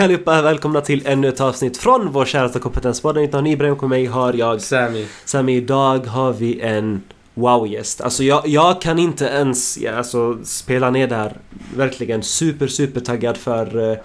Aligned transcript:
Hej 0.00 0.04
allihopa, 0.04 0.42
välkomna 0.42 0.80
till 0.80 1.06
ännu 1.06 1.28
ett 1.28 1.40
avsnitt 1.40 1.76
från 1.76 2.12
vår 2.12 2.24
käraste 2.24 2.58
kompetenspodd. 2.58 3.16
Mitt 3.16 3.32
namn 3.32 3.46
är 3.46 3.52
Ibrahim 3.52 3.74
och 3.74 3.88
mig 3.88 4.06
har 4.06 4.32
jag 4.32 4.60
Sammy. 4.60 5.06
Sammy. 5.24 5.56
Idag 5.56 6.06
har 6.06 6.32
vi 6.32 6.60
en 6.60 7.02
wow-gäst. 7.34 8.00
Alltså 8.00 8.24
jag, 8.24 8.48
jag 8.48 8.80
kan 8.80 8.98
inte 8.98 9.24
ens 9.24 9.78
ja, 9.78 9.92
alltså, 9.92 10.38
spela 10.44 10.90
ner 10.90 11.08
det 11.08 11.14
här. 11.14 11.36
Verkligen 11.76 12.22
super, 12.22 12.66
super 12.66 13.00
taggad 13.00 13.36
för... 13.36 13.90
eh, 13.92 13.98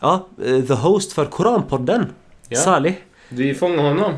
ja, 0.00 0.28
eh, 0.44 0.60
the 0.60 0.74
host 0.74 1.12
för 1.12 1.24
Koranpodden. 1.24 2.06
Ja. 2.48 2.58
Salih. 2.58 2.94
Vi 3.28 3.54
fångar 3.54 3.82
honom. 3.82 4.12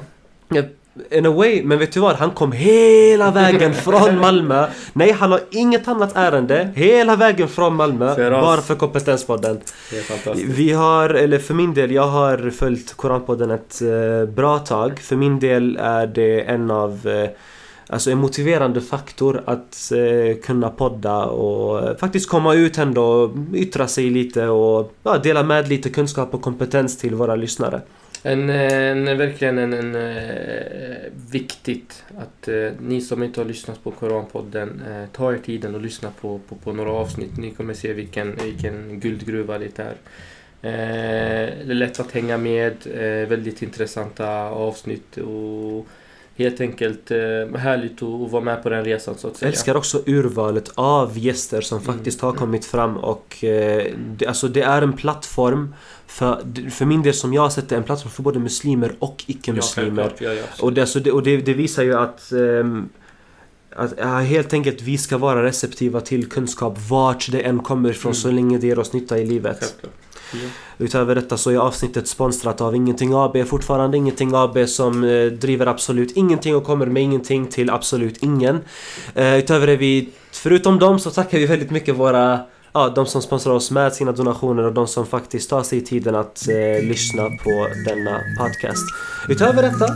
Ja, 0.48 0.62
In 1.10 1.26
a 1.26 1.30
way, 1.30 1.62
men 1.64 1.78
vet 1.78 1.92
du 1.92 2.00
vad? 2.00 2.16
Han 2.16 2.30
kom 2.30 2.52
hela 2.52 3.30
vägen 3.30 3.74
från 3.74 4.18
Malmö. 4.20 4.66
Nej, 4.92 5.12
han 5.12 5.32
har 5.32 5.40
inget 5.50 5.88
annat 5.88 6.16
ärende. 6.16 6.72
Hela 6.74 7.16
vägen 7.16 7.48
från 7.48 7.76
Malmö. 7.76 8.30
Bara 8.30 8.60
för 8.60 8.74
Kompetenspodden. 8.74 9.60
Det 9.90 9.98
är 9.98 10.02
fantastiskt. 10.02 10.58
Vi 10.58 10.72
har, 10.72 11.10
eller 11.10 11.38
för 11.38 11.54
min 11.54 11.74
del, 11.74 11.90
jag 11.90 12.06
har 12.06 12.50
följt 12.50 12.94
Koranpodden 12.94 13.50
ett 13.50 13.82
eh, 13.82 14.34
bra 14.34 14.58
tag. 14.58 14.98
För 14.98 15.16
min 15.16 15.38
del 15.38 15.77
är 15.80 16.06
det 16.06 16.41
en 16.41 16.70
av 16.70 17.08
eh, 17.08 17.30
Alltså 17.92 18.10
en 18.10 18.19
motiverande 18.19 18.80
faktor 18.80 19.42
att 19.44 19.92
eh, 19.92 20.36
kunna 20.42 20.70
podda 20.70 21.24
och 21.24 21.88
eh, 21.88 21.96
faktiskt 21.96 22.28
komma 22.28 22.55
ut 22.55 22.78
ändå, 22.78 23.30
yttra 23.55 23.88
sig 23.88 24.10
lite 24.10 24.48
och 24.48 24.92
ja, 25.02 25.19
dela 25.19 25.42
med 25.42 25.69
lite 25.69 25.91
kunskap 25.91 26.34
och 26.34 26.42
kompetens 26.42 26.98
till 26.98 27.14
våra 27.14 27.36
lyssnare. 27.36 27.80
En, 28.23 28.51
en, 28.51 29.19
verkligen 29.19 29.59
en, 29.59 29.73
en 29.73 29.95
eh, 29.95 30.97
viktigt 31.30 32.05
att 32.19 32.48
eh, 32.48 32.70
ni 32.80 33.01
som 33.01 33.23
inte 33.23 33.41
har 33.41 33.45
lyssnat 33.48 33.84
på 33.84 33.91
Koranpodden 33.91 34.83
eh, 34.91 35.05
ta 35.12 35.33
er 35.33 35.38
tiden 35.38 35.74
och 35.74 35.80
lyssna 35.80 36.09
på, 36.20 36.41
på, 36.48 36.55
på 36.55 36.73
några 36.73 36.91
avsnitt. 36.92 37.37
Ni 37.38 37.51
kommer 37.51 37.75
se 37.75 37.92
vilken, 37.92 38.37
vilken 38.45 39.01
guldgruva 39.01 39.59
det 39.59 39.78
är. 39.78 39.95
Eh, 40.62 41.66
det 41.66 41.70
är 41.70 41.75
lätt 41.75 42.01
att 42.01 42.12
hänga 42.12 42.38
med, 42.38 42.75
eh, 42.95 43.28
väldigt 43.28 43.62
intressanta 43.62 44.28
avsnitt 44.50 45.16
och 45.16 45.87
helt 46.37 46.61
enkelt 46.61 47.11
eh, 47.11 47.56
härligt 47.59 48.03
att, 48.03 48.31
vara 48.31 48.42
med 48.44 48.62
på 48.62 48.69
den 48.69 48.84
resan 48.84 49.14
så 49.19 49.27
att 49.27 49.33
Jag 49.33 49.39
säga. 49.39 49.48
älskar 49.48 49.75
också 49.77 50.03
urvalet 50.06 50.70
av 50.75 51.19
gäster 51.19 51.61
som 51.61 51.78
Mm. 51.78 51.94
faktiskt 51.94 52.20
har 52.20 52.33
kommit 52.33 52.64
fram 52.64 52.97
och 52.97 53.44
eh, 53.44 53.87
det, 54.16 54.27
alltså 54.27 54.48
det 54.48 54.62
är 54.62 54.83
en 54.83 54.92
plattform 54.92 55.75
för, 56.11 56.70
för 56.70 56.84
min 56.84 57.03
del 57.03 57.14
som 57.14 57.33
jag 57.34 57.42
har 57.42 57.50
sett 57.50 57.69
det, 57.69 57.77
en 57.77 57.83
plattform 57.83 58.12
för 58.12 58.22
både 58.22 58.39
muslimer 58.39 58.92
och 58.98 59.25
icke-muslimer. 59.27 60.12
Ja, 60.19 60.33
och 60.61 60.72
det, 60.72 60.80
alltså 60.80 61.00
det, 61.00 61.12
och 61.12 61.22
det, 61.22 61.36
det 61.36 61.55
visar 61.55 61.83
ju 61.83 61.94
att 61.94 62.33
ehm, 62.33 62.89
att 63.77 63.94
ja, 63.98 64.19
helt 64.19 64.53
enkelt 64.53 64.83
vi 64.83 64.98
ska 64.98 65.19
vara 65.19 65.42
receptiva 65.42 66.00
till 66.00 66.28
kunskap 66.28 66.78
vart 66.88 67.31
det 67.31 67.41
än 67.41 67.58
kommer 67.58 67.91
ifrån 67.91 68.11
Mm. 68.11 68.14
så 68.14 68.31
länge 68.31 68.58
det 68.58 68.66
ger 68.66 68.78
oss 68.78 68.92
nytta 68.92 69.19
i 69.19 69.27
livet. 69.27 69.75
Ja. 69.83 69.88
Utöver 70.78 71.14
detta 71.14 71.36
så 71.36 71.50
är 71.50 71.56
avsnittet 71.56 72.08
sponsrat 72.08 72.61
av 72.61 72.77
Ingenting 72.77 73.12
AB. 73.14 73.47
Fortfarande 73.47 73.97
Ingenting 73.97 74.31
AB 74.34 74.69
som 74.69 75.05
eh, 75.05 75.27
driver 75.27 75.66
absolut 75.66 76.16
ingenting 76.16 76.56
och 76.56 76.64
kommer 76.64 76.86
med 76.86 77.03
ingenting 77.03 77.47
till 77.47 77.70
absolut 77.70 78.22
ingen. 78.22 78.61
Eh, 79.14 79.38
utöver 79.38 79.66
det 79.66 79.77
vi, 79.77 80.08
förutom 80.33 80.78
dem 80.78 80.98
så 80.98 81.11
tackar 81.11 81.38
vi 81.38 81.47
väldigt 81.47 81.70
mycket 81.70 81.97
våra 81.97 82.41
Ja, 82.72 82.88
de 82.88 83.06
som 83.06 83.22
sponsrar 83.22 83.52
oss 83.52 83.70
med 83.70 83.92
sina 83.92 84.12
donationer 84.12 84.62
och 84.62 84.72
de 84.72 84.86
som 84.86 85.06
faktiskt 85.06 85.50
tar 85.50 85.62
sig 85.62 85.80
tiden 85.80 86.14
att 86.14 86.48
eh, 86.48 86.88
lyssna 86.88 87.22
på 87.22 87.68
denna 87.86 88.20
podcast. 88.38 88.84
Utöver 89.28 89.62
detta, 89.62 89.86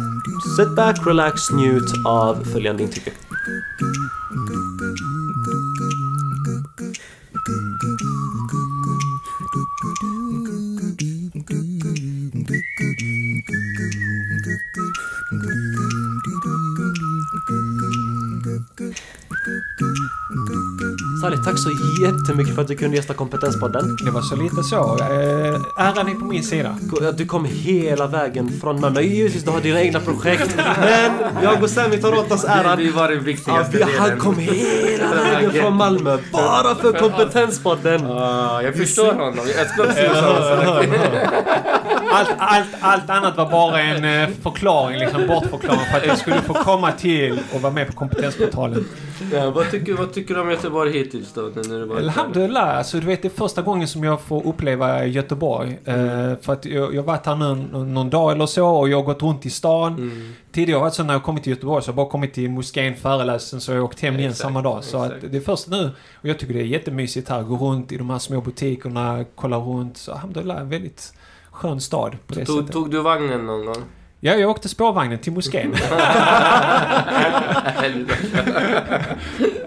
sit 0.57 0.77
back, 0.77 1.07
relax, 1.07 1.51
njut 1.51 1.93
av 2.07 2.45
följande 2.53 2.83
intryck. 2.83 3.15
Tack 21.45 21.59
så 21.59 21.71
jättemycket 22.03 22.55
för 22.55 22.63
att 22.63 22.69
du 22.69 22.77
kunde 22.77 22.97
gästa 22.97 23.15
Kompetenspodden. 23.15 23.97
Det 24.05 24.11
var 24.11 24.23
så 24.23 24.37
lite 24.37 24.63
så. 24.63 24.97
Eh, 25.01 25.87
äran 25.89 26.09
är 26.09 26.15
på 26.15 26.25
min 26.25 26.43
sida. 26.43 26.77
Du 27.17 27.27
kom 27.27 27.45
hela 27.45 28.07
vägen 28.07 28.51
från 28.61 28.81
Malmö. 28.81 29.01
Givetvis, 29.01 29.45
du 29.45 29.51
har 29.51 29.61
dina 29.61 29.81
egna 29.81 30.01
projekt. 30.01 30.57
Men 30.57 31.13
jag 31.43 31.63
och 31.63 31.71
Sammy 31.71 31.97
tar 31.97 32.19
åt 32.19 32.33
oss 32.33 32.45
äran. 32.45 32.79
Det 32.79 32.91
var 32.91 33.09
den 33.09 33.17
Ja, 33.17 33.23
viktigaste 33.25 33.77
vi, 33.77 33.83
han 33.99 34.19
kom 34.19 34.39
hela 34.39 35.15
vägen 35.25 35.53
från 35.53 35.77
Malmö 35.77 36.19
bara 36.33 36.75
för 36.75 36.93
Kompetenspodden. 36.93 38.07
Ah, 38.07 38.63
jag 38.63 38.75
förstår 38.75 39.13
honom. 39.13 39.39
Jag 39.57 39.69
samma 39.95 40.65
sak. 40.65 40.87
Allt, 42.15 42.35
allt, 42.39 42.69
allt 42.81 43.11
annat 43.11 43.37
var 43.37 43.51
bara 43.51 43.81
en 43.83 44.05
eh, 44.05 44.29
förklaring, 44.43 44.99
liksom 44.99 45.27
bortförklaring 45.27 45.81
för 45.91 45.99
att 45.99 46.07
jag 46.07 46.19
skulle 46.19 46.43
få 46.43 46.55
komma 46.55 46.93
till 46.93 47.39
och 47.55 47.61
vara 47.61 47.73
med 47.73 47.87
på 47.87 47.93
kompetensportalen. 47.93 48.85
Ja, 49.33 49.51
vad, 49.51 49.71
tycker, 49.71 49.95
vad 49.95 50.13
tycker 50.13 50.35
du 50.35 50.41
om 50.41 50.51
Göteborg 50.51 50.93
hittills 50.93 51.33
då? 51.33 51.41
När 51.41 51.87
du 51.87 51.97
Alhamdulillah, 51.97 52.79
alltså 52.79 53.01
du 53.01 53.07
vet 53.07 53.23
det 53.23 53.29
är 53.29 53.31
första 53.31 53.63
gången 53.63 53.89
som 53.89 54.05
jag 54.05 54.21
får 54.21 54.47
uppleva 54.47 55.05
Göteborg. 55.07 55.79
Eh, 55.85 55.95
för 56.41 56.53
att 56.53 56.65
jag 56.65 56.97
har 56.97 57.03
varit 57.03 57.27
här 57.27 57.37
nu 57.37 57.55
någon, 57.85 58.11
dag 58.11 58.33
eller 58.33 58.47
så 58.47 58.67
och 58.67 58.89
jag 58.89 58.97
har 58.97 59.05
gått 59.05 59.23
runt 59.23 59.47
i 59.47 59.51
stan. 59.51 59.93
Mm. 59.95 60.33
Tidigare 60.53 60.77
har 60.77 60.81
det 60.81 60.85
varit 60.85 60.95
så 60.95 61.05
när 61.05 61.15
jag 61.15 61.23
kommit 61.23 61.43
till 61.43 61.51
Göteborg 61.53 61.83
så 61.83 61.89
har 61.89 61.93
jag 61.93 61.97
bara 61.97 62.11
kommit 62.11 62.35
till 62.35 62.51
moskén, 62.51 62.97
föreläst, 62.97 63.49
sen 63.49 63.61
så 63.61 63.73
har 63.73 63.77
jag 63.77 63.85
åkt 63.85 64.01
hem 64.01 64.19
igen 64.19 64.35
samma 64.35 64.63
dag. 64.63 64.85
Så 64.85 64.99
att 64.99 65.13
det 65.31 65.37
är 65.37 65.41
först 65.41 65.69
nu. 65.69 65.91
Och 66.15 66.29
jag 66.29 66.39
tycker 66.39 66.55
det 66.55 66.61
är 66.61 66.65
jättemysigt 66.65 67.29
här. 67.29 67.43
Gå 67.43 67.57
runt 67.57 67.93
i 67.93 67.97
de 67.97 68.11
här 68.11 68.19
små 68.19 68.41
butikerna, 68.41 69.25
kolla 69.35 69.57
runt. 69.57 69.97
Så 69.97 70.13
alhamdulillah, 70.13 70.65
väldigt 70.65 71.13
skön 71.55 71.81
stad 71.81 72.17
på 72.27 72.35
det 72.35 72.45
Tog, 72.45 72.59
sättet. 72.59 72.73
tog 72.73 72.91
du 72.91 73.01
vagnen 73.03 73.47
någon 73.47 73.67
gång? 73.67 73.83
Ja, 74.27 74.35
jag 74.35 74.51
åkte 74.51 74.69
spårvagnen 74.69 75.19
till 75.19 75.33
moskén. 75.33 75.75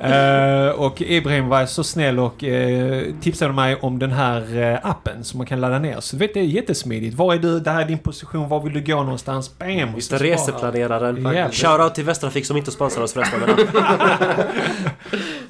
Eh, 0.02 0.70
och 0.70 1.02
Ibrahim 1.02 1.48
var 1.48 1.66
så 1.66 1.84
snäll 1.84 2.20
och 2.20 2.44
eh, 2.44 3.04
tipsade 3.22 3.54
mig 3.54 3.76
om 3.76 4.00
den 4.00 4.12
här 4.12 4.62
eh, 4.62 4.90
appen 4.90 5.24
som 5.24 5.38
man 5.38 5.48
kan 5.48 5.62
ladda 5.62 5.80
ner. 5.80 6.00
Så 6.00 6.16
du 6.16 6.20
vet, 6.20 6.34
det 6.34 6.40
är 6.40 6.44
jättesmidigt. 6.44 7.16
Var 7.16 7.34
är 7.34 7.40
du? 7.40 7.60
Det 7.60 7.72
här 7.72 7.82
är 7.82 7.86
din 7.86 7.98
position. 7.98 8.50
Var 8.50 8.60
vill 8.60 8.74
du 8.74 8.82
gå 8.82 9.04
någonstans? 9.04 9.58
Bam! 9.58 9.96
Just 9.96 10.12
det, 10.12 10.18
reseplaneraren. 10.18 11.36
Ja. 11.36 11.50
Shoutout 11.52 11.96
till 11.96 12.04
Västtrafik 12.04 12.46
som 12.46 12.58
inte 12.58 12.72
sponsrar 12.72 13.04
oss 13.04 13.14
förresten. 13.14 13.40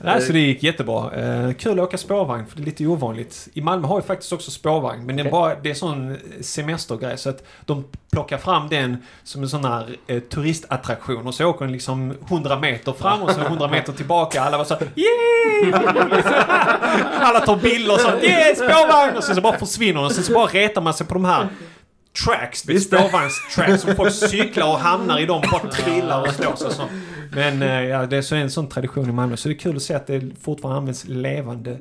Nej, 0.03 0.21
så 0.21 0.33
det 0.33 0.39
gick 0.39 0.63
jättebra. 0.63 1.11
Eh, 1.15 1.53
kul 1.53 1.79
att 1.79 1.85
åka 1.85 1.97
spårvagn, 1.97 2.45
för 2.45 2.57
det 2.57 2.63
är 2.63 2.65
lite 2.65 2.85
ovanligt. 2.85 3.47
I 3.53 3.61
Malmö 3.61 3.87
har 3.87 3.97
ju 3.97 4.03
faktiskt 4.03 4.33
också 4.33 4.51
spårvagn, 4.51 5.05
men 5.05 5.15
det 5.15 5.21
är, 5.21 5.23
Okej. 5.23 5.31
bara, 5.31 5.55
det 5.55 5.69
är 5.69 5.73
sån 5.73 6.17
semestergrej. 6.41 7.17
Så 7.17 7.29
att 7.29 7.43
de 7.65 7.83
plockar 8.11 8.37
fram 8.37 8.69
den 8.69 8.96
som 9.23 9.43
en 9.43 9.49
sån 9.49 9.65
här 9.65 9.95
eh, 10.07 10.19
turistattraktion 10.19 11.27
och 11.27 11.33
så 11.33 11.45
åker 11.45 11.65
den 11.65 11.71
liksom 11.71 12.13
100 12.27 12.59
meter 12.59 12.93
fram 12.93 13.21
och 13.21 13.31
så 13.31 13.41
100 13.41 13.67
meter 13.67 13.93
tillbaka. 13.93 14.41
Alla 14.41 14.57
var 14.57 14.65
så 14.65 14.73
här, 14.73 14.89
yeah! 14.95 15.81
Alla 17.19 17.39
tar 17.39 17.55
bilder 17.55 17.93
och 17.93 17.99
sånt. 17.99 18.23
Yeah, 18.23 18.55
spårvagn! 18.55 19.17
Och 19.17 19.23
sen 19.23 19.35
så 19.35 19.41
bara 19.41 19.59
försvinner 19.59 19.93
den. 19.93 20.05
Och 20.05 20.11
sen 20.11 20.23
så 20.23 20.33
bara 20.33 20.47
retar 20.47 20.81
man 20.81 20.93
sig 20.93 21.07
på 21.07 21.13
de 21.13 21.25
här 21.25 21.47
tracks, 22.25 22.59
spårvagnstracks 22.59 23.81
som 23.81 23.95
folk 23.95 24.13
cyklar 24.13 24.67
och 24.67 24.79
hamnar 24.79 25.19
i 25.19 25.25
dem, 25.25 25.41
bara 25.51 25.71
trillar 25.71 26.21
och 26.21 26.33
slår 26.33 26.55
sig 26.55 26.73
så. 26.73 26.83
Men 27.31 27.61
eh, 27.61 27.83
ja, 27.83 28.05
det 28.05 28.17
är 28.17 28.21
så 28.21 28.35
en 28.35 28.51
sån 28.51 28.69
tradition 28.69 29.09
i 29.09 29.11
Malmö, 29.11 29.37
så 29.37 29.49
det 29.49 29.55
är 29.55 29.59
kul 29.59 29.75
att 29.75 29.83
se 29.83 29.93
att 29.93 30.07
det 30.07 30.21
fortfarande 30.41 30.77
används 30.77 31.05
levande 31.07 31.77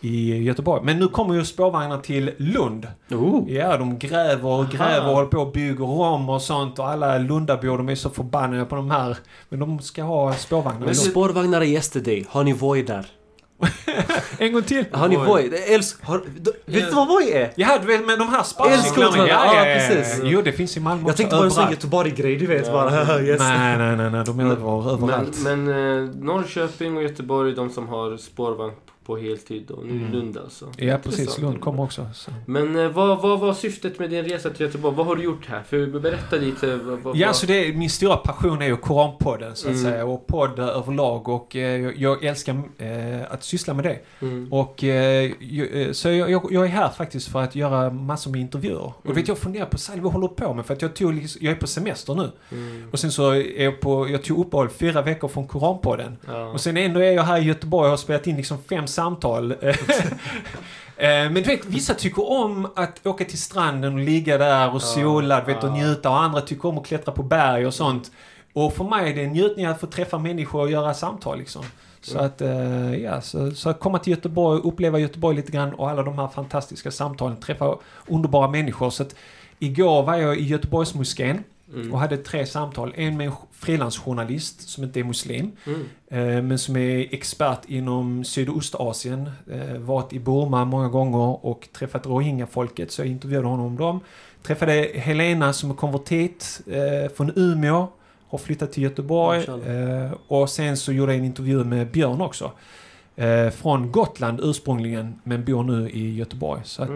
i 0.00 0.42
Göteborg. 0.42 0.82
Men 0.84 0.98
nu 0.98 1.08
kommer 1.08 1.34
ju 1.34 1.44
spårvagnar 1.44 1.98
till 1.98 2.30
Lund. 2.36 2.86
oh. 3.10 3.52
Ja, 3.52 3.76
de 3.76 3.98
gräver 3.98 4.48
och 4.48 4.68
gräver 4.68 5.08
och 5.08 5.14
håller 5.14 5.28
på 5.28 5.38
och 5.38 5.52
bygger 5.52 5.90
om 5.90 6.28
och 6.28 6.42
sånt 6.42 6.78
och 6.78 6.88
alla 6.88 7.18
Lundabor 7.18 7.78
de 7.78 7.88
är 7.88 7.94
så 7.94 8.10
förbannade 8.10 8.64
på 8.64 8.76
de 8.76 8.90
här. 8.90 9.16
Men 9.48 9.60
de 9.60 9.78
ska 9.78 10.02
ha 10.02 10.34
spårvagnar 10.34 10.86
Men 10.86 10.94
spårvagnar 10.94 11.60
är 11.60 11.64
yesterday. 11.64 12.26
Har 12.28 12.44
ni 12.44 12.52
Voi 12.52 12.82
där? 12.82 13.06
En 14.38 14.52
gång 14.52 14.62
till! 14.62 14.84
Har 14.92 15.08
ni 15.08 15.16
Voi. 15.16 15.50
Älsk... 15.68 16.04
Har... 16.04 16.22
Vet 16.66 16.88
du 16.88 16.94
vad 16.94 17.08
Voi 17.08 17.32
är? 17.32 17.52
Ja, 17.56 17.78
du 17.80 17.86
vet 17.86 18.06
med 18.06 18.18
de 18.18 18.28
här 18.28 18.42
sparkcyklarna. 18.42 19.28
ja, 19.28 19.62
precis. 19.64 20.20
Jo, 20.24 20.42
det 20.42 20.52
finns 20.52 20.76
i 20.76 20.80
Malmö 20.80 21.04
Jag 21.08 21.16
tänkte 21.16 21.36
på 21.36 21.42
en 21.42 21.50
sån. 21.50 21.70
Göteborg-grej, 21.70 22.36
du 22.36 22.46
vet 22.46 22.66
Ja. 22.66 22.72
bara. 22.72 23.20
yes. 23.22 23.38
Nej, 23.40 23.78
nej, 23.78 23.96
nej, 23.96 24.10
nej, 24.10 24.24
de 24.26 24.40
är 24.40 24.44
över, 24.44 24.92
överallt. 24.92 25.38
Men, 25.44 25.64
men 25.64 26.04
eh, 26.08 26.14
Norrköping 26.14 26.96
och 26.96 27.02
Göteborg 27.02 27.52
är 27.52 27.56
de 27.56 27.70
som 27.70 27.88
har 27.88 28.16
spårvagn 28.16 28.72
på, 29.06 29.16
heltid 29.16 29.70
och 29.70 29.86
nu 29.86 29.92
Mm. 29.92 30.12
Lund 30.12 30.36
alltså. 30.38 30.72
Ja, 30.76 30.98
precis. 31.04 31.38
Lund 31.38 31.60
kommer 31.60 31.82
också. 31.82 32.06
Så. 32.14 32.30
Men 32.46 32.76
eh, 32.78 32.88
vad, 32.90 33.22
vad 33.22 33.40
var 33.40 33.54
syftet 33.54 33.98
med 33.98 34.10
din 34.10 34.24
resa 34.24 34.50
till 34.50 34.66
Göteborg? 34.66 34.94
Vad 34.96 35.06
har 35.06 35.16
du 35.16 35.22
gjort 35.22 35.46
här? 35.46 35.62
För 35.62 35.86
berätta 36.00 36.36
lite. 36.36 36.76
Vad, 36.76 36.98
vad, 36.98 37.16
Ja, 37.16 37.32
så 37.32 37.46
det 37.46 37.66
är, 37.68 37.72
min 37.74 37.90
stora 37.90 38.16
passion 38.16 38.62
är 38.62 38.66
ju 38.66 38.76
Koranpodden, 38.76 39.56
så 39.56 39.68
att 39.68 39.74
Mm. 39.74 39.84
säga. 39.84 40.04
Och 40.04 40.26
podd 40.26 40.58
överlag. 40.58 41.28
Och 41.28 41.56
eh, 41.56 41.80
jag- 41.82 41.96
jag 41.96 42.24
älskar 42.24 42.62
eh, 42.78 43.32
att 43.32 43.42
syssla 43.44 43.74
med 43.74 43.84
det. 43.84 43.98
Mm. 44.20 44.52
Och 44.52 44.84
eh, 44.84 45.30
eh, 45.72 45.92
så 45.92 46.08
jag, 46.08 46.30
jag, 46.30 46.48
jag 46.50 46.64
är 46.64 46.68
här 46.68 46.88
faktiskt 46.88 47.28
för 47.28 47.42
att 47.42 47.54
göra 47.54 47.90
massor 47.90 48.30
med 48.30 48.40
intervjuer. 48.40 48.76
Och 48.96 49.04
Mm. 49.04 49.14
vet 49.16 49.28
jag 49.28 49.38
funderar 49.38 49.66
på 49.66 49.76
vad 50.02 50.12
håller 50.12 50.28
du 50.28 50.34
på 50.34 50.54
med? 50.54 50.66
För 50.66 50.74
att 50.74 50.82
jag 50.82 50.96
tog 50.96 51.14
liksom, 51.14 51.40
jag 51.44 51.52
är 51.52 51.56
på 51.56 51.66
semester 51.66 52.14
nu. 52.14 52.30
Mm. 52.52 52.88
Och 52.92 52.98
sen 52.98 53.12
så 53.12 53.30
är 53.30 53.64
jag 53.64 53.80
på, 53.80 54.08
jag 54.08 54.22
tog 54.24 54.38
uppehåll 54.38 54.68
fyra 54.68 55.02
veckor 55.02 55.28
från 55.28 55.46
Koranpodden. 55.46 56.16
Ja. 56.26 56.46
Och 56.48 56.60
sen 56.60 56.76
ändå 56.76 57.00
är 57.00 57.12
jag 57.12 57.22
här 57.22 57.38
i 57.40 57.44
Göteborg 57.44 57.84
och 57.84 57.90
har 57.90 57.96
spelat 57.96 58.26
in 58.26 58.36
liksom 58.36 58.58
fem, 58.68 58.86
samtal. 58.96 59.54
Eh, 60.98 61.08
Men 61.08 61.34
du 61.34 61.42
vet, 61.42 61.64
vissa 61.64 61.94
tycker 61.94 62.30
om 62.30 62.68
att 62.76 63.06
åka 63.06 63.24
till 63.24 63.38
stranden 63.40 63.94
och 63.94 64.00
ligga 64.00 64.38
där 64.38 64.74
och 64.74 64.82
sola 64.82 65.40
vet, 65.40 65.64
och 65.64 65.72
njuta 65.72 66.10
och 66.10 66.20
andra 66.20 66.40
tycker 66.40 66.68
om 66.68 66.78
att 66.78 66.86
klättra 66.86 67.12
på 67.12 67.22
berg 67.22 67.66
och 67.66 67.74
sånt. 67.74 68.10
Och 68.52 68.72
för 68.72 68.84
mig 68.84 69.10
är 69.10 69.14
det 69.14 69.24
en 69.24 69.30
njutning 69.32 69.66
att 69.66 69.80
få 69.80 69.86
träffa 69.86 70.18
människor 70.18 70.60
och 70.60 70.70
göra 70.70 70.94
samtal 70.94 71.38
liksom. 71.38 71.62
Så 72.00 72.12
Mm. 72.14 72.26
att, 72.26 72.40
eh, 72.40 72.94
ja, 72.94 73.20
så, 73.20 73.50
så 73.50 73.70
att 73.70 73.80
komma 73.80 73.98
till 73.98 74.10
Göteborg, 74.10 74.60
uppleva 74.64 74.98
Göteborg 74.98 75.36
lite 75.36 75.52
grann 75.52 75.74
och 75.74 75.90
alla 75.90 76.02
de 76.02 76.18
här 76.18 76.28
fantastiska 76.28 76.90
samtalen, 76.90 77.36
träffa 77.36 77.76
underbara 78.06 78.48
människor. 78.50 78.90
Så 78.90 79.02
att 79.02 79.14
igår 79.58 80.02
var 80.02 80.16
jag 80.16 80.36
i 80.36 80.44
Göteborgsmoskén 80.44 81.30
Mm. 81.30 81.44
Och 81.92 81.98
hade 81.98 82.16
tre 82.16 82.46
samtal. 82.46 82.92
En 82.96 83.16
med 83.16 83.26
en 83.26 83.32
frilansjournalist 83.52 84.68
som 84.68 84.84
inte 84.84 85.00
är 85.00 85.04
muslim, 85.04 85.52
Mm. 85.66 85.80
eh, 86.36 86.42
men 86.42 86.58
som 86.58 86.76
är 86.76 87.14
expert 87.14 87.58
inom 87.66 88.24
Sydostasien. 88.24 89.30
Eh, 89.50 89.78
varit 89.78 90.12
i 90.12 90.18
Burma 90.20 90.64
många 90.64 90.88
gånger 90.88 91.46
och 91.46 91.68
träffat 91.72 92.06
rohingya-folket, 92.06 92.90
så 92.92 93.00
jag 93.00 93.08
intervjuade 93.08 93.46
honom 93.46 93.66
om 93.66 93.76
dem. 93.76 94.00
Träffade 94.42 94.90
Helena 94.94 95.52
som 95.52 95.70
är 95.70 95.74
konvertit 95.74 96.60
eh, 96.66 97.12
från 97.12 97.32
Umeå, 97.36 97.86
har 98.28 98.38
flyttat 98.38 98.72
till 98.72 98.82
Göteborg. 98.82 99.38
Eh, 99.66 100.12
och 100.28 100.50
sen 100.50 100.76
så 100.76 100.92
gjorde 100.92 101.12
jag 101.12 101.18
en 101.18 101.24
intervju 101.24 101.64
med 101.64 101.90
Björn 101.90 102.20
också. 102.20 102.52
Från 103.54 103.92
Gotland 103.92 104.40
ursprungligen, 104.42 105.20
men 105.24 105.44
bor 105.44 105.62
nu 105.62 105.90
i 105.90 106.14
Göteborg. 106.14 106.60
Så 106.64 106.82
att. 106.82 106.90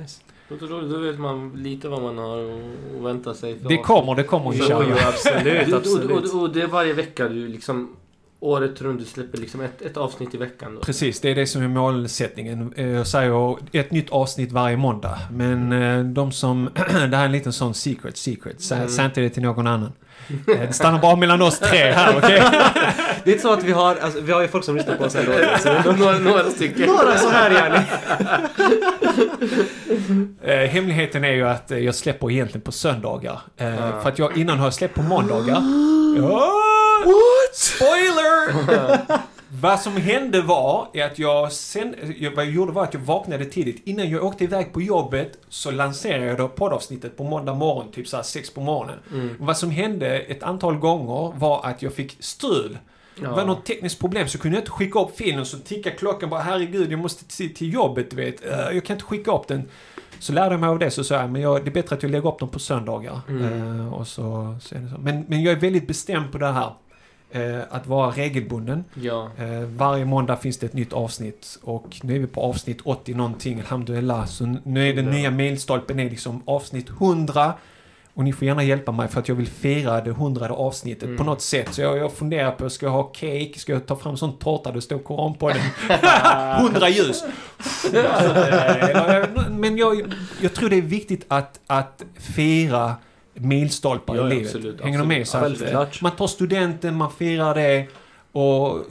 Nice. 0.00 0.20
Då, 0.48 0.66
då, 0.66 0.80
då 0.80 0.98
vet 0.98 1.18
man 1.18 1.52
lite 1.56 1.88
vad 1.88 2.02
man 2.02 2.18
har 2.18 2.38
att 2.38 3.02
vänta 3.04 3.34
sig. 3.34 3.58
För 3.58 3.68
det 3.68 3.76
kommer, 3.78 4.14
det 4.14 4.22
kommer 4.22 4.52
Jo, 4.54 4.62
inshallah. 4.62 4.88
jo, 4.90 4.96
absolut, 5.08 5.62
Och, 5.68 5.72
och, 5.72 5.78
absolut. 5.78 6.34
och, 6.34 6.42
och 6.42 6.50
det 6.52 6.62
är 6.62 6.66
varje 6.66 6.92
vecka 6.92 7.28
du 7.28 7.48
liksom 7.48 7.96
året 8.40 8.82
runt 8.82 8.98
du 9.00 9.04
släpper 9.04 9.38
liksom 9.38 9.60
ett, 9.60 9.82
ett 9.82 9.96
avsnitt 9.96 10.34
i 10.34 10.36
veckan 10.36 10.74
då. 10.74 10.80
Precis, 10.80 11.20
det 11.20 11.30
är 11.30 11.34
det 11.34 11.46
som 11.46 11.62
är 11.62 11.68
målsättningen. 11.68 12.72
Eh, 12.76 12.86
Jag 12.88 13.06
säger 13.06 13.56
ett 13.72 13.90
nytt 13.90 14.10
avsnitt 14.10 14.52
varje 14.52 14.76
måndag. 14.76 15.18
Men 15.32 15.72
eh, 15.72 16.04
de 16.04 16.32
som... 16.32 16.70
det 16.74 17.16
här 17.16 17.22
är 17.22 17.24
en 17.24 17.32
liten 17.32 17.52
sån 17.52 17.74
secret, 17.74 18.16
secret. 18.16 18.60
Säg 18.60 18.78
Mm. 18.78 18.88
säg 18.90 19.04
inte 19.04 19.20
det 19.20 19.30
till 19.30 19.42
någon 19.42 19.66
annan. 19.66 19.92
Eh, 20.28 20.36
Det 20.46 20.72
stannar 20.72 20.98
bara 21.00 21.16
mellan 21.16 21.42
oss 21.42 21.58
tre 21.58 21.78
här, 21.78 22.16
okej? 22.18 22.42
Det 23.24 23.30
är 23.30 23.32
inte 23.34 23.42
så 23.42 23.52
att 23.52 23.62
vi 23.64 23.72
har, 23.72 23.96
alltså, 23.96 24.20
vi 24.20 24.32
har 24.32 24.42
ju 24.42 24.48
folk 24.48 24.64
som 24.64 24.76
lyssnar 24.76 24.96
på 24.96 25.04
oss 25.04 25.14
ändå. 25.14 25.32
Så 25.62 25.92
några, 25.92 26.18
några 26.18 26.50
stycken. 26.50 26.86
några 26.86 27.16
så 27.18 27.28
här 27.28 27.50
yani. 27.50 27.78
Eh, 30.42 30.56
hemligheten 30.68 31.24
är 31.24 31.32
ju 31.32 31.48
att 31.48 31.70
eh, 31.70 31.78
jag 31.78 31.94
släpper 31.94 32.30
egentligen 32.30 32.60
på 32.60 32.72
söndagar. 32.72 33.40
Eh, 33.56 33.68
Ah. 33.96 34.00
För 34.02 34.08
att 34.08 34.18
jag 34.18 34.36
innan 34.36 34.58
har 34.58 34.66
jag 34.66 34.74
släppt 34.74 34.94
på 34.94 35.02
måndagar. 35.02 35.62
Ja, 36.18 36.52
Spoiler! 37.52 38.52
Vad 39.60 39.80
som 39.80 39.96
hände 39.96 40.42
var 40.42 40.88
är 40.92 41.04
att 41.04 41.18
jag 41.18 41.52
sen, 41.52 41.94
jag, 42.18 42.30
vad 42.30 42.44
jag 42.44 42.52
gjorde 42.52 42.72
var 42.72 42.82
att 42.84 42.94
jag 42.94 43.00
vaknade 43.00 43.44
tidigt. 43.44 43.82
Innan 43.86 44.10
jag 44.10 44.24
åkte 44.24 44.44
iväg 44.44 44.72
på 44.72 44.82
jobbet 44.82 45.32
så 45.48 45.70
lanserade 45.70 46.24
jag 46.26 46.36
då 46.38 46.48
poddavsnittet 46.48 47.16
på 47.16 47.24
måndag 47.24 47.54
morgon, 47.54 47.92
typ 47.92 48.08
såhär 48.08 48.22
sex 48.22 48.50
på 48.54 48.60
morgonen. 48.60 48.98
Mm. 49.12 49.34
Vad 49.38 49.56
som 49.56 49.70
hände 49.70 50.18
ett 50.18 50.42
antal 50.42 50.76
gånger 50.76 51.32
var 51.38 51.66
att 51.66 51.82
jag 51.82 51.92
fick 51.94 52.16
strul. 52.20 52.78
Det 53.20 53.28
var 53.28 53.44
något 53.44 53.66
tekniskt 53.66 54.00
problem 54.00 54.28
så 54.28 54.38
kunde 54.38 54.56
jag 54.56 54.62
inte 54.62 54.70
skicka 54.70 55.00
upp 55.00 55.16
filen 55.16 55.46
så 55.46 55.58
tickade 55.58 55.96
klockan 55.96 56.30
bara 56.30 56.40
herregud 56.40 56.92
jag 56.92 56.98
måste 57.00 57.24
till, 57.36 57.54
till 57.54 57.72
jobbet 57.72 58.12
vet. 58.12 58.46
Eh, 58.46 58.58
jag 58.58 58.84
kan 58.84 58.94
inte 58.96 59.04
skicka 59.06 59.32
upp 59.32 59.46
den. 59.48 59.62
Så 60.18 60.32
lärde 60.32 60.50
jag 60.54 60.60
mig 60.60 60.68
av 60.68 60.78
det 60.78 60.90
så 60.90 61.04
sa 61.04 61.14
jag 61.14 61.30
men 61.30 61.42
jag, 61.42 61.64
det 61.64 61.70
är 61.70 61.72
bättre 61.72 61.96
att 61.96 62.02
jag 62.02 62.12
lägger 62.12 62.28
upp 62.28 62.38
dem 62.38 62.48
på 62.48 62.58
söndagar. 62.58 63.20
Mm. 63.28 63.80
Eh, 63.80 63.94
och 63.94 64.06
så, 64.06 64.56
så 64.60 64.68
så. 64.68 64.98
Men, 64.98 65.24
men 65.28 65.42
jag 65.42 65.52
är 65.52 65.56
väldigt 65.60 65.86
bestämd 65.86 66.32
på 66.32 66.38
det 66.38 66.52
här. 66.52 66.72
Eh, 67.30 67.60
att 67.70 67.86
vara 67.86 68.10
regelbunden. 68.10 68.84
Ja. 68.94 69.30
Eh, 69.38 69.60
varje 69.76 70.04
måndag 70.04 70.36
finns 70.36 70.58
det 70.58 70.66
ett 70.66 70.72
nytt 70.72 70.92
avsnitt 70.92 71.58
och 71.62 71.96
nu 72.02 72.14
är 72.14 72.18
vi 72.18 72.26
på 72.26 72.40
avsnitt 72.40 72.78
80 72.84 73.14
någonting, 73.14 73.60
alhamdulillah. 73.60 74.26
Så 74.26 74.56
nu 74.64 74.88
är 74.88 74.94
den 74.94 75.04
Ja. 75.06 75.12
nya 75.12 75.30
milstolpen 75.30 76.00
är 76.00 76.10
liksom 76.10 76.42
avsnitt 76.44 76.88
100. 76.88 77.52
Och 78.18 78.24
ni 78.24 78.32
får 78.32 78.46
gärna 78.48 78.62
hjälpa 78.62 78.92
mig 78.92 79.08
för 79.08 79.20
att 79.20 79.28
jag 79.28 79.34
vill 79.36 79.46
fira 79.46 80.00
det 80.00 80.10
hundrade 80.10 80.54
avsnittet 80.54 81.02
Mm. 81.02 81.16
på 81.16 81.24
något 81.24 81.40
sätt. 81.40 81.74
Så 81.74 81.80
jag, 81.80 81.98
jag 81.98 82.12
funderar 82.12 82.50
på, 82.50 82.70
ska 82.70 82.86
jag 82.86 82.90
ha 82.92 83.02
cake? 83.02 83.52
Ska 83.56 83.72
jag 83.72 83.86
ta 83.86 83.96
fram 83.96 84.16
sån 84.16 84.38
tårta 84.38 84.72
det 84.72 84.80
står 84.80 84.98
koran 84.98 85.34
på 85.34 85.48
den? 85.48 85.58
100 86.60 86.88
ljus! 86.88 87.24
Eller, 87.92 89.50
Men 89.50 89.76
jag, 89.76 90.14
jag 90.40 90.54
tror 90.54 90.70
det 90.70 90.76
är 90.76 90.82
viktigt 90.82 91.24
att, 91.28 91.60
att 91.66 92.04
fira 92.36 92.94
milstolpar 93.34 94.16
Ja, 94.16 94.26
i 94.26 94.30
livet. 94.30 94.46
absolut, 94.46 94.80
Hänger 94.82 94.98
du 94.98 95.04
med? 95.04 95.20
absolut. 95.20 95.58
Så 95.58 95.64
Självklart. 95.64 96.02
man 96.02 96.12
tar 96.12 96.26
studenten, 96.26 96.94
man 96.94 97.10
firar 97.10 97.54
det. 97.54 97.86
Och 98.38 98.86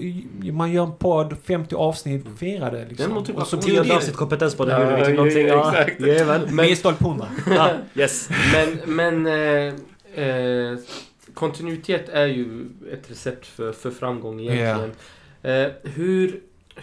man 0.53 0.71
gör 0.71 0.83
en 0.83 0.91
podd, 0.95 1.35
50 1.43 1.75
avsnitt, 1.75 2.25
firar 2.37 2.71
det 2.71 2.77
Det 2.77 2.83
är 2.83 2.89
liksom. 2.89 3.13
motivation. 3.13 3.41
Och 3.57 3.63
så 3.63 3.81
blir 3.81 3.95
avsnitt 3.95 4.15
kompetens 4.15 4.55
på 4.55 4.65
det. 4.65 4.71
Ja, 4.71 4.91
Ja, 4.91 4.97
typ 4.97 5.07
ja, 5.07 5.13
någonting. 5.13 5.47
ja, 5.47 5.71
Ja, 5.73 5.81
exakt. 5.81 6.01
Jajamän. 6.01 6.55
Milstolpe 6.55 7.03
100. 7.03 7.27
Ja, 7.49 7.69
yes. 7.95 8.29
Men, 8.53 8.95
men 8.95 9.25
eh, 9.27 9.73
eh, 10.25 10.77
kontinuitet 11.33 12.09
är 12.09 12.25
ju 12.25 12.65
ett 12.93 13.11
recept 13.11 13.45
för, 13.45 13.71
för 13.71 13.91
framgång 13.91 14.39
egentligen. 14.39 14.91
Eh, 15.41 15.71
hur, 15.83 16.39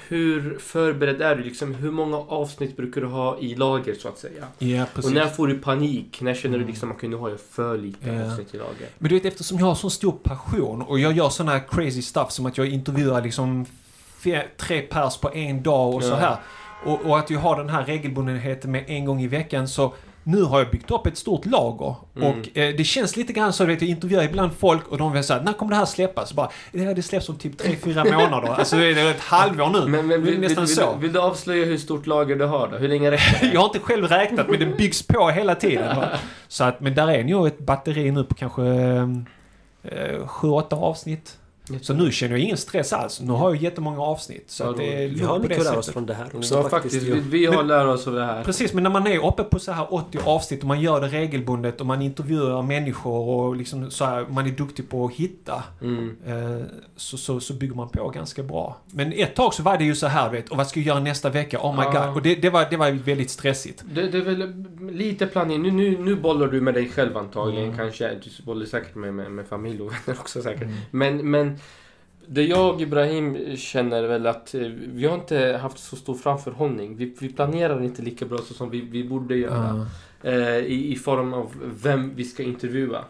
hur 0.08 0.58
förberedd 0.58 1.22
är 1.22 1.36
du? 1.36 1.42
Liksom, 1.44 1.74
hur 1.74 1.90
många 1.90 2.16
avsnitt 2.16 2.76
brukar 2.76 3.00
du 3.00 3.06
ha 3.06 3.38
i 3.38 3.54
lager 3.54 3.94
så 3.94 4.08
att 4.08 4.18
säga? 4.18 4.44
Ja, 4.58 4.84
precis. 4.94 5.10
Och 5.10 5.14
när 5.16 5.26
får 5.26 5.46
du 5.46 5.58
panik? 5.58 6.20
När 6.20 6.34
känner 6.34 6.54
du 6.58 6.62
Mm. 6.62 6.68
liksom 6.68 6.90
att 6.92 7.02
nu 7.02 7.16
har 7.16 7.30
jag 7.30 7.40
för 7.40 7.78
lite 7.78 8.10
Ja. 8.10 8.26
avsnitt 8.32 8.54
i 8.54 8.58
lager? 8.58 8.88
Men 8.98 9.08
du 9.08 9.14
vet, 9.14 9.24
eftersom 9.24 9.58
jag 9.58 9.66
har 9.66 9.74
så 9.74 9.90
stor 9.90 10.12
passion 10.12 10.82
och 10.82 10.98
jag 10.98 11.12
gör 11.12 11.28
såna 11.28 11.52
här 11.52 11.62
crazy 11.70 12.02
stuff 12.02 12.30
som 12.32 12.46
att 12.46 12.58
jag 12.58 12.66
intervjuar 12.66 13.22
liksom 13.22 13.66
tre 14.56 14.80
pers 14.80 15.16
på 15.16 15.32
en 15.34 15.62
dag 15.62 15.94
och 15.94 16.02
så 16.02 16.08
Ja. 16.10 16.16
här. 16.16 16.36
Och, 16.86 17.00
och 17.06 17.18
att 17.18 17.30
jag 17.30 17.40
har 17.40 17.56
den 17.56 17.68
här 17.68 17.84
regelbundenheten 17.84 18.70
med 18.70 18.84
en 18.86 19.04
gång 19.04 19.20
i 19.22 19.26
veckan 19.28 19.68
så 19.68 19.94
nu 20.24 20.42
har 20.42 20.58
jag 20.58 20.70
byggt 20.70 20.90
upp 20.90 21.06
ett 21.06 21.18
stort 21.18 21.46
lager. 21.46 21.94
Mm. 22.16 22.28
Och 22.28 22.58
eh, 22.58 22.74
det 22.76 22.84
känns 22.84 23.16
lite 23.16 23.32
grann 23.32 23.52
så, 23.52 23.64
vet, 23.64 23.82
jag 23.82 23.90
intervjuar 23.90 24.22
ibland 24.24 24.52
folk 24.58 24.88
och 24.88 24.98
de 24.98 25.12
vill 25.12 25.24
säga 25.24 25.42
när 25.42 25.52
kommer 25.52 25.70
det 25.70 25.76
här 25.76 25.84
släppas? 25.84 26.32
Bara, 26.32 26.50
det, 26.72 26.94
det 26.94 27.02
släpps 27.02 27.28
om 27.28 27.36
typ 27.36 27.60
3-4 27.60 28.12
månader. 28.14 28.48
Alltså 28.48 28.76
det 28.76 29.00
är 29.00 29.10
ett 29.10 29.20
halvår 29.20 29.68
nu. 29.68 29.86
Men, 29.88 30.06
men 30.06 30.22
vill, 30.22 30.40
nästan 30.40 30.64
vill, 30.64 30.74
så. 30.74 30.92
vill, 30.92 31.00
vill 31.00 31.12
du 31.12 31.20
avslöja 31.20 31.64
hur 31.64 31.78
stort 31.78 32.06
lager 32.06 32.36
du 32.36 32.44
har 32.44 32.68
då? 32.68 32.76
Hur 32.76 32.88
länge 32.88 33.10
räcker 33.10 33.40
det? 33.40 33.46
Jag 33.54 33.60
har 33.60 33.66
inte 33.66 33.78
själv 33.78 34.04
räknat 34.04 34.48
men 34.48 34.58
det 34.58 34.66
byggs 34.66 35.02
på 35.02 35.28
hela 35.28 35.54
tiden. 35.54 35.96
Så 36.48 36.64
att, 36.64 36.80
men 36.80 36.94
där 36.94 37.08
är 37.08 37.24
nog 37.24 37.46
ett 37.46 37.58
batteri 37.58 38.10
nu 38.10 38.24
på 38.24 38.34
kanske 38.34 38.62
eh, 39.82 40.18
7-8 40.26 40.74
avsnitt. 40.74 41.38
Så 41.82 41.94
nu 41.94 42.12
känner 42.12 42.32
jag 42.34 42.40
ingen 42.44 42.56
stress 42.56 42.92
alls. 42.92 43.20
Nu 43.20 43.32
har 43.32 43.54
jag 43.54 43.62
jättemånga 43.62 44.00
avsnitt. 44.00 44.44
Så 44.50 44.64
Ja, 44.64 44.70
att 44.70 44.76
det 44.76 45.04
är 45.04 45.08
Vi 45.08 45.22
har 45.22 45.38
mycket 45.38 45.58
att 45.58 45.64
lära 45.64 45.78
oss 45.78 45.88
från 45.90 46.06
det 46.06 46.14
här. 46.14 46.40
Så 46.40 46.68
faktiskt, 46.68 47.02
vi, 47.02 47.20
vi 47.20 47.46
har 47.46 47.62
lärt 47.62 47.86
oss 47.86 48.06
av 48.06 48.14
det 48.14 48.24
här. 48.24 48.44
Precis, 48.44 48.72
men 48.74 48.82
när 48.82 48.90
man 48.90 49.06
är 49.06 49.26
uppe 49.26 49.42
på 49.44 49.58
så 49.58 49.72
här 49.72 49.94
80 49.94 50.18
avsnitt 50.24 50.60
och 50.60 50.66
man 50.68 50.80
gör 50.80 51.00
det 51.00 51.08
regelbundet 51.08 51.80
och 51.80 51.86
man 51.86 52.02
intervjuar 52.02 52.62
människor 52.62 53.28
och 53.28 53.56
liksom 53.56 53.90
så 53.90 54.04
här, 54.04 54.26
man 54.28 54.46
är 54.46 54.50
duktig 54.50 54.90
på 54.90 55.04
att 55.04 55.12
hitta. 55.12 55.62
Mm. 55.82 56.16
Eh, 56.26 56.66
så, 56.96 57.16
så, 57.16 57.40
så 57.40 57.54
bygger 57.54 57.74
man 57.74 57.88
på 57.88 58.08
ganska 58.08 58.42
bra. 58.42 58.76
Men 58.90 59.12
ett 59.12 59.34
tag 59.34 59.54
så 59.54 59.62
var 59.62 59.78
det 59.78 59.84
ju 59.84 59.94
så 59.94 60.06
här, 60.06 60.30
vet, 60.30 60.48
och 60.48 60.56
vad 60.56 60.66
ska 60.66 60.80
jag 60.80 60.86
göra 60.86 61.00
nästa 61.00 61.30
vecka? 61.30 61.58
Oh 61.58 61.76
my 61.76 61.82
Ja. 61.94 62.06
god. 62.06 62.16
Och 62.16 62.22
det, 62.22 62.34
det, 62.34 62.50
var, 62.50 62.66
det 62.70 62.76
var 62.76 62.90
väldigt 62.90 63.30
stressigt. 63.30 63.84
Det, 63.94 64.08
det 64.08 64.18
är 64.18 64.22
väl 64.22 64.64
lite 64.92 65.26
planering. 65.26 65.62
Nu, 65.62 65.70
nu, 65.70 65.98
nu 65.98 66.16
bollar 66.16 66.46
du 66.46 66.60
med 66.60 66.74
dig 66.74 66.88
själv 66.88 67.16
antagligen. 67.16 67.64
Mm. 67.64 67.76
Kanske. 67.76 68.08
Du 68.08 68.42
bollar 68.44 68.66
säkert 68.66 68.94
med, 68.94 69.14
med, 69.14 69.30
med 69.30 69.46
familj 69.46 69.82
och 69.82 69.92
vänner 69.92 70.20
också 70.20 70.42
säkert. 70.42 70.62
Mm. 70.62 70.74
Men, 70.90 71.30
men 71.30 71.53
det 72.26 72.42
jag 72.42 72.80
Ibrahim 72.82 73.56
känner 73.56 74.02
väl 74.02 74.26
att 74.26 74.54
eh, 74.54 74.60
vi 74.86 75.06
har 75.06 75.14
inte 75.14 75.58
haft 75.62 75.78
så 75.78 75.96
stor 75.96 76.14
framförhållning. 76.14 76.96
Vi, 76.96 77.14
vi 77.20 77.32
planerar 77.32 77.82
inte 77.82 78.02
lika 78.02 78.26
bra 78.26 78.38
som 78.38 78.70
vi, 78.70 78.80
vi 78.80 79.04
borde 79.04 79.36
göra. 79.36 79.86
Eh, 80.22 80.58
i, 80.58 80.92
I 80.92 80.96
form 80.96 81.34
av 81.34 81.54
vem 81.82 82.14
vi 82.14 82.24
ska 82.24 82.42
intervjua. 82.42 83.04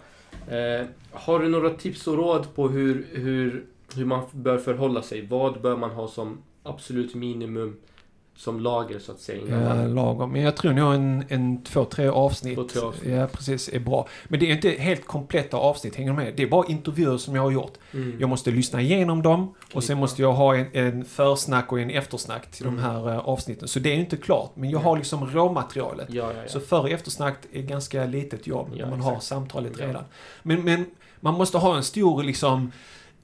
Eh, 0.49 0.87
har 1.13 1.39
du 1.39 1.49
några 1.49 1.71
tips 1.71 2.07
och 2.07 2.17
råd 2.17 2.55
på 2.55 2.69
hur, 2.69 3.07
hur, 3.13 3.65
hur 3.95 4.05
man 4.05 4.23
bör 4.33 4.59
förhålla 4.59 5.03
sig? 5.03 5.27
Vad 5.27 5.61
bör 5.61 5.77
man 5.77 5.91
ha 5.91 6.09
som 6.09 6.39
absolut 6.63 7.15
minimum 7.15 7.77
som 8.37 8.61
lager 8.61 8.99
så 8.99 9.13
att 9.13 9.19
säga? 9.21 9.41
innan 9.47 9.63
Ja, 9.63 9.69
man- 9.75 9.95
lagom. 9.95 10.33
Men 10.33 10.43
jag 10.43 10.57
tror 10.57 10.73
nog 10.73 10.95
en, 10.95 11.25
en 11.29 11.63
två, 11.63 11.85
tre 11.85 12.09
avsnitt. 12.09 12.57
Två, 12.57 12.65
tre 12.65 12.81
avsnitt. 12.83 13.13
Ja, 13.13 13.27
precis. 13.27 13.69
Är 13.69 13.79
bra. 13.81 14.09
Men 14.25 14.41
det 14.41 14.51
är 14.51 14.55
inte 14.55 14.71
helt 14.71 15.07
kompletta 15.07 15.57
avsnitt, 15.57 15.97
hänger 15.97 16.11
du 16.11 16.17
med? 16.17 16.33
Det 16.37 16.43
är 16.43 16.47
bara 16.47 16.67
intervjuer 16.67 17.17
som 17.19 17.35
jag 17.35 17.43
har 17.43 17.51
gjort. 17.51 17.73
Mm. 17.93 18.17
Jag 18.21 18.29
måste 18.29 18.51
lyssna 18.51 18.81
igenom 18.81 19.23
dem 19.23 19.55
och 19.75 19.85
sen 19.85 19.99
måste 19.99 20.23
jag 20.23 20.33
ha 20.33 20.57
en, 20.57 20.67
en 20.73 21.05
försnack 21.05 21.73
och 21.73 21.81
en 21.81 21.91
eftersnack 21.91 22.51
till 22.51 22.67
Mm. 22.67 22.77
de 22.77 22.83
här 22.83 23.09
eh, 23.13 23.19
avsnitten. 23.19 23.69
Så 23.69 23.79
det 23.79 23.91
är 23.93 23.97
inte 23.97 24.17
klart. 24.17 24.51
Men 24.55 24.71
jag 24.71 24.79
har 24.79 24.97
liksom 24.97 25.27
råmaterialet. 25.27 26.09
Ja, 26.11 26.33
ja. 26.33 26.43
Så 26.49 26.61
för 26.61 26.81
och 26.81 26.91
eftersnack 26.91 27.37
är 27.53 27.63
ganska 27.63 28.05
litet 28.07 28.47
jobb 28.47 28.69
när 28.77 28.87
man 28.91 29.01
har 29.01 29.11
exakt. 29.13 29.27
samtalet 29.27 29.73
Ja. 29.79 29.87
redan. 29.87 30.05
Men, 30.43 30.63
men 30.65 30.87
man 31.21 31.35
måste 31.35 31.59
ha 31.59 31.77
en 31.77 31.83
stor 31.85 32.23
liksom 32.23 32.73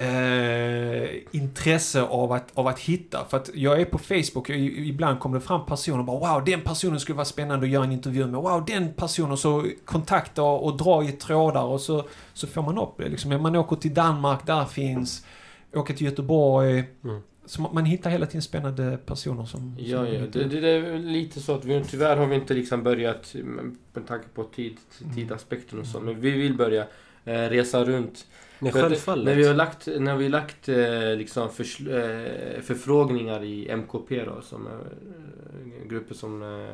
eh, 0.01 1.11
intresse 1.31 2.03
av 2.03 2.33
att, 2.33 2.51
av 2.55 2.67
att 2.67 2.79
hitta. 2.79 3.25
För 3.25 3.37
att 3.37 3.51
jag 3.55 3.81
är 3.81 3.85
på 3.85 3.99
Facebook 3.99 4.49
och 4.49 4.57
ibland 4.57 5.21
kommer 5.21 5.39
det 5.39 5.45
fram 5.45 5.67
personer 5.67 5.99
och 5.99 6.05
bara 6.05 6.35
wow, 6.35 6.45
den 6.45 6.61
personen 6.61 7.01
skulle 7.01 7.17
vara 7.17 7.25
spännande 7.25 7.67
att 7.67 7.73
göra 7.73 7.85
en 7.85 7.93
intervju 7.93 8.27
med. 8.27 8.41
Wow, 8.41 8.65
den 8.67 8.93
personen. 8.93 9.37
Så 9.37 9.67
kontakta 9.85 10.43
och 10.43 10.77
dra 10.77 11.05
i 11.05 11.13
trådar 11.13 11.65
och 11.65 11.81
så, 11.81 12.09
så 12.33 12.47
får 12.47 12.63
man 12.63 12.79
upp 12.79 12.95
det. 12.97 13.09
Liksom. 13.09 13.43
Man 13.43 13.57
åker 13.57 13.77
till 13.77 13.95
Danmark, 13.95 14.47
där 14.47 14.65
finns. 14.65 15.27
Åker 15.75 15.95
till 15.95 16.07
Göteborg. 16.07 16.85
Mm. 17.05 17.21
så 17.47 17.63
man 17.63 17.85
hittar 17.85 18.11
hela 18.11 18.27
tiden 18.27 18.43
spännande 18.43 18.99
personer 19.07 19.45
som... 19.45 19.77
Ja, 19.79 20.05
som 20.05 20.15
ja. 20.15 20.21
Det, 20.33 20.45
det, 20.45 20.61
det 20.61 20.71
är 20.71 20.99
lite 20.99 21.41
så 21.41 21.55
att 21.55 21.65
vi 21.65 21.85
tyvärr 21.85 22.17
har 22.17 22.27
vi 22.27 22.35
inte 22.35 22.55
liksom 22.55 22.83
börjat 22.83 23.35
mm, 23.35 23.79
med 23.93 24.07
tanke 24.07 24.27
på 24.35 24.45
tid, 24.45 24.77
tidaspekten 25.15 25.79
och 25.79 25.87
så. 25.87 26.01
Men 26.01 26.21
vi 26.21 26.31
vill 26.31 26.57
börja 26.57 26.87
eh, 27.25 27.35
resa 27.35 27.85
runt. 27.85 28.27
Nej, 28.63 28.73
För 28.73 28.81
självfallet. 28.81 29.25
När 29.25 29.35
vi 29.35 29.47
har 29.47 29.55
lagt, 29.55 29.87
när 29.87 30.17
vi 30.17 30.25
har 30.25 30.31
lagt 30.31 30.69
eh, 30.69 31.17
liksom 31.17 31.51
förs, 31.51 31.81
eh, 31.81 32.61
förfrågningar 32.61 33.43
i 33.43 33.69
MKP 33.69 34.25
då, 34.25 34.41
som 34.43 34.67
är 34.67 34.71
eh, 34.71 35.89
grupper 35.89 36.15
som 36.15 36.67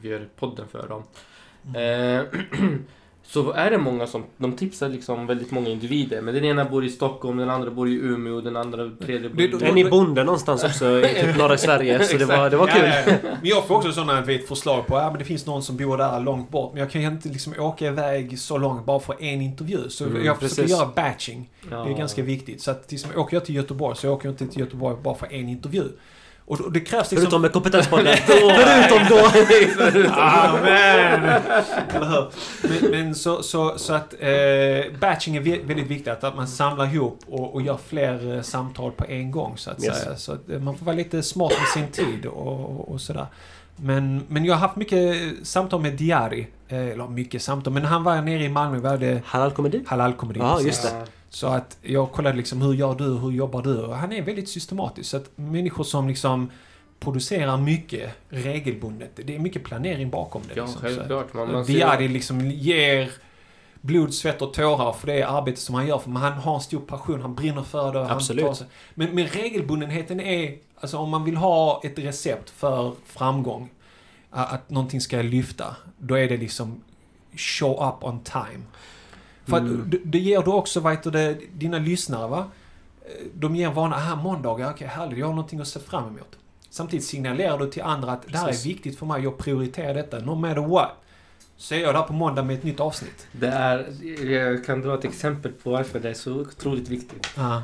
vi 0.00 0.08
gör 0.08 0.28
podden 0.36 0.68
för 0.68 0.88
dem. 0.88 1.02
Mm. 1.74 2.26
Så 3.28 3.52
är 3.52 3.70
det 3.70 3.78
många 3.78 4.06
som, 4.06 4.24
de 4.36 4.52
tipsar 4.52 4.88
liksom 4.88 5.26
väldigt 5.26 5.50
många 5.50 5.68
individer. 5.68 6.20
Men 6.20 6.34
den 6.34 6.44
ena 6.44 6.64
bor 6.64 6.84
i 6.84 6.88
Stockholm, 6.90 7.36
den 7.38 7.50
andra 7.50 7.70
bor 7.70 7.88
i 7.88 7.92
Umeå, 7.94 8.40
den 8.40 8.56
andra 8.56 8.90
tredje 9.04 9.28
bor 9.30 9.40
i... 9.42 9.46
Det- 9.46 9.80
Är 9.80 9.90
bonde 9.90 10.24
någonstans 10.24 10.64
också 10.64 11.00
i 11.00 11.14
typ 11.20 11.36
norra 11.38 11.58
Sverige? 11.58 12.04
Så 12.04 12.16
det 12.18 12.24
var, 12.24 12.50
det 12.50 12.56
var 12.56 12.66
kul. 12.66 12.82
Ja, 12.84 12.94
ja, 13.06 13.12
ja. 13.22 13.28
Men 13.40 13.50
jag 13.50 13.66
får 13.66 13.74
också 13.76 13.92
sådana 13.92 14.20
vet, 14.20 14.48
förslag 14.48 14.86
på 14.86 14.96
att 14.96 15.02
ja, 15.12 15.18
det 15.18 15.24
finns 15.24 15.46
någon 15.46 15.62
som 15.62 15.76
bor 15.76 15.96
där 15.98 16.20
långt 16.20 16.50
bort. 16.50 16.72
Men 16.72 16.80
jag 16.82 16.90
kan 16.90 17.00
ju 17.02 17.08
inte 17.08 17.28
liksom 17.28 17.54
åka 17.58 17.86
iväg 17.86 18.38
så 18.38 18.58
långt 18.58 18.84
bara 18.86 19.00
för 19.00 19.14
en 19.22 19.42
intervju. 19.42 19.88
Så 19.88 20.04
Mm, 20.04 20.24
jag 20.24 20.36
försöker 20.38 20.62
precis. 20.62 20.78
göra 20.78 20.90
batching. 20.96 21.50
Ja. 21.70 21.76
Det 21.84 21.90
är 21.92 21.96
ganska 21.96 22.22
viktigt. 22.22 22.62
Så 22.62 22.70
att 22.70 22.90
liksom, 22.90 23.10
åker 23.16 23.36
jag 23.36 23.44
till 23.44 23.54
Göteborg 23.54 23.96
så 23.96 24.10
åker 24.10 24.28
jag 24.28 24.32
inte 24.32 24.46
till 24.46 24.60
Göteborg 24.60 24.96
bara 25.02 25.14
för 25.14 25.32
en 25.32 25.48
intervju. 25.48 25.84
Och 26.48 26.72
det 26.72 26.80
krävs 26.80 27.10
liksom... 27.10 27.16
Förutom 27.16 27.42
med 27.42 27.52
kompetenspodden. 27.52 28.16
Förutom 28.26 28.98
då! 29.08 30.10
Amen! 30.12 31.40
Men, 32.62 32.90
men 32.90 33.14
så, 33.14 33.42
så, 33.42 33.78
så 33.78 33.94
att 33.94 34.14
eh, 34.20 34.28
batching 35.00 35.36
är 35.36 35.40
vä- 35.40 35.66
väldigt 35.66 35.86
viktigt. 35.86 36.08
Att, 36.08 36.24
att 36.24 36.36
man 36.36 36.48
samlar 36.48 36.86
ihop 36.94 37.18
och, 37.28 37.54
och 37.54 37.62
gör 37.62 37.78
fler 37.88 38.34
eh, 38.36 38.42
samtal 38.42 38.92
på 38.92 39.04
en 39.08 39.30
gång 39.30 39.56
så 39.56 39.70
att 39.70 39.84
Yes. 39.84 39.98
säga. 40.02 40.16
Så 40.16 40.32
att, 40.32 40.50
eh, 40.50 40.58
man 40.60 40.76
får 40.78 40.86
vara 40.86 40.96
lite 40.96 41.22
smart 41.22 41.52
med 41.58 41.68
sin 41.68 41.88
tid 42.06 42.26
och, 42.26 42.90
och, 42.92 43.00
sådär. 43.00 43.26
Men, 43.76 44.22
men 44.28 44.44
jag 44.44 44.54
har 44.54 44.60
haft 44.60 44.76
mycket 44.76 45.16
samtal 45.42 45.80
med 45.80 45.92
Diari. 45.92 46.46
Eh, 46.68 46.78
eller 46.88 47.06
mycket 47.08 47.42
samtal, 47.42 47.72
men 47.72 47.84
han 47.84 48.04
var 48.04 48.22
nere 48.22 48.44
i 48.44 48.48
Malmö. 48.48 48.78
Vi 48.78 48.88
hade 48.88 49.20
Halal 49.26 49.50
komedi? 49.50 50.38
Ja, 50.40 50.60
just 50.60 50.82
det. 50.82 51.06
Så 51.30 51.46
att 51.46 51.78
jag 51.82 52.12
kollade 52.12 52.36
liksom 52.36 52.62
hur 52.62 52.74
gör 52.74 52.94
du, 52.94 53.04
hur 53.04 53.30
jobbar 53.30 53.62
du? 53.62 53.82
Och 53.82 53.96
han 53.96 54.12
är 54.12 54.22
väldigt 54.22 54.48
systematisk. 54.48 55.10
Så 55.10 55.16
att 55.16 55.30
människor 55.36 55.84
som 55.84 56.08
liksom 56.08 56.50
producerar 57.00 57.56
mycket 57.56 58.10
regelbundet. 58.28 59.10
Det 59.14 59.34
är 59.34 59.38
mycket 59.38 59.64
planering 59.64 60.10
bakom 60.10 60.42
det. 60.48 60.54
Ja, 60.56 60.64
liksom. 60.64 60.82
Självklart. 60.82 61.34
Man, 61.34 61.52
man 61.52 61.64
Diari 61.64 62.08
liksom 62.08 62.50
ger 62.50 63.10
blod, 63.80 64.14
svett 64.14 64.42
och 64.42 64.54
tårar 64.54 64.92
för 64.92 65.06
det 65.06 65.22
arbete 65.22 65.60
som 65.60 65.74
han 65.74 65.86
gör. 65.86 65.98
För 65.98 66.10
han 66.10 66.32
har 66.32 66.54
en 66.54 66.60
stor 66.60 66.80
passion, 66.80 67.20
han 67.20 67.34
brinner 67.34 67.62
för 67.62 67.92
det. 67.92 68.10
Absolut. 68.10 68.64
Men, 68.94 69.14
men 69.14 69.26
regelbundenheten 69.26 70.20
är, 70.20 70.56
alltså 70.80 70.98
om 70.98 71.10
man 71.10 71.24
vill 71.24 71.36
ha 71.36 71.80
ett 71.84 71.98
recept 71.98 72.50
för 72.50 72.92
framgång, 73.06 73.70
att 74.30 74.70
någonting 74.70 75.00
ska 75.00 75.22
lyfta, 75.22 75.76
då 75.98 76.14
är 76.14 76.28
det 76.28 76.36
liksom 76.36 76.82
show 77.36 77.88
up 77.88 78.04
on 78.04 78.20
time. 78.20 78.62
För 79.46 79.58
Mm. 79.58 79.82
att 79.82 79.90
det, 79.90 79.98
det 80.04 80.18
ger 80.18 80.42
du 80.42 80.50
också, 80.50 80.80
vet 80.80 81.02
du, 81.02 81.10
det, 81.10 81.38
dina 81.54 81.78
lyssnare 81.78 82.28
va? 82.28 82.44
De 83.34 83.56
ger 83.56 83.70
vana, 83.70 83.96
aha 83.96 84.16
måndagar, 84.22 84.70
okej 84.70 84.86
härligt, 84.86 85.18
jag 85.18 85.26
har 85.26 85.34
någonting 85.34 85.60
att 85.60 85.68
se 85.68 85.80
fram 85.80 86.06
emot. 86.08 86.36
Samtidigt 86.70 87.04
signalerar 87.06 87.58
du 87.58 87.70
till 87.70 87.82
andra 87.82 88.12
att 88.12 88.22
det 88.28 88.38
här 88.38 88.44
är 88.44 88.48
Precis. 88.50 88.66
viktigt 88.66 88.98
för 88.98 89.06
mig, 89.06 89.22
jag 89.22 89.38
prioriterar 89.38 89.94
detta, 89.94 90.18
no 90.18 90.34
matter 90.34 90.60
what. 90.60 90.90
Så 91.56 91.74
är 91.74 91.78
jag 91.78 91.94
där 91.94 92.02
på 92.02 92.12
måndag 92.12 92.42
med 92.42 92.56
ett 92.58 92.64
nytt 92.64 92.80
avsnitt. 92.80 93.26
Det 93.32 93.48
är, 93.48 93.86
jag 94.30 94.64
kan 94.64 94.80
dra 94.80 94.94
ett 94.94 95.04
exempel 95.04 95.52
på 95.52 95.70
varför 95.70 96.00
det 96.00 96.10
är 96.10 96.14
så 96.14 96.32
otroligt 96.32 96.88
viktigt. 96.88 97.26
Ja. 97.36 97.62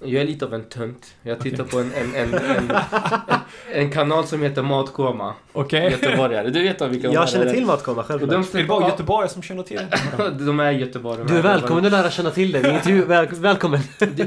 Jag 0.00 0.22
är 0.22 0.24
lite 0.24 0.44
av 0.44 0.54
en 0.54 0.64
tönt. 0.64 1.14
Jag 1.22 1.40
tittar 1.40 1.64
på 1.64 1.78
en, 1.78 1.92
en, 1.92 2.14
en, 2.14 2.34
en, 2.34 2.70
en, 2.70 3.40
en 3.72 3.90
kanal 3.90 4.26
som 4.26 4.42
heter 4.42 4.62
Matkoma. 4.62 5.34
Okej. 5.52 5.90
Göteborgare. 5.90 6.50
Du 6.50 6.62
vet 6.62 6.80
vad 6.80 6.90
vilka 6.90 7.08
Jag 7.08 7.28
känner 7.28 7.52
till 7.52 7.66
Matkomma, 7.66 8.00
Och 8.00 8.06
självklart. 8.06 8.30
de 8.30 8.58
Det 8.58 8.64
är 8.64 8.66
bara 8.66 8.88
göteborgare 8.88 9.28
som 9.28 9.42
känner 9.42 9.62
till 9.62 9.76
det. 10.16 10.30
De 10.44 10.60
är 10.60 10.70
göteborgare. 10.70 11.28
Du 11.28 11.38
är 11.38 11.42
välkommen 11.42 11.86
att 11.86 11.92
lära 11.92 12.10
känna 12.10 12.30
till 12.30 12.52
det. 12.52 12.58
Intervju... 12.58 13.04
Väl, 13.04 13.26
välkommen. 13.30 13.80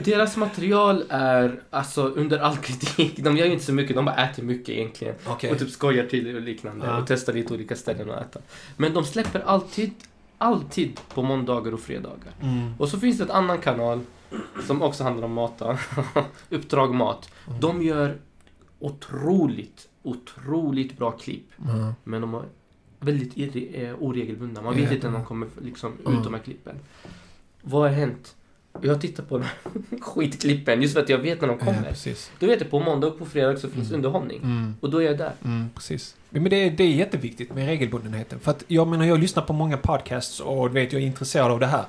Deras 0.03 0.37
material 0.37 1.03
är 1.09 1.59
alltså 1.69 2.03
under 2.03 2.39
all 2.39 2.57
kritik. 2.57 3.17
De 3.17 3.37
gör 3.37 3.45
ju 3.45 3.53
inte 3.53 3.65
så 3.65 3.73
mycket, 3.73 3.95
de 3.95 4.05
bara 4.05 4.15
äter 4.15 4.43
mycket 4.43 4.69
egentligen. 4.69 5.15
Okej. 5.25 5.51
Och 5.51 5.59
typ 5.59 5.69
skojar 5.69 6.05
till 6.05 6.35
och 6.35 6.41
liknande. 6.41 6.85
Ja. 6.85 6.97
Och 6.97 7.03
testar 7.07 7.33
lite 7.33 7.53
olika 7.53 7.75
ställen 7.75 8.11
att 8.11 8.21
äta. 8.21 8.39
Men 8.77 8.93
de 8.93 9.05
släpper 9.05 9.39
alltid, 9.45 9.91
alltid 10.37 10.99
på 11.13 11.21
måndagar 11.21 11.73
och 11.73 11.79
fredagar. 11.79 12.33
Mm. 12.41 12.73
Och 12.77 12.89
så 12.89 12.99
finns 12.99 13.17
det 13.17 13.23
ett 13.23 13.29
annan 13.29 13.57
kanal 13.57 13.99
som 14.67 14.81
också 14.81 15.03
handlar 15.03 15.25
om 15.25 15.33
mat. 15.33 15.61
Uppdrag 16.49 16.93
mat. 16.95 17.29
Mm. 17.47 17.59
De 17.59 17.83
gör 17.83 18.17
otroligt, 18.79 19.87
otroligt 20.03 20.97
bra 20.97 21.11
klipp. 21.11 21.47
Mm. 21.69 21.93
Men 22.03 22.21
de 22.21 22.33
är 22.35 22.43
väldigt 22.99 23.55
eh, 23.75 23.93
oregelbundna. 23.99 24.61
Man 24.61 24.77
Ja. 24.77 24.83
vet 24.83 24.91
inte 24.91 25.09
när 25.09 25.17
de 25.17 25.25
kommer 25.25 25.47
liksom 25.61 25.93
Mm. 26.05 26.17
ut 26.17 26.23
de 26.23 26.33
här 26.33 26.41
klippen. 26.41 26.75
Vad 27.61 27.81
har 27.81 27.89
hänt? 27.89 28.35
Jag 28.81 29.01
tittar 29.01 29.23
på 29.23 29.37
de 29.37 29.45
skitklippen 30.01 30.81
just 30.81 30.93
för 30.93 31.01
att 31.01 31.09
jag 31.09 31.17
vet 31.17 31.41
när 31.41 31.47
de 31.47 31.57
Ja, 31.59 31.65
kommer. 31.65 31.81
precis. 31.89 32.31
Då 32.39 32.47
vet 32.47 32.61
jag 32.61 32.69
på 32.69 32.79
måndag 32.79 33.07
och 33.07 33.19
på 33.19 33.25
fredag 33.25 33.57
så 33.57 33.69
finns 33.69 33.87
Mm. 33.89 33.99
underhållning. 33.99 34.39
Mm. 34.43 34.75
Och 34.79 34.89
då 34.89 34.97
är 34.97 35.05
jag 35.05 35.17
där. 35.17 35.31
Mm, 35.45 35.69
precis. 35.75 36.15
Men 36.29 36.43
det 36.43 36.55
är, 36.55 36.71
det 36.71 36.83
är 36.83 36.87
jätteviktigt 36.91 37.53
med 37.55 37.65
regelbundenheten. 37.65 38.39
För 38.39 38.51
att 38.51 38.63
jag 38.67 38.87
menar, 38.87 39.05
jag 39.05 39.19
lyssnar 39.19 39.43
på 39.43 39.53
många 39.53 39.77
podcasts 39.77 40.39
och 40.39 40.67
du 40.67 40.73
vet, 40.73 40.93
jag 40.93 41.01
är 41.01 41.05
intresserad 41.05 41.51
av 41.51 41.59
det 41.59 41.67
här. 41.67 41.85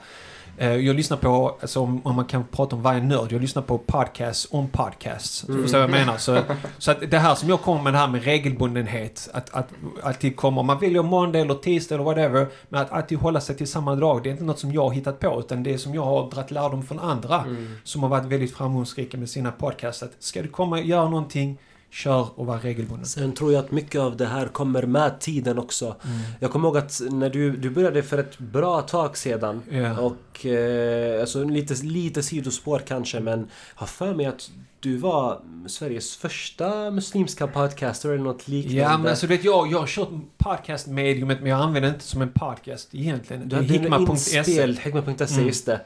Eh, 0.58 0.76
Jag 0.76 0.96
lyssnar 0.96 1.16
på, 1.16 1.56
alltså 1.60 1.80
om, 1.80 2.00
om 2.06 2.16
man 2.16 2.24
kan 2.24 2.44
prata 2.44 2.76
om 2.76 2.82
varje 2.82 3.02
nörd, 3.02 3.32
jag 3.32 3.40
lyssnar 3.40 3.62
på 3.62 3.78
podcasts 3.78 4.48
om 4.50 4.68
podcasts. 4.68 5.48
Mm. 5.48 5.68
Så 5.68 5.76
jag 5.76 5.90
menar. 5.90 6.16
Så, 6.16 6.38
så 6.78 6.90
att 6.90 7.10
det 7.10 7.18
här 7.18 7.34
som 7.34 7.48
jag 7.48 7.60
kommer 7.60 7.82
med 7.82 7.92
det 7.94 7.98
här 7.98 8.08
med 8.08 8.24
regelbundenhet, 8.24 9.28
att, 9.32 9.50
att 9.54 9.68
alltid 10.02 10.36
komma, 10.36 10.60
om 10.60 10.66
man 10.66 10.78
väljer 10.78 11.02
måndag 11.02 11.38
eller 11.38 11.54
tisdag 11.54 11.94
eller 11.94 12.04
whatever, 12.04 12.46
men 12.68 12.80
att 12.82 12.92
alltid 12.92 13.18
hålla 13.18 13.40
sig 13.40 13.56
till 13.56 13.68
samma 13.68 13.94
dag, 13.94 14.22
det 14.22 14.28
är 14.28 14.32
inte 14.32 14.44
något 14.44 14.58
som 14.58 14.72
jag 14.72 14.82
har 14.82 14.90
hittat 14.90 15.20
på, 15.20 15.38
utan 15.40 15.62
det 15.62 15.74
är 15.74 15.78
som 15.78 15.94
jag 15.94 16.04
har 16.04 16.30
dragit 16.30 16.50
lärdom 16.50 16.82
från 16.82 16.98
andra 17.00 17.40
Mm. 17.46 17.74
som 17.84 18.02
har 18.02 18.10
varit 18.10 18.24
väldigt 18.24 18.56
framgångsrika 18.56 19.16
med 19.16 19.28
sina 19.30 19.52
podcasts. 19.52 20.02
Att 20.02 20.12
ska 20.18 20.42
du 20.42 20.48
komma 20.48 20.76
och 20.76 20.82
göra 20.84 21.04
någonting, 21.08 21.58
kör 21.94 22.28
och 22.34 22.46
var 22.46 22.58
regelbunden. 22.58 23.06
Sen 23.06 23.32
tror 23.32 23.52
jag 23.52 23.64
att 23.64 23.70
mycket 23.70 24.00
av 24.00 24.16
det 24.16 24.26
här 24.26 24.46
kommer 24.48 24.82
med 24.82 25.20
tiden 25.20 25.58
också. 25.58 25.84
Mm. 26.04 26.18
Jag 26.40 26.50
kommer 26.50 26.68
ihåg 26.68 26.76
att 26.76 27.00
när 27.10 27.30
du, 27.30 27.56
du 27.56 27.70
började 27.70 28.02
för 28.02 28.18
ett 28.18 28.38
bra 28.38 28.82
tag 28.82 29.16
sedan 29.16 29.62
Ja. 29.70 29.98
och 30.00 30.46
eh, 30.46 31.20
alltså 31.20 31.44
lite, 31.44 31.74
lite 31.74 32.22
sidospår 32.22 32.78
kanske 32.86 33.20
men 33.20 33.48
har 33.74 33.86
för 33.86 34.14
mig 34.14 34.26
att 34.26 34.50
du 34.80 34.96
var 34.96 35.40
Sveriges 35.66 36.16
första 36.16 36.90
muslimska 36.90 37.46
podcaster 37.46 38.08
eller 38.08 38.24
något 38.24 38.48
liknande. 38.48 38.80
Ja, 38.82 38.98
men 38.98 39.06
alltså 39.06 39.26
vet, 39.26 39.44
jag, 39.44 39.72
jag 39.72 39.78
har 39.78 39.86
kört 39.86 40.08
podcastmediumet 40.38 41.40
men 41.40 41.50
jag 41.50 41.60
använder 41.60 41.80
det 41.90 41.94
inte 41.94 42.04
som 42.04 42.22
en 42.22 42.32
podcast 42.32 42.94
egentligen. 42.94 43.48
du 43.48 43.56
hade 43.56 43.68
en 43.74 43.80
hikma.se. 43.82 44.38
inspel, 44.38 44.76
hikma.se, 44.76 45.34
Mm. 45.34 45.46
just 45.46 45.66
det. 45.66 45.80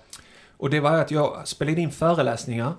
Och 0.57 0.71
det 0.71 0.81
var 0.81 0.93
att 0.93 1.11
jag 1.11 1.49
spelade 1.49 1.81
in 1.81 1.91
föreläsningar 1.91 2.73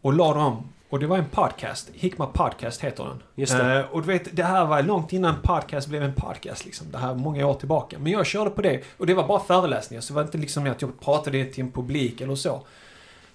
och 0.00 0.12
la 0.12 0.34
dem. 0.34 0.68
Och 0.90 0.98
det 1.00 1.06
var 1.06 1.18
en 1.18 1.24
podcast. 1.24 1.90
Hikma 1.92 2.26
Podcast 2.26 2.80
heter 2.80 3.04
den. 3.04 3.22
Just 3.34 3.56
det. 3.58 3.78
Eh, 3.78 3.84
och 3.90 4.00
du 4.02 4.06
vet, 4.06 4.36
det 4.36 4.42
här 4.42 4.64
var 4.64 4.82
långt 4.82 5.12
innan 5.12 5.34
podcast 5.42 5.88
blev 5.88 6.02
en 6.02 6.14
podcast 6.14 6.64
liksom. 6.64 6.86
Det 6.90 6.98
här 6.98 7.14
många 7.14 7.46
år 7.46 7.54
tillbaka. 7.54 7.98
Men 7.98 8.12
jag 8.12 8.26
körde 8.26 8.50
på 8.50 8.62
det. 8.62 8.80
Och 8.96 9.06
det 9.06 9.14
var 9.14 9.26
bara 9.28 9.40
föreläsningar. 9.40 10.00
Så 10.00 10.12
det 10.12 10.14
var 10.14 10.22
inte 10.22 10.38
liksom 10.38 10.66
att 10.66 10.82
jag 10.82 11.00
pratade 11.00 11.44
till 11.44 11.64
en 11.64 11.72
publik 11.72 12.20
eller 12.20 12.34
så. 12.34 12.62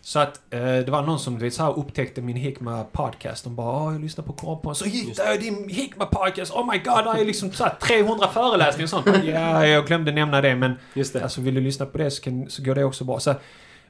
Så 0.01 0.19
att 0.19 0.41
eh, 0.53 0.59
det 0.59 0.87
var 0.89 1.01
någon 1.01 1.19
som 1.19 1.33
du 1.33 1.39
vet, 1.45 1.53
så 1.53 1.63
här 1.63 1.79
upptäckte 1.79 2.21
min 2.21 2.35
Hikma 2.35 2.83
podcast. 2.91 3.43
De 3.43 3.55
bara 3.55 3.83
"Ja, 3.85 3.91
jag 3.91 4.01
lyssnar 4.01 4.25
på 4.25 4.33
Korpon. 4.33 4.75
Så 4.75 4.85
hittade 4.85 5.29
jag 5.29 5.39
din 5.39 5.69
Hikma 5.69 6.05
podcast. 6.05 6.51
Oh 6.53 6.71
my 6.71 6.77
god, 6.77 7.15
det 7.15 7.21
är 7.21 7.25
liksom 7.25 7.51
så 7.51 7.63
här 7.63 7.75
300 7.81 8.27
föreläsningar 8.27 8.83
och 8.83 8.89
sånt. 8.89 9.07
Ja, 9.25 9.67
jag 9.67 9.87
glömde 9.87 10.11
nämna 10.11 10.41
det 10.41 10.55
men 10.55 10.73
Just 10.93 11.13
det. 11.13 11.23
Alltså 11.23 11.41
vill 11.41 11.53
du 11.55 11.61
lyssna 11.61 11.85
på 11.85 11.97
det 11.97 12.11
så, 12.11 12.21
kan, 12.21 12.49
så 12.49 12.63
går 12.63 12.75
det 12.75 12.83
också 12.83 13.03
bra. 13.03 13.19
Så, 13.19 13.33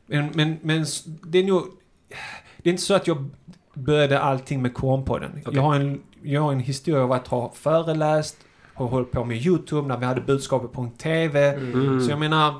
men, 0.05 0.29
men, 0.33 0.57
men 0.61 0.85
det 1.23 1.39
är 1.39 1.43
nog... 1.43 1.63
Det 2.65 2.69
är 2.69 2.71
inte 2.71 2.83
så 2.83 2.93
att 2.93 3.07
jag 3.07 3.29
började 3.73 4.19
allting 4.19 4.61
med 4.61 4.73
Kornpodden. 4.73 5.31
Okej. 5.31 5.55
Jag, 5.55 5.61
har 5.61 5.75
en, 5.75 6.01
jag 6.21 6.41
har 6.41 6.51
en 6.51 6.59
historia 6.59 7.03
av 7.03 7.11
att 7.11 7.27
ha 7.27 7.51
föreläst, 7.55 8.37
har 8.73 8.87
hållit 8.87 9.11
på 9.11 9.23
med 9.25 9.37
YouTube 9.45 9.87
när 9.87 9.97
vi 9.97 10.05
hade 10.05 10.21
budskapet.tv. 10.21 11.47
Mm. 11.55 12.01
Så 12.01 12.11
jag 12.11 12.19
menar... 12.19 12.53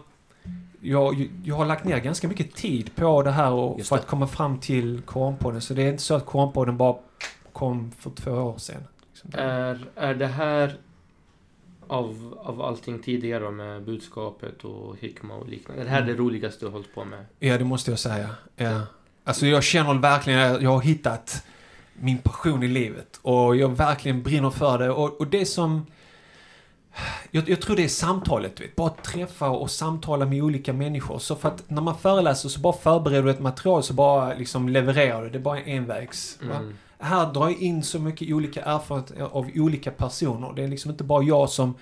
Jag, 0.81 1.29
jag 1.43 1.55
har 1.55 1.65
lagt 1.65 1.85
ner 1.85 1.99
ganska 1.99 2.27
mycket 2.27 2.55
tid 2.55 2.95
på 2.95 3.21
det 3.23 3.31
här 3.31 3.51
och 3.51 3.77
Just 3.77 3.89
för 3.89 3.95
det. 3.95 4.01
att 4.01 4.07
komma 4.07 4.27
fram 4.27 4.59
till 4.59 5.01
Kornpodden. 5.01 5.61
Så 5.61 5.73
det 5.73 5.81
är 5.83 5.89
inte 5.91 6.03
så 6.03 6.13
att 6.15 6.25
Kornpodden 6.25 6.77
bara 6.77 6.95
kom 7.53 7.91
för 7.91 8.09
två 8.09 8.31
år 8.31 8.57
sedan. 8.57 8.83
Liksom. 9.11 9.29
Är, 9.33 9.85
är 9.95 10.13
det 10.15 10.27
här 10.27 10.77
av, 11.87 12.37
av 12.43 12.61
allting 12.61 12.99
tidigare 12.99 13.51
med 13.51 13.83
budskapet 13.83 14.63
och 14.65 14.97
hikma 14.99 15.35
och 15.35 15.47
liknande. 15.49 15.81
Är 15.81 15.85
det 15.85 15.91
här 15.91 16.01
Mm. 16.01 16.15
det 16.15 16.21
roligaste 16.21 16.59
du 16.59 16.65
har 16.65 16.73
hållit 16.73 16.95
på 16.95 17.05
med? 17.05 17.25
Ja, 17.39 17.57
det 17.57 17.65
måste 17.65 17.91
jag 17.91 17.99
säga. 17.99 18.29
Ja. 18.55 18.81
Alltså 19.27 19.47
jag 19.47 19.63
känner 19.63 19.93
verkligen 19.93 20.55
att 20.55 20.61
jag 20.61 20.69
har 20.69 20.81
hittat 20.81 21.43
min 21.93 22.17
passion 22.17 22.63
i 22.63 22.67
livet. 22.67 23.19
Och 23.21 23.55
jag 23.55 23.69
verkligen 23.69 24.23
brinner 24.23 24.49
för 24.49 24.77
det. 24.77 24.89
Och, 24.89 25.19
och 25.19 25.27
det 25.27 25.45
som... 25.45 25.85
Jag, 27.31 27.49
jag 27.49 27.61
tror 27.61 27.75
det 27.75 27.83
är 27.83 27.87
samtalet, 27.87 28.61
vet. 28.61 28.75
Bara 28.75 28.89
träffa 28.89 29.49
och 29.49 29.71
samtala 29.71 30.25
med 30.25 30.43
olika 30.43 30.73
människor. 30.73 31.19
Så 31.19 31.35
för 31.35 31.49
att 31.49 31.69
när 31.69 31.81
man 31.81 31.97
föreläser 31.97 32.49
så 32.49 32.59
bara 32.59 32.73
förbereder 32.73 33.23
du 33.23 33.31
ett 33.31 33.39
material 33.39 33.83
så 33.83 33.93
bara 33.93 34.33
liksom 34.33 34.69
levererar 34.69 35.23
du. 35.23 35.29
Det 35.29 35.37
är 35.37 35.41
bara 35.41 35.61
envägs. 35.61 36.39
va? 36.41 36.55
Mm. 36.55 36.77
Här 36.99 37.33
drar 37.33 37.49
jag 37.49 37.59
in 37.59 37.83
så 37.83 37.99
mycket 37.99 38.33
olika 38.33 38.61
erfarenheter 38.61 39.21
av 39.21 39.49
olika 39.55 39.91
personer. 39.91 40.53
Det 40.55 40.63
är 40.63 40.67
liksom 40.67 40.91
inte 40.91 41.03
bara 41.03 41.23
jag 41.23 41.49
som... 41.49 41.75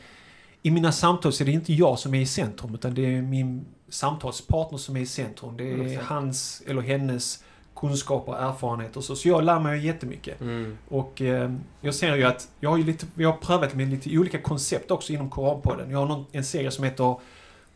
I 0.62 0.72
mina 0.72 0.92
samtal 0.92 1.34
så 1.34 1.44
är 1.44 1.46
det 1.46 1.52
inte 1.52 1.74
jag 1.74 2.00
som 2.00 2.14
är 2.14 2.22
i 2.22 2.26
centrum 2.26 2.76
utan 2.76 2.94
det 2.94 3.16
är 3.16 3.22
min 3.22 3.66
samtalspartner 3.94 4.78
som 4.78 4.96
är 4.96 5.02
i 5.02 5.06
centrum. 5.06 5.58
Det 5.58 5.72
är 5.72 5.82
Exakt. 5.82 6.10
hans 6.10 6.64
eller 6.68 6.82
hennes 6.82 7.44
kunskaper 7.76 8.32
och 8.32 8.42
erfarenheter. 8.42 9.02
Så, 9.02 9.16
så 9.16 9.28
jag 9.28 9.44
lär 9.44 9.60
mig 9.60 9.86
jättemycket. 9.86 10.42
Mm. 10.42 10.78
Och 10.90 11.22
eh, 11.22 11.54
jag 11.82 11.96
ser 11.96 12.16
ju 12.16 12.24
att 12.24 12.50
jag 12.60 12.70
har 12.70 12.78
ju 12.78 12.84
lite, 12.84 13.06
jag 13.16 13.32
har 13.32 13.38
prövat 13.38 13.76
med 13.76 13.90
lite 13.90 14.18
olika 14.18 14.42
koncept 14.42 14.92
också 14.92 15.14
inom 15.14 15.30
Koranpodden. 15.30 15.92
Jag 15.92 16.00
har 16.00 16.06
någon, 16.06 16.26
en 16.32 16.44
serie 16.44 16.72
som 16.72 16.84
heter 16.84 17.16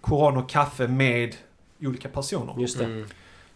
Koran 0.01 0.37
och 0.37 0.49
kaffe 0.49 0.87
med 0.87 1.35
olika 1.81 2.09
personer. 2.09 2.55
Just 2.57 2.77
det. 2.77 2.85
Mm. 2.85 3.07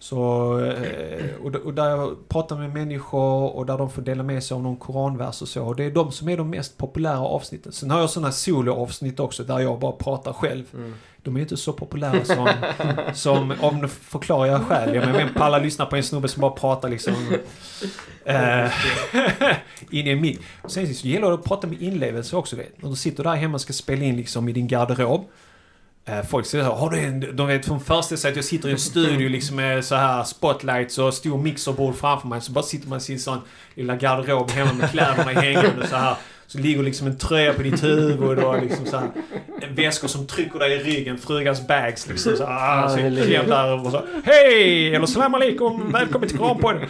Så, 0.01 0.59
eh, 0.59 1.35
och, 1.65 1.73
där 1.73 1.89
jag 1.89 2.29
pratar 2.29 2.55
med 2.55 2.73
människor 2.73 3.55
och 3.55 3.65
där 3.65 3.77
de 3.77 3.89
får 3.89 4.01
dela 4.01 4.23
med 4.23 4.43
sig 4.43 4.55
av 4.55 4.61
någon 4.61 4.75
koranvers 4.75 5.41
och 5.41 5.47
så. 5.47 5.63
Och 5.63 5.75
det 5.75 5.83
är 5.83 5.91
de 5.91 6.11
som 6.11 6.29
är 6.29 6.37
de 6.37 6.49
mest 6.49 6.77
populära 6.77 7.19
avsnitten. 7.19 7.71
Sen 7.71 7.91
har 7.91 7.99
jag 7.99 8.09
sådana 8.09 8.31
soloavsnitt 8.31 9.19
också 9.19 9.43
där 9.43 9.59
jag 9.59 9.79
bara 9.79 9.91
pratar 9.91 10.33
själv. 10.33 10.63
Mm. 10.73 10.93
De 11.23 11.37
är 11.37 11.41
inte 11.41 11.57
så 11.57 11.73
populära 11.73 12.25
som, 12.25 12.49
som 13.13 13.53
om 13.61 13.89
förklarar 13.89 14.45
jag 14.45 14.61
själv. 14.61 14.95
Jag 14.95 15.05
menar, 15.05 15.19
vem 15.19 15.33
pallar 15.33 15.61
lyssna 15.61 15.85
på 15.85 15.95
en 15.95 16.03
snubbe 16.03 16.27
som 16.27 16.41
bara 16.41 16.51
pratar 16.51 16.89
liksom 16.89 17.13
eh, 18.25 18.71
in 19.89 20.07
i 20.07 20.09
en 20.09 20.21
mick. 20.21 20.39
Sen 20.67 20.95
så 20.95 21.07
gäller 21.07 21.27
det 21.27 21.33
att 21.33 21.43
prata 21.43 21.67
med 21.67 21.81
inlevelse 21.81 22.35
också. 22.35 22.55
Vet. 22.55 22.81
När 22.81 22.89
du 22.89 22.95
sitter 22.95 23.23
där 23.23 23.35
hemma 23.35 23.53
och 23.53 23.61
ska 23.61 23.73
spela 23.73 24.03
in 24.03 24.17
liksom 24.17 24.49
i 24.49 24.51
din 24.51 24.67
garderob. 24.67 25.29
Eh, 26.11 26.23
folk 26.23 26.45
säger 26.45 26.63
så 26.63 26.71
här, 26.71 26.77
har 26.77 26.89
du 26.89 26.99
en, 26.99 27.35
de 27.35 27.47
vet 27.47 27.65
från 27.65 27.79
första 27.79 28.17
sig 28.17 28.29
att 28.29 28.35
jag 28.35 28.45
sitter 28.45 28.69
i 28.69 28.71
en 28.71 28.77
studio 28.91 29.29
liksom 29.29 29.55
med 29.55 29.85
så 29.85 29.95
här 29.95 30.23
spotlights 30.23 30.97
och 30.97 31.13
stor 31.13 31.37
mixerbord 31.37 31.95
framför 31.95 32.27
mig. 32.27 32.41
Så 32.41 32.51
bara 32.51 32.63
sitter 32.63 32.87
man 32.87 32.97
i 32.97 33.01
sin 33.01 33.19
sån 33.19 33.41
lilla 33.75 33.95
garderob 33.95 34.51
hemma 34.51 34.73
med 34.73 34.91
kläderna 34.91 35.41
hängande 35.41 35.87
så 35.87 35.95
här. 35.95 36.15
Så 36.47 36.57
ligger 36.57 36.83
liksom 36.83 37.07
en 37.07 37.17
tröja 37.17 37.53
på 37.53 37.61
ditt 37.61 37.83
huvud 37.83 38.39
och 38.39 38.61
liksom 38.61 38.85
så 38.85 38.97
här, 38.97 39.09
väskor 39.75 40.07
som 40.07 40.27
trycker 40.27 40.59
dig 40.59 40.73
i 40.73 40.83
ryggen, 40.83 41.17
frugans 41.17 41.67
bags 41.67 42.07
liksom 42.07 42.35
så. 42.35 42.43
Ah, 42.43 42.89
så 42.89 42.97
eller 42.97 43.21
hur? 43.21 43.27
kläm 43.27 43.47
där 43.47 43.85
och 43.85 43.91
så 43.91 44.05
Hej! 44.23 44.95
Eller 44.95 45.05
salam 45.05 45.35
alaikum! 45.35 45.91
Välkommen 45.91 46.29
till 46.29 46.37
Koranpodden! 46.37 46.81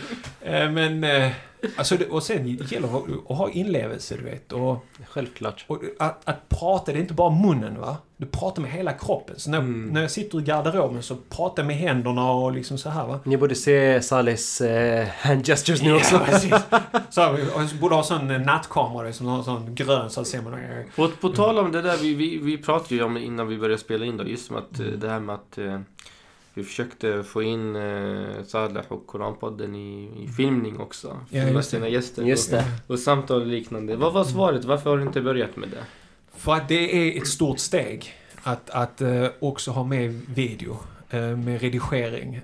Eh, 0.41 0.71
men, 0.71 1.03
eh, 1.03 1.31
alltså, 1.75 1.97
och 2.09 2.23
sen 2.23 2.47
gäller 2.47 2.87
det 2.87 3.31
att- 3.31 3.37
ha 3.37 3.49
inlevelse, 3.49 4.15
du 4.17 4.23
vet. 4.23 4.51
Och, 4.51 4.85
Självklart. 5.09 5.65
och 5.67 5.81
att, 5.99 6.21
att 6.29 6.49
prata, 6.49 6.91
det 6.91 6.97
är 6.97 7.01
inte 7.01 7.13
bara 7.13 7.29
munnen 7.29 7.79
va? 7.79 7.97
Du 8.17 8.25
pratar 8.27 8.61
med 8.61 8.71
hela 8.71 8.93
kroppen. 8.93 9.35
Så 9.39 9.49
när, 9.49 9.57
Mm. 9.59 9.87
när 9.93 10.01
jag 10.01 10.11
sitter 10.11 10.39
i 10.39 10.41
garderoben 10.43 11.03
så 11.03 11.15
pratar 11.29 11.63
jag 11.63 11.67
med 11.67 11.75
händerna 11.75 12.31
och 12.31 12.51
liksom 12.51 12.77
så 12.77 12.89
här 12.89 13.07
va. 13.07 13.19
Ni 13.23 13.37
borde 13.37 13.55
se 13.55 14.01
Salihs 14.01 14.61
eh, 14.61 15.07
hand 15.19 15.45
gestures 15.45 15.81
nu 15.81 15.89
Ja, 15.89 15.95
också. 15.95 16.19
precis. 16.19 16.53
Så 17.09 17.21
här, 17.21 17.39
jag 17.55 17.69
borde 17.81 17.95
ha 17.95 18.03
sån 18.03 18.31
eh, 18.31 18.39
nattkamera, 18.41 19.07
liksom, 19.07 19.25
någon 19.25 19.43
sån 19.43 19.75
grön 19.75 20.09
så 20.09 20.25
ser 20.25 20.41
man. 20.41 20.59
På, 20.95 21.07
på 21.21 21.29
tal 21.29 21.57
om 21.59 21.71
det 21.71 21.81
där, 21.81 21.97
vi, 21.97 22.13
vi, 22.13 22.37
vi 22.37 22.57
pratade 22.57 22.95
ju 22.95 23.03
om 23.03 23.13
det 23.13 23.21
innan 23.21 23.47
vi 23.47 23.57
började 23.57 23.81
spela 23.81 24.05
in 24.05 24.17
då, 24.17 24.27
just 24.27 24.51
med 24.51 24.59
att 24.59 24.79
eh, 24.79 24.85
det 24.85 25.09
här 25.09 25.19
med 25.19 25.35
att 25.35 25.57
eh, 25.57 25.79
vi 26.53 26.63
försökte 26.63 27.23
få 27.23 27.43
in 27.43 27.75
eh, 27.75 28.43
Saleh 28.45 28.83
och 28.87 29.07
Koranpodden 29.07 29.75
i, 29.75 30.09
i 30.23 30.27
filmning 30.27 30.79
också. 30.79 31.19
Ja, 31.29 31.43
Filma 31.43 31.59
det. 31.59 31.63
sina 31.63 31.87
gäster. 31.87 32.23
Just 32.23 32.53
och, 32.53 32.59
det. 32.59 32.65
och 32.87 32.99
samtal 32.99 33.41
och 33.41 33.47
liknande. 33.47 33.95
Vad 33.95 34.13
var 34.13 34.23
svaret? 34.23 34.65
Varför 34.65 34.89
har 34.89 34.97
du 34.97 35.03
inte 35.03 35.21
börjat 35.21 35.55
med 35.57 35.69
det? 35.69 35.83
För 36.35 36.53
att 36.53 36.67
det 36.67 37.15
är 37.15 37.17
ett 37.21 37.27
stort 37.27 37.59
steg 37.59 38.13
att, 38.43 38.69
att 38.69 39.01
eh, 39.01 39.27
också 39.39 39.71
ha 39.71 39.83
med 39.83 40.21
video 40.27 40.77
eh, 41.09 41.37
med 41.37 41.61
redigering. 41.61 42.41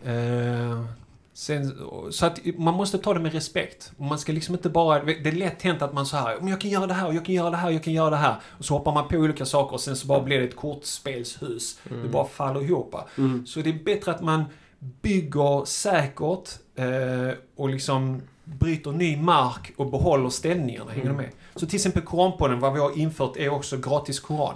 Sen, 1.38 1.78
så 2.12 2.26
att 2.26 2.40
man 2.58 2.74
måste 2.74 2.98
ta 2.98 3.14
det 3.14 3.20
med 3.20 3.34
respekt. 3.34 3.92
Man 3.98 4.20
ska 4.20 4.32
liksom 4.32 4.56
inte 4.56 4.70
bara... 4.70 5.04
Det 5.04 5.28
är 5.30 5.32
lätt 5.32 5.62
hänt 5.62 5.82
att 5.82 5.94
man 5.94 6.06
så 6.06 6.18
här, 6.18 6.38
"Men 6.40 6.48
jag 6.48 6.62
kan 6.62 6.72
göra 6.72 6.88
det 6.88 6.94
här, 6.94 7.14
jag 7.14 7.26
kan 7.26 7.36
göra 7.36 7.50
det 7.50 7.58
här, 7.58 7.70
jag 7.70 7.84
kan 7.84 7.94
göra 7.94 8.10
det 8.10 8.16
här. 8.16 8.36
Och 8.58 8.66
så 8.66 8.74
hoppar 8.74 8.94
man 8.94 9.08
på 9.08 9.16
olika 9.16 9.46
saker 9.46 9.74
och 9.74 9.82
sen 9.82 9.96
så 9.96 10.08
bara 10.08 10.22
blir 10.22 10.40
det 10.40 10.44
ett 10.46 10.56
kortspelshus. 10.56 11.80
Det 12.04 12.10
bara 12.10 12.26
faller 12.26 12.62
ihop. 12.64 12.96
Mm. 13.18 13.46
Så 13.46 13.60
det 13.60 13.70
är 13.70 13.84
bättre 13.84 14.12
att 14.12 14.22
man 14.22 14.46
bygger 14.80 15.66
säkert 15.66 16.50
eh, 16.76 17.38
och 17.56 17.70
liksom 17.70 18.22
bryter 18.44 18.92
ny 18.92 19.18
mark 19.18 19.74
och 19.78 19.92
behåller 19.92 20.30
ställningarna. 20.30 20.92
Hänger 20.92 21.06
Mm. 21.06 21.18
med? 21.18 21.30
Så 21.56 21.66
till 21.66 21.76
exempel 21.76 22.02
Koranpodden, 22.02 22.60
vad 22.60 22.74
vi 22.74 22.80
har 22.80 22.98
infört 22.98 23.38
är 23.38 23.50
också 23.50 23.78
gratis 23.78 24.20
Koran. 24.20 24.56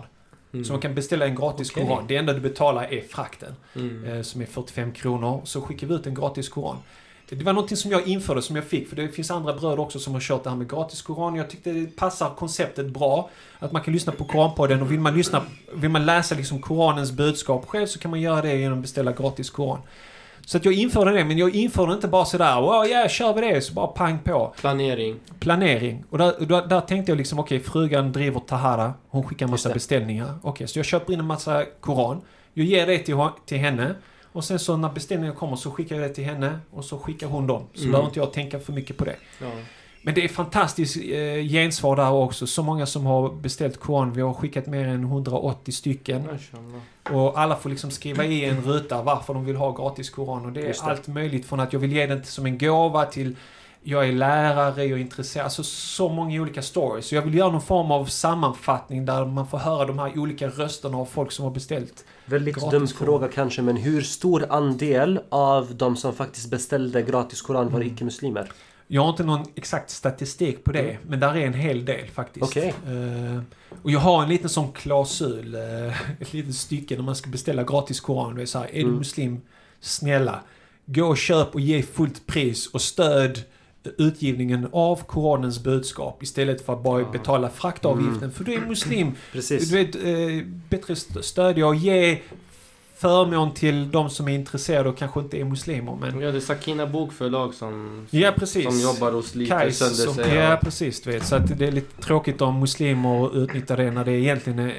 Mm. 0.54 0.66
Så 0.66 0.74
man 0.74 0.82
kan 0.82 0.96
beställa 0.96 1.26
en 1.26 1.36
gratis 1.36 1.72
Okej. 1.72 1.88
Koran. 1.88 2.06
Det 2.08 2.16
enda 2.18 2.34
du 2.34 2.40
betalar 2.40 2.84
är 2.94 3.02
frakten, 3.02 3.56
Mm. 3.76 4.06
eh, 4.06 4.22
som 4.22 4.42
är 4.42 4.46
45 4.46 4.92
kronor. 4.92 5.42
Så 5.44 5.62
skickar 5.62 5.88
vi 5.88 5.94
ut 5.94 6.08
en 6.08 6.14
gratis 6.16 6.50
Koran. 6.50 6.78
Det 7.30 7.44
var 7.44 7.54
någonting 7.54 7.78
som 7.78 7.92
jag 7.92 8.08
införde, 8.08 8.42
som 8.42 8.56
jag 8.56 8.66
fick, 8.66 8.90
för 8.90 8.96
det 8.96 9.08
finns 9.08 9.32
andra 9.32 9.54
bröder 9.54 9.80
också 9.80 10.00
som 10.00 10.14
har 10.14 10.22
kört 10.22 10.44
det 10.44 10.50
här 10.50 10.58
med 10.58 10.70
gratis 10.70 11.02
Koran. 11.02 11.36
Jag 11.36 11.50
tyckte 11.50 11.72
det 11.72 11.96
passar 11.96 12.30
konceptet 12.36 12.86
bra. 12.90 13.30
Att 13.60 13.72
man 13.72 13.82
kan 13.82 13.94
lyssna 13.94 14.14
på 14.14 14.24
Koranpodden 14.24 14.82
och 14.82 14.92
vill 14.92 15.00
man, 15.00 15.18
lyssna, 15.18 15.42
vill 15.74 15.90
man 15.90 16.06
läsa 16.06 16.36
liksom 16.36 16.62
Koranens 16.62 17.12
budskap 17.12 17.66
själv 17.68 17.86
så 17.86 18.00
kan 18.00 18.12
man 18.12 18.22
göra 18.22 18.42
det 18.42 18.56
genom 18.56 18.78
att 18.78 18.82
beställa 18.82 19.12
gratis 19.12 19.50
Koran. 19.50 19.80
Så 20.46 20.58
att 20.58 20.66
jag 20.66 20.74
införde 20.74 21.12
det, 21.12 21.26
men 21.26 21.38
jag 21.38 21.56
införde 21.56 21.94
inte 21.94 22.08
bara 22.08 22.26
sådär 22.26 22.46
ja, 22.92 23.08
kör 23.10 23.34
vi 23.34 23.42
det, 23.42 23.62
så 23.62 23.74
bara 23.74 23.88
pang 23.88 24.20
på. 24.20 24.54
Planering. 24.62 25.16
Planering. 25.40 26.04
Och 26.10 26.18
där, 26.18 26.46
där, 26.46 26.68
där 26.68 26.82
tänkte 26.82 27.12
jag 27.12 27.18
liksom, 27.18 27.40
okej, 27.40 27.60
frugan 27.60 28.12
driver 28.12 28.40
Tahara. 28.40 28.94
Hon 29.10 29.24
skickar 29.24 29.46
en 29.46 29.50
massa 29.52 29.74
beställningar. 29.74 30.34
Okej, 30.42 30.68
så 30.68 30.80
jag 30.80 30.86
köper 30.86 31.14
in 31.14 31.20
en 31.20 31.26
massa 31.26 31.66
Koran. 31.80 32.22
Jag 32.54 32.66
ger 32.66 32.88
det 32.88 32.98
till, 32.98 33.18
till 33.46 33.58
henne. 33.58 33.96
Och 34.34 34.44
sen 34.44 34.60
så 34.60 34.78
när 34.78 34.90
beställningen 34.90 35.36
kommer 35.36 35.56
så 35.56 35.72
skickar 35.72 35.96
jag 35.96 36.10
det 36.10 36.14
till 36.16 36.24
henne. 36.26 36.60
Och 36.72 36.86
så 36.86 36.98
skickar 37.00 37.28
hon 37.28 37.48
dem. 37.48 37.64
Så 37.74 37.80
Mm. 37.80 37.92
behöver 37.92 38.10
inte 38.10 38.20
jag 38.20 38.34
tänka 38.34 38.60
för 38.60 38.74
mycket 38.74 38.98
på 38.98 39.06
det. 39.06 39.16
Ja. 39.42 39.48
Men 40.04 40.14
det 40.14 40.24
är 40.24 40.28
fantastiskt 40.28 40.98
eh, 40.98 41.44
gensvar 41.50 41.96
där 41.96 42.12
också. 42.12 42.48
Så 42.48 42.64
många 42.64 42.86
som 42.86 43.06
har 43.06 43.30
beställt 43.30 43.80
Koran. 43.80 44.14
Vi 44.14 44.22
har 44.22 44.34
skickat 44.34 44.68
mer 44.68 44.88
än 44.88 45.04
180 45.04 45.72
stycken. 45.72 46.28
Och 47.12 47.40
alla 47.40 47.56
får 47.56 47.70
liksom 47.70 47.92
skriva 47.92 48.26
i 48.26 48.46
en 48.46 48.62
ruta 48.62 49.02
varför 49.02 49.34
de 49.34 49.46
vill 49.46 49.56
ha 49.56 49.72
gratis 49.72 50.10
Koran. 50.10 50.46
Och 50.46 50.52
det 50.52 50.62
är 50.62 50.76
allt 50.90 51.08
möjligt 51.08 51.46
från 51.46 51.60
att 51.60 51.74
jag 51.74 51.80
vill 51.80 51.92
ge 51.92 52.06
den 52.06 52.24
som 52.24 52.46
en 52.46 52.58
gåva 52.58 53.06
till 53.06 53.36
jag 53.84 54.08
är 54.08 54.12
lärare, 54.12 54.86
jag 54.86 55.00
är 55.00 55.02
intresserad. 55.02 55.44
Alltså 55.44 55.64
så 55.64 56.10
många 56.10 56.42
olika 56.42 56.62
stories. 56.62 57.06
Så 57.06 57.16
jag 57.16 57.22
vill 57.22 57.36
göra 57.36 57.52
någon 57.52 57.62
form 57.62 57.92
av 57.92 58.06
sammanfattning 58.06 59.06
där 59.06 59.26
man 59.26 59.48
får 59.48 59.58
höra 59.58 59.86
de 59.86 60.00
här 60.00 60.20
olika 60.20 60.48
rösterna 60.48 60.98
av 60.98 61.06
folk 61.06 61.32
som 61.32 61.46
har 61.46 61.52
beställt. 61.52 62.06
Väldigt 62.26 62.72
dum 62.72 62.88
fråga 62.88 63.28
kanske, 63.28 63.62
men 63.62 63.78
hur 63.78 64.02
stor 64.02 64.46
andel 64.50 65.20
av 65.30 65.76
de 65.76 65.96
som 65.96 66.14
faktiskt 66.14 66.50
beställde 66.50 67.02
gratis 67.02 67.42
Koran 67.42 67.70
var 67.70 67.80
Mm. 67.80 67.94
icke-muslimer? 67.94 68.52
Jag 68.94 69.02
har 69.02 69.10
inte 69.10 69.24
någon 69.24 69.46
exakt 69.56 69.90
statistik 69.90 70.64
på 70.64 70.72
det, 70.72 70.80
Mm. 70.80 70.98
men 71.08 71.20
där 71.20 71.36
är 71.38 71.46
en 71.48 71.54
hel 71.54 71.86
del 71.86 72.08
faktiskt. 72.08 72.44
Okej. 72.44 72.74
Eh, 72.88 73.42
och 73.84 73.92
jag 73.92 74.00
har 74.00 74.24
en 74.24 74.30
liten 74.30 74.50
sån 74.50 74.72
klausul, 74.72 75.56
eh, 75.56 76.02
ett 76.22 76.34
litet 76.34 76.56
stycke 76.56 76.96
när 76.96 77.04
man 77.04 77.16
ska 77.16 77.30
beställa 77.30 77.64
gratis 77.64 78.00
Koran. 78.00 78.36
Det 78.36 78.42
är 78.42 78.46
så 78.46 78.60
här, 78.60 78.68
är 78.68 78.74
du 78.74 78.82
Mm. 78.82 78.96
muslim, 78.98 79.42
snälla, 79.80 80.40
gå 80.86 81.06
och 81.06 81.18
köp 81.18 81.54
och 81.56 81.62
ge 81.62 81.82
fullt 81.82 82.28
pris 82.28 82.68
och 82.68 82.82
stöd 82.82 83.40
utgivningen 83.98 84.68
av 84.72 84.96
Koranens 85.04 85.64
budskap 85.64 86.24
istället 86.24 86.66
för 86.66 86.74
att 86.74 86.84
bara 86.84 87.02
Ja. 87.02 87.12
betala 87.12 87.50
fraktavgiften. 87.50 88.18
Mm. 88.18 88.32
För 88.32 88.44
du 88.44 88.54
är 88.54 88.60
muslim. 88.62 89.12
Precis. 89.32 89.70
Du 89.70 89.84
vet, 89.84 89.96
eh, 89.96 90.48
bättre 90.70 90.94
st- 90.94 91.24
stödja 91.24 91.68
och 91.68 91.76
ge 91.76 92.18
förmån 93.02 93.54
till 93.54 93.92
de 93.92 94.10
som 94.10 94.28
är 94.28 94.32
intresserade 94.36 94.90
och 94.90 94.98
kanske 94.98 95.20
inte 95.20 95.38
är 95.40 95.44
muslimer. 95.46 95.98
Men 96.02 96.20
Ja, 96.22 96.32
det 96.32 96.38
är 96.38 96.42
Sakina 96.42 96.88
Bokförlag 96.88 97.54
som, 97.54 98.06
som, 98.10 98.20
Ja, 98.20 98.32
precis. 98.38 98.64
som 98.66 98.80
jobbar 98.80 99.16
och 99.16 99.24
sliter 99.24 99.60
Kajs 99.60 99.78
sönder 99.78 100.24
sig. 100.24 100.36
Ja, 100.36 100.60
precis. 100.64 101.08
Vet. 101.08 101.26
Så 101.26 101.36
att 101.36 101.60
det 101.60 101.68
är 101.68 101.72
lite 101.72 102.02
tråkigt 102.02 102.42
om 102.42 102.60
muslimer 102.60 103.44
utnyttjar 103.44 103.78
det 103.78 103.92
när 103.92 104.06
det 104.06 104.12
egentligen 104.12 104.60
är 104.60 104.74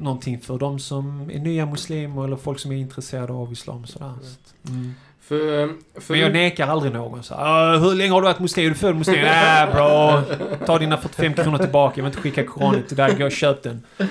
någonting 0.00 0.40
för 0.40 0.58
de 0.58 0.78
som 0.78 1.30
är 1.30 1.38
nya 1.38 1.66
muslimer 1.66 2.24
eller 2.24 2.36
folk 2.36 2.58
som 2.60 2.72
är 2.72 2.76
intresserade 2.76 3.32
av 3.32 3.52
islam. 3.52 3.86
Sådär. 3.86 4.12
Så 4.22 4.28
att, 4.28 4.68
mm. 4.70 4.94
För, 5.20 5.68
för 6.00 6.14
Men 6.14 6.20
jag 6.20 6.32
nekar 6.32 6.66
aldrig 6.68 6.92
någon. 6.92 7.22
Så, 7.22 7.34
"Ah, 7.34 7.76
hur 7.76 7.94
länge 7.94 8.12
har 8.12 8.20
du 8.20 8.24
varit 8.26 8.38
muslim? 8.40 8.66
Är 8.66 8.70
du 8.70 8.74
född 8.74 8.96
muslim? 8.96 9.20
Nej, 9.22 9.66
bra. 9.74 10.22
Ta 10.66 10.78
dina 10.78 10.96
45 10.96 11.34
kronor 11.34 11.58
tillbaka. 11.58 11.92
Jag 12.00 12.04
vill 12.04 12.10
inte 12.10 12.22
skicka 12.22 12.44
koranen 12.44 12.82
till 12.82 12.96
dig. 12.96 13.14
Gå 13.18 13.24
och 13.24 13.32
köp 13.32 13.62
den. 13.62 13.82
Nej, 13.96 14.08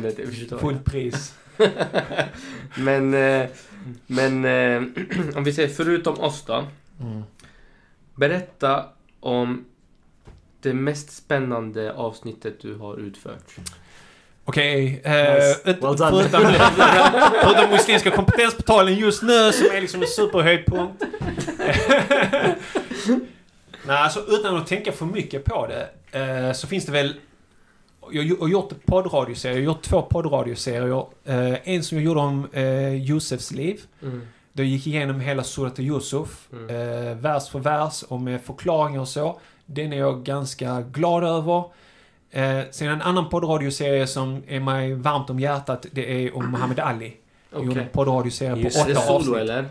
det 0.16 0.26
förstår. 0.26 0.58
Fullt 0.58 0.84
pris. 0.84 1.34
men, 2.76 3.14
eh, 3.14 3.46
men 4.06 4.44
eh, 4.44 4.82
om 5.36 5.44
vi 5.44 5.52
säger 5.52 5.68
förutom 5.68 6.20
oss 6.20 6.44
då. 6.46 6.66
Mm. 7.00 7.22
Berätta 8.14 8.84
om 9.20 9.64
det 10.62 10.74
mest 10.74 11.12
spännande 11.16 11.92
avsnittet 11.92 12.60
du 12.60 12.74
har 12.74 12.96
utfört. 12.96 13.56
Okej. 14.44 15.00
eh, 15.04 15.34
Nice. 15.34 15.60
Well 15.64 15.96
done. 15.96 16.10
förutom, 16.10 16.42
förutom 17.42 17.70
muslimska 17.70 18.10
kompetensportalen 18.10 18.94
just 18.94 19.22
nu 19.22 19.52
som 19.52 19.66
är 19.66 19.80
liksom 19.80 20.02
en 20.02 20.08
superhöjdpunkt. 20.08 21.02
Nej, 23.86 23.96
alltså 23.96 24.24
utan 24.28 24.56
att 24.56 24.66
tänka 24.66 24.92
för 24.92 25.06
mycket 25.06 25.44
på 25.44 25.66
det 25.66 25.88
eh, 26.18 26.52
så 26.52 26.66
finns 26.66 26.86
det 26.86 26.92
väl 26.92 27.14
jag 28.12 28.36
har 28.36 28.48
gjort 28.48 28.72
poddradioserier. 28.86 29.56
Jag 29.58 29.62
har 29.62 29.74
gjort 29.74 29.82
två 29.82 30.02
poddradioserier. 30.02 31.04
Eh, 31.24 31.68
en 31.74 31.82
som 31.82 31.98
jag 31.98 32.04
gjorde 32.04 32.20
om 32.20 32.48
eh, 32.52 32.94
Josefs 32.94 33.50
liv. 33.50 33.80
Mm. 34.02 34.26
Då 34.52 34.62
gick 34.62 34.86
igenom 34.86 35.20
hela 35.20 35.42
Surat 35.44 35.78
Yusuf, 35.78 36.48
Mm. 36.52 36.68
eh, 37.08 37.14
vers 37.16 37.48
för 37.48 37.58
vers 37.58 38.02
och 38.02 38.20
med 38.20 38.40
förklaringar 38.40 39.00
och 39.00 39.08
så. 39.08 39.38
Den 39.66 39.92
är 39.92 39.96
jag 39.98 40.22
ganska 40.24 40.80
glad 40.80 41.24
över. 41.24 41.64
Eh, 42.30 42.60
sen 42.70 42.88
en 42.88 43.02
annan 43.02 43.28
poddradioserie 43.28 44.06
som 44.06 44.42
är 44.48 44.60
mig 44.60 44.94
varmt 44.94 45.30
om 45.30 45.40
hjärtat, 45.40 45.86
det 45.92 46.24
är 46.26 46.36
om 46.36 46.50
Muhammad 46.50 46.80
Ali. 46.80 47.12
Jag 47.52 47.64
gjorde 47.64 47.80
en 47.80 47.88
poddradioserie 47.88 48.52
på 48.52 48.58
Är 48.78 48.84
det 48.86 48.92
åtta 48.92 49.00
solo 49.00 49.14
avsnitt. 49.16 49.36
eller? 49.36 49.64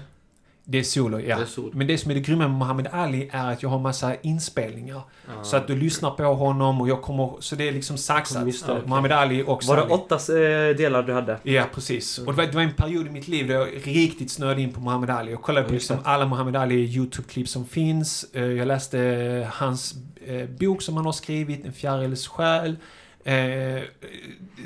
Det 0.71 0.79
är 0.79 0.83
solo, 0.83 1.19
ja. 1.19 1.35
Det 1.35 1.41
är 1.41 1.45
solo. 1.45 1.71
Men 1.73 1.87
det 1.87 1.97
som 1.97 2.11
är 2.11 2.15
det 2.15 2.21
grymma 2.21 2.47
med 2.47 2.57
Muhammad 2.57 2.87
Ali 2.91 3.29
är 3.31 3.51
att 3.51 3.63
jag 3.63 3.69
har 3.69 3.79
massa 3.79 4.15
inspelningar. 4.15 5.01
Ja. 5.27 5.43
Så 5.43 5.57
att 5.57 5.67
du 5.67 5.75
lyssnar 5.75 6.11
på 6.11 6.23
honom 6.23 6.81
och 6.81 6.89
jag 6.89 7.01
kommer... 7.01 7.37
Så 7.39 7.55
det 7.55 7.67
är 7.67 7.71
liksom 7.71 7.97
saxat. 7.97 8.47
Just 8.47 8.65
det, 8.65 8.71
okej. 8.71 8.83
Muhammad 8.87 9.11
Ali 9.11 9.43
och 9.47 9.63
Var 9.63 9.75
det 9.75 9.81
åtta 9.83 10.15
eh, 10.15 10.75
delar 10.75 11.03
du 11.03 11.13
hade? 11.13 11.37
Ja, 11.43 11.63
precis. 11.73 12.17
Och 12.19 12.25
det 12.25 12.31
var, 12.37 12.45
det 12.45 12.55
var 12.55 12.61
en 12.61 12.73
period 12.73 13.07
i 13.07 13.09
mitt 13.09 13.27
liv 13.27 13.47
där 13.47 13.55
jag 13.55 13.67
riktigt 13.83 14.31
snöade 14.31 14.61
in 14.61 14.73
på 14.73 14.79
Muhammad 14.81 15.09
Ali. 15.09 15.31
Jag 15.31 15.41
kollade 15.41 15.67
på 15.67 15.73
liksom 15.73 15.97
alla 16.03 16.25
Muhammad 16.27 16.55
Ali 16.55 16.75
YouTube-klipp 16.75 17.47
som 17.49 17.65
finns. 17.65 18.25
Eh, 18.33 18.43
Jag 18.43 18.67
läste 18.67 19.47
hans 19.53 19.93
eh, 20.27 20.45
bok 20.59 20.81
som 20.81 20.95
han 20.95 21.05
har 21.05 21.13
skrivit, 21.13 21.65
En 21.65 21.73
fjäriles 21.73 22.27
själ. 22.27 22.75
Eh, 23.23 23.35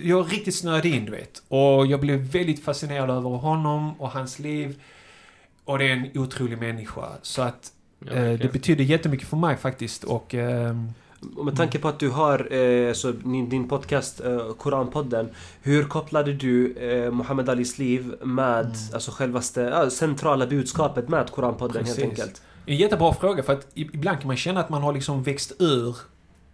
Jag 0.01 0.31
riktigt 0.33 0.55
snöade 0.55 0.87
in, 0.89 1.05
du 1.05 1.11
vet. 1.11 1.43
Och 1.47 1.85
jag 1.87 1.99
blev 1.99 2.19
väldigt 2.19 2.63
fascinerad 2.63 3.09
över 3.09 3.29
honom 3.29 4.01
och 4.01 4.09
hans 4.11 4.39
liv. 4.39 4.75
Och 5.65 5.77
det 5.79 5.85
är 5.89 5.93
en 5.93 6.09
otrolig 6.15 6.57
människa. 6.57 7.01
Så 7.21 7.41
att 7.41 7.71
Ja, 8.05 8.11
eh, 8.13 8.39
det 8.39 8.53
betyder 8.53 8.83
jättemycket 8.83 9.27
för 9.27 9.37
mig 9.37 9.57
faktiskt. 9.57 10.03
Och... 10.03 10.33
ehm, 10.35 10.87
Och 11.37 11.45
med 11.45 11.55
tanke 11.57 11.79
på 11.79 11.87
att 11.87 11.99
du 11.99 12.09
har 12.09 12.53
eh, 12.53 12.93
så 12.93 13.11
din, 13.11 13.49
din 13.49 13.67
podcast 13.67 14.21
eh, 14.21 14.53
Koranpodden 14.57 15.29
Hur 15.61 15.83
kopplade 15.83 16.33
du 16.33 16.73
eh, 16.73 17.11
Muhammad 17.11 17.49
Alis 17.49 17.77
liv 17.77 18.13
med 18.23 18.65
Mm. 18.65 18.75
alltså 18.93 19.11
självaste 19.11 19.89
centrala 19.91 20.47
budskapet 20.47 21.09
med 21.09 21.31
Koranpodden 21.31 21.83
Precis. 21.83 21.97
helt 21.97 22.09
enkelt? 22.09 22.41
En 22.65 22.75
jättebra 22.77 23.13
fråga 23.13 23.43
för 23.43 23.53
att 23.53 23.67
ibland 23.73 24.19
kan 24.19 24.27
man 24.27 24.37
känna 24.37 24.59
att 24.59 24.69
man 24.69 24.81
har 24.81 24.93
liksom 24.93 25.23
växt 25.23 25.51
ur 25.59 25.95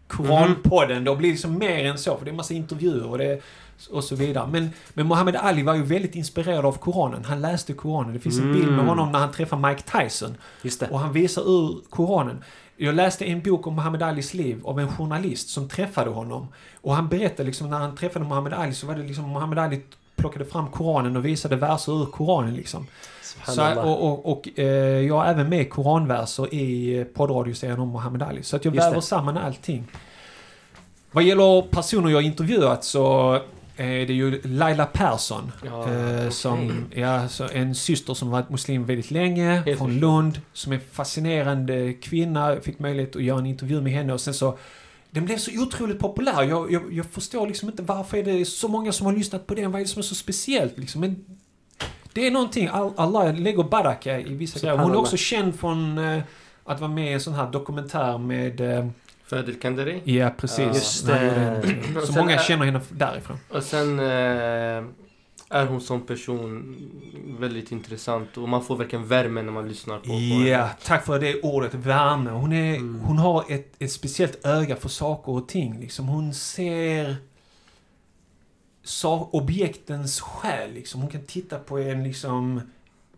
Koranpodden. 0.07 1.03
Det 1.03 1.15
blir 1.15 1.31
liksom 1.31 1.57
mer 1.57 1.85
än 1.85 1.97
så 1.97 2.17
för 2.17 2.25
det 2.25 2.29
är 2.29 2.31
en 2.31 2.37
massa 2.37 2.53
intervjuer 2.53 3.05
och, 3.09 3.17
det, 3.17 3.41
och 3.87 4.03
så 4.03 4.15
vidare. 4.15 4.47
Men, 4.51 4.69
men 4.93 5.07
Muhammad 5.07 5.35
Ali 5.35 5.63
var 5.63 5.75
ju 5.75 5.83
väldigt 5.83 6.15
inspirerad 6.15 6.65
av 6.65 6.71
Koranen. 6.77 7.25
Han 7.25 7.41
läste 7.41 7.73
Koranen. 7.73 8.13
Det 8.13 8.19
finns 8.19 8.37
en 8.37 8.43
Mm. 8.43 8.55
bild 8.55 8.71
med 8.71 8.85
honom 8.85 9.11
när 9.11 9.19
han 9.19 9.31
träffar 9.31 9.57
Mike 9.57 9.81
Tyson 9.99 10.35
Just 10.61 10.79
det. 10.79 10.87
och 10.89 10.99
han 10.99 11.13
visar 11.13 11.41
ur 11.41 11.77
Koranen. 11.89 12.43
Jag 12.77 12.95
läste 12.95 13.25
en 13.25 13.41
bok 13.41 13.67
om 13.67 13.75
Muhammad 13.75 14.03
Alis 14.03 14.33
liv 14.33 14.61
av 14.63 14.79
en 14.79 14.87
journalist 14.89 15.49
som 15.49 15.69
träffade 15.69 16.09
honom. 16.09 16.47
Och 16.81 16.95
han 16.95 17.07
berättade 17.07 17.43
liksom 17.43 17.69
när 17.69 17.77
han 17.77 17.95
träffade 17.95 18.25
Muhammad 18.25 18.53
Ali 18.53 18.73
så 18.73 18.87
var 18.87 18.95
det 18.95 19.03
liksom 19.03 19.33
Muhammad 19.33 19.59
Ali 19.59 19.81
plockade 20.15 20.45
fram 20.45 20.67
Koranen 20.67 21.17
och 21.17 21.25
visade 21.25 21.55
verser 21.55 22.01
ur 22.01 22.05
Koranen 22.05 22.53
liksom. 22.55 22.87
Så, 23.45 23.79
och 23.81 24.03
och, 24.07 24.31
och 24.31 24.49
eh, 24.59 24.65
jag 25.01 25.15
har 25.17 25.25
även 25.25 25.49
med 25.49 25.69
koranverser 25.69 26.53
i 26.53 27.05
poddradioserien 27.13 27.79
om 27.79 27.91
Muhammad 27.91 28.23
Ali. 28.23 28.43
Så 28.43 28.55
att 28.55 28.65
jag 28.65 28.75
Just 28.75 28.85
väver 28.85 28.95
det. 28.95 29.01
samman 29.01 29.37
allting. 29.37 29.87
Vad 31.11 31.23
gäller 31.23 31.61
personer 31.61 32.09
jag 32.09 32.21
intervjuat 32.21 32.83
så 32.83 33.39
är 33.79 34.05
det 34.05 34.13
ju 34.13 34.41
Laila 34.43 34.85
Persson. 34.85 35.51
Ja, 35.65 35.93
eh, 35.93 36.29
som, 36.29 36.85
ja, 36.95 37.27
så 37.27 37.47
en 37.53 37.75
syster 37.75 38.13
som 38.13 38.29
varit 38.29 38.49
muslim 38.49 38.85
väldigt 38.85 39.11
länge, 39.11 39.51
Helt 39.51 39.77
från 39.77 39.87
förstått. 39.87 40.01
Lund. 40.01 40.41
Som 40.53 40.73
är 40.73 40.79
fascinerande 40.91 41.93
kvinna. 41.93 42.53
Jag 42.53 42.63
fick 42.63 42.79
möjlighet 42.79 43.15
att 43.15 43.23
göra 43.23 43.39
en 43.39 43.45
intervju 43.45 43.81
med 43.81 43.91
henne 43.93 44.13
och 44.13 44.21
sen 44.21 44.33
så 44.33 44.57
den 45.11 45.25
blev 45.25 45.37
så 45.37 45.61
otroligt 45.63 45.99
populär. 45.99 46.43
Jag, 46.43 46.71
jag, 46.71 46.93
jag 46.93 47.05
förstår 47.05 47.47
liksom 47.47 47.69
inte 47.69 47.83
varför 47.83 48.17
är 48.17 48.23
det 48.23 48.45
så 48.45 48.67
många 48.67 48.91
som 48.91 49.05
har 49.05 49.13
lyssnat 49.13 49.47
på 49.47 49.55
den. 49.55 49.71
Vad 49.71 49.81
är 49.81 49.85
det 49.85 49.89
som 49.91 49.99
är 49.99 50.03
så 50.03 50.15
speciellt 50.15 50.77
liksom? 50.77 51.01
Men 51.01 51.25
det 52.13 52.27
är 52.27 52.31
någonting, 52.31 52.67
All- 52.67 52.93
Allah 52.97 53.35
lägger 53.39 53.63
baraka 53.63 54.19
i 54.19 54.33
vissa 54.33 54.59
grejer. 54.59 54.77
Hon 54.77 54.91
är 54.91 54.95
också 54.97 55.17
känd 55.17 55.59
från 55.59 55.97
eh, 55.97 56.21
att 56.63 56.79
vara 56.79 56.91
med 56.91 57.09
i 57.09 57.13
en 57.13 57.21
sån 57.21 57.33
här 57.33 57.51
dokumentär 57.51 58.17
med... 58.17 58.61
Eh, 58.61 58.87
Fadil 59.29 59.59
Kandari. 59.59 60.01
ja, 60.03 60.29
precis. 60.37 60.59
Ja. 60.59 60.65
Just 60.73 61.07
det. 61.07 61.61
Så 61.93 62.05
sen 62.05 62.15
många 62.15 62.37
känner 62.39 62.65
henne 62.65 62.81
därifrån. 62.89 63.37
Och 63.49 63.63
sen 63.63 63.99
eh, 63.99 64.83
är 65.51 65.65
hon 65.65 65.81
som 65.81 66.01
person 66.01 66.75
väldigt 67.39 67.71
intressant 67.71 68.37
och 68.37 68.49
man 68.49 68.63
får 68.63 68.75
verkligen 68.77 69.07
värme 69.07 69.41
när 69.41 69.51
man 69.51 69.67
lyssnar 69.69 69.97
på, 69.97 70.03
på 70.05 70.09
Ja, 70.13 70.57
henne. 70.57 70.69
tack 70.83 71.05
för 71.05 71.19
det 71.19 71.41
ordet, 71.41 71.73
värme. 71.73 72.29
Hon, 72.29 72.53
är, 72.53 72.75
Mm. 72.75 72.99
hon 73.01 73.17
har 73.17 73.45
ett, 73.49 73.73
ett 73.79 73.91
speciellt 73.91 74.45
öga 74.45 74.75
för 74.75 74.89
saker 74.89 75.31
och 75.31 75.47
ting. 75.47 75.79
Liksom. 75.79 76.07
Hon 76.07 76.33
ser 76.33 77.15
sa, 78.83 79.29
objektens 79.31 80.21
själ. 80.21 80.73
Liksom. 80.73 81.01
Hon 81.01 81.09
kan 81.09 81.21
titta 81.25 81.59
på 81.59 81.77
en 81.79 82.03
liksom 82.03 82.61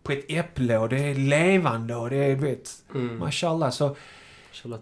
på 0.03 0.11
ett 0.11 0.25
äpple 0.27 0.77
och 0.77 0.89
det 0.89 0.99
är 0.99 1.15
levande 1.15 1.95
och 1.95 2.09
det 2.09 2.15
är, 2.17 2.35
du 2.35 2.41
vet, 2.41 2.69
Mm. 2.95 3.19
mashallah. 3.19 3.69
Så, 3.71 3.95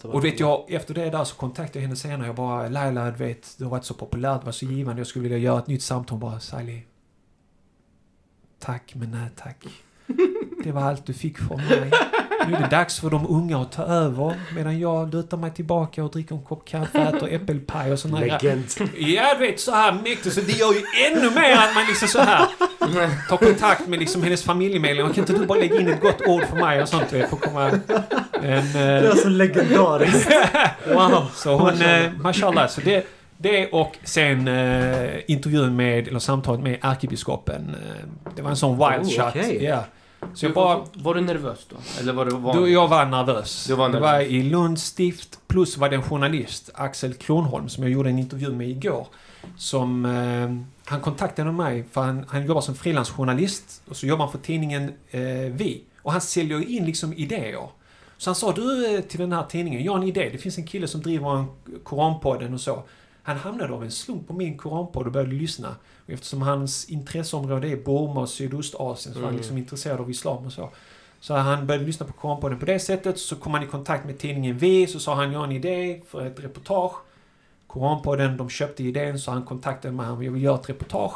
och 0.03 0.21
du 0.21 0.32
vet, 0.32 0.39
jag, 0.39 0.71
efter 0.71 0.93
det 0.93 1.10
där 1.10 1.23
så 1.23 1.36
kontaktade 1.36 1.79
jag 1.79 1.84
henne 1.84 1.95
senare. 1.95 2.27
Jag 2.27 2.36
bara, 2.36 2.69
Laila, 2.69 3.12
du 3.12 3.17
vet, 3.17 3.55
du 3.58 3.63
har 3.63 3.71
varit 3.71 3.86
så 3.86 3.93
populär, 3.93 4.39
det 4.39 4.45
var 4.45 4.51
så 4.51 4.65
givande. 4.65 4.99
Jag 4.99 5.08
skulle 5.08 5.23
vilja 5.23 5.38
göra 5.38 5.60
ett 5.60 5.67
nytt 5.67 5.84
samtal. 5.84 6.13
Hon 6.13 6.19
bara, 6.19 6.39
Sally. 6.39 6.82
Tack, 8.60 8.95
men 8.95 9.12
nej 9.12 9.29
tack. 9.36 9.65
Det 10.63 10.71
var 10.71 10.82
allt 10.82 11.05
du 11.05 11.13
fick 11.13 11.38
från 11.38 11.58
mig. 11.58 11.91
Nu 12.47 12.56
är 12.56 12.60
det 12.60 12.67
dags 12.67 12.99
för 12.99 13.10
de 13.10 13.28
unga 13.28 13.62
att 13.62 13.71
ta 13.71 13.84
över 13.84 14.34
medan 14.56 14.80
jag 14.80 15.13
lutar 15.13 15.38
mig 15.38 15.52
tillbaka 15.52 16.04
och 16.04 16.12
dricker 16.12 16.36
en 16.36 16.41
kopp 16.41 16.65
kaffe, 16.67 16.99
äter 17.02 17.34
äppelpaj 17.34 17.91
och 17.91 17.99
sådana. 17.99 18.19
Legend. 18.19 18.65
Ja, 18.97 19.34
du 19.39 19.45
vet 19.47 19.60
så 19.60 19.71
här 19.71 19.93
mäktigt. 19.93 20.36
Så 20.36 20.41
det 20.41 20.52
gör 20.52 20.73
ju 20.73 20.82
ännu 21.08 21.30
mer 21.30 21.54
att 21.54 21.75
man 21.75 21.86
liksom 21.88 22.08
så 22.08 22.19
här 22.19 22.47
tar 23.30 23.38
kontakt 23.38 23.88
med 23.88 23.99
liksom 23.99 24.23
hennes 24.23 24.43
familjemedlemmar. 24.43 25.13
Kan 25.13 25.21
inte 25.23 25.34
du 25.34 25.45
bara 25.45 25.60
lägga 25.60 25.80
in 25.80 25.88
ett 25.88 26.02
gott 26.02 26.21
ord 26.28 26.43
för 26.43 26.56
mig 26.56 26.82
och 26.82 26.89
sånt? 26.89 27.06
du 27.10 27.17
vet, 27.17 27.30
För 27.30 27.36
att 27.38 27.43
komma... 27.43 27.69
En, 28.43 28.73
Det 28.73 28.80
är 28.80 29.04
eh, 29.06 29.15
så 29.15 29.30
legendariskt. 29.30 30.32
Wow. 30.93 31.25
så 31.36 31.58
hon, 31.58 31.82
eh, 31.82 32.12
mashallah. 32.21 32.67
Så 32.67 32.82
det, 32.82 33.08
det 33.38 33.67
och 33.71 33.97
sen 34.04 34.47
eh, 34.47 35.10
intervjun 35.28 35.75
med, 35.75 36.08
eller 36.08 36.19
samtalet 36.19 36.62
med 36.62 36.78
ärkebiskopen. 36.82 37.75
Eh, 37.86 38.08
det 38.36 38.41
var 38.41 38.49
en 38.49 38.56
sån 38.58 38.71
wild 38.78 39.19
Oh, 39.19 39.32
shot. 39.32 39.62
Ja. 39.62 39.84
Så 40.34 40.45
jag 40.45 40.51
Du, 40.51 40.55
bara... 40.55 40.86
var, 40.93 41.15
du 41.15 41.21
nervös 41.21 41.67
då? 41.69 41.75
Eller 41.99 42.13
var 42.13 42.25
det 42.25 42.32
Då 42.32 42.38
vanligt? 42.38 42.73
jag 42.73 42.88
var 42.88 43.05
nervös. 43.05 43.65
Du 43.67 43.75
var 43.75 43.89
Det 43.89 43.99
var 43.99 44.12
nervös. 44.12 44.27
i 44.32 44.43
Lunds 44.43 44.84
stift. 44.84 45.39
Plus 45.47 45.77
var 45.77 45.89
det 45.89 45.95
en 45.95 46.03
journalist, 46.03 46.69
Axel 46.73 47.13
Kronholm, 47.13 47.69
som 47.69 47.84
jag 47.84 47.91
gjorde 47.93 48.10
en 48.10 48.19
intervju 48.19 48.49
med 48.51 48.69
igår. 48.69 49.08
Som... 49.58 50.05
Eh, 50.05 50.65
han 50.89 51.01
kontaktade 51.01 51.51
mig 51.51 51.84
för 51.91 52.01
han, 52.01 52.25
han 52.29 52.45
jobbar 52.45 52.62
som 52.62 52.75
frilansjournalist. 52.75 53.82
Och 53.89 53.95
så 53.95 54.05
jobbar 54.05 54.25
han 54.25 54.32
för 54.32 54.39
tidningen 54.39 54.91
eh, 55.12 55.21
Vi. 55.51 55.84
Och 56.01 56.12
han 56.12 56.21
säljer 56.21 56.69
in 56.69 56.86
liksom 56.86 57.13
idéer. 57.13 57.69
Så 58.17 58.29
han 58.29 58.36
sa 58.36 58.51
du 58.51 58.95
eh, 58.95 59.01
till 59.01 59.19
den 59.19 59.32
här 59.32 59.43
tidningen, 59.43 59.84
jag 59.84 59.91
har 59.91 59.99
en 59.99 60.08
idé. 60.08 60.29
Det 60.32 60.38
finns 60.38 60.58
en 60.58 60.67
kille 60.67 60.88
som 60.88 61.01
driver 61.01 61.38
en 61.38 61.45
Koranpodden 61.84 62.53
och 62.53 62.62
så. 62.62 62.84
Han 63.23 63.38
hamnade 63.38 63.73
av 63.73 63.84
en 63.84 63.91
slump 63.91 64.27
på 64.27 64.34
min 64.34 64.58
Koranpodd 64.58 65.05
och 65.05 65.12
började 65.12 65.34
lyssna. 65.34 65.75
Eftersom 66.12 66.41
hans 66.41 66.89
intresseområde 66.89 67.67
är 67.67 67.76
Burma 67.76 68.22
och 68.22 68.30
Sydostasien 68.30 69.13
så 69.13 69.19
var 69.19 69.26
han 69.28 69.34
Mm. 69.34 69.38
liksom 69.38 69.58
intresserad 69.58 70.00
av 70.00 70.10
islam 70.10 70.45
och 70.45 70.52
så. 70.54 70.69
Så 71.19 71.34
han 71.34 71.67
började 71.67 71.86
lyssna 71.86 72.06
på 72.06 72.13
Koranpodden 72.13 72.60
på 72.60 72.65
det 72.65 72.80
sättet. 72.80 73.19
Så 73.19 73.36
kom 73.36 73.54
han 73.54 73.63
i 73.63 73.67
kontakt 73.67 74.06
med 74.06 74.17
tidningen 74.19 74.58
V. 74.58 74.88
Så 74.89 75.00
sa 75.00 75.15
han, 75.15 75.32
jag 75.32 75.39
har 75.39 75.45
en 75.45 75.52
idé 75.52 76.02
för 76.10 76.26
ett 76.26 76.39
reportage. 76.43 76.93
Koranpodden, 77.67 78.38
de 78.38 78.50
köpte 78.50 78.84
idén 78.84 79.19
så 79.19 79.32
han 79.32 79.43
kontaktade 79.43 79.93
mig. 79.93 80.06
Han 80.06 80.24
jag 80.24 80.32
vill 80.32 80.43
göra 80.43 80.56
ett 80.56 80.69
reportage. 80.69 81.13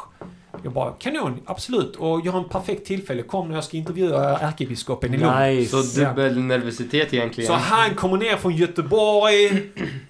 Jag 0.62 0.72
bara, 0.72 0.92
kanon, 0.98 1.40
absolut. 1.44 1.96
Och 1.96 2.20
jag 2.24 2.32
har 2.32 2.40
en 2.40 2.48
perfekt 2.48 2.86
tillfälle. 2.86 3.22
Kom 3.22 3.48
när 3.48 3.54
jag 3.54 3.64
ska 3.64 3.76
intervjua 3.76 4.38
ärkebiskopen 4.38 5.14
i 5.14 5.16
Lund. 5.16 5.40
Nice. 5.40 5.82
Så 5.82 6.00
dubbel 6.00 6.38
nervositet 6.40 7.14
egentligen. 7.14 7.48
Så 7.48 7.54
han 7.54 7.94
kommer 7.94 8.16
ner 8.16 8.36
från 8.36 8.56
Göteborg 8.56 9.62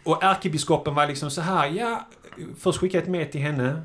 och 0.04 0.22
ärkebiskopen 0.24 0.94
var 0.94 1.06
liksom 1.06 1.30
så 1.30 1.40
här, 1.40 1.66
ja... 1.66 2.06
Först 2.58 2.78
skickade 2.78 2.98
jag 2.98 3.02
ett 3.02 3.10
mejl 3.10 3.26
till 3.30 3.40
henne. 3.40 3.82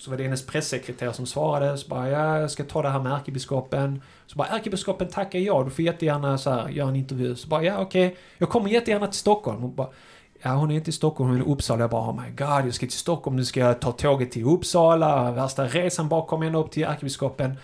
Så 0.00 0.10
var 0.10 0.16
det 0.16 0.22
hennes 0.22 0.46
pressekreterare 0.46 1.12
som 1.12 1.26
svarade. 1.26 1.78
Så 1.78 1.88
bara, 1.88 2.08
ja, 2.08 2.38
jag 2.38 2.50
ska 2.50 2.64
ta 2.64 2.82
det 2.82 2.88
här 2.88 3.00
med 3.00 3.12
ärkebiskopen. 3.12 4.02
Så 4.26 4.36
bara, 4.36 4.48
ärkebiskopen 4.48 5.08
tackar 5.08 5.38
ja, 5.38 5.62
du 5.64 5.70
får 5.70 5.84
jättegärna 5.84 6.38
så 6.38 6.50
här, 6.50 6.68
göra 6.68 6.88
en 6.88 6.96
intervju. 6.96 7.36
Så 7.36 7.48
bara, 7.48 7.62
ja 7.62 7.78
okej. 7.78 8.16
Jag 8.38 8.48
kommer 8.48 8.70
jättegärna 8.70 9.06
till 9.06 9.18
Stockholm. 9.18 9.64
Och 9.64 9.70
bara, 9.70 9.88
ja 10.42 10.50
hon 10.50 10.70
är 10.70 10.74
inte 10.74 10.90
i 10.90 10.92
Stockholm, 10.92 11.30
hon 11.30 11.40
är 11.40 11.44
i 11.44 11.52
Uppsala. 11.52 11.80
Jag 11.80 11.90
bara, 11.90 12.10
oh 12.10 12.22
my 12.22 12.30
god, 12.30 12.66
jag 12.66 12.74
ska 12.74 12.86
till 12.86 12.98
Stockholm. 12.98 13.36
Nu 13.36 13.44
ska 13.44 13.60
jag 13.60 13.80
ta 13.80 13.92
tåget 13.92 14.30
till 14.30 14.44
Uppsala. 14.44 15.32
Värsta 15.32 15.66
resan 15.66 16.08
bakom 16.08 16.42
ända 16.42 16.58
upp 16.58 16.70
till 16.70 16.84
ärkebiskopen. 16.84 17.56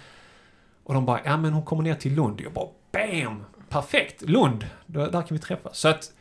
Och 0.84 0.94
de 0.94 1.06
bara, 1.06 1.20
ja 1.24 1.36
men 1.36 1.52
hon 1.52 1.64
kommer 1.64 1.82
ner 1.82 1.94
till 1.94 2.14
Lund. 2.14 2.40
Jag 2.40 2.52
bara, 2.52 2.68
BAM! 2.92 3.44
Perfekt! 3.68 4.22
Lund! 4.22 4.66
Då, 4.86 5.06
där 5.06 5.22
kan 5.22 5.36
vi 5.36 5.38
träffas. 5.38 5.78
Så 5.78 5.88
att 5.88 6.12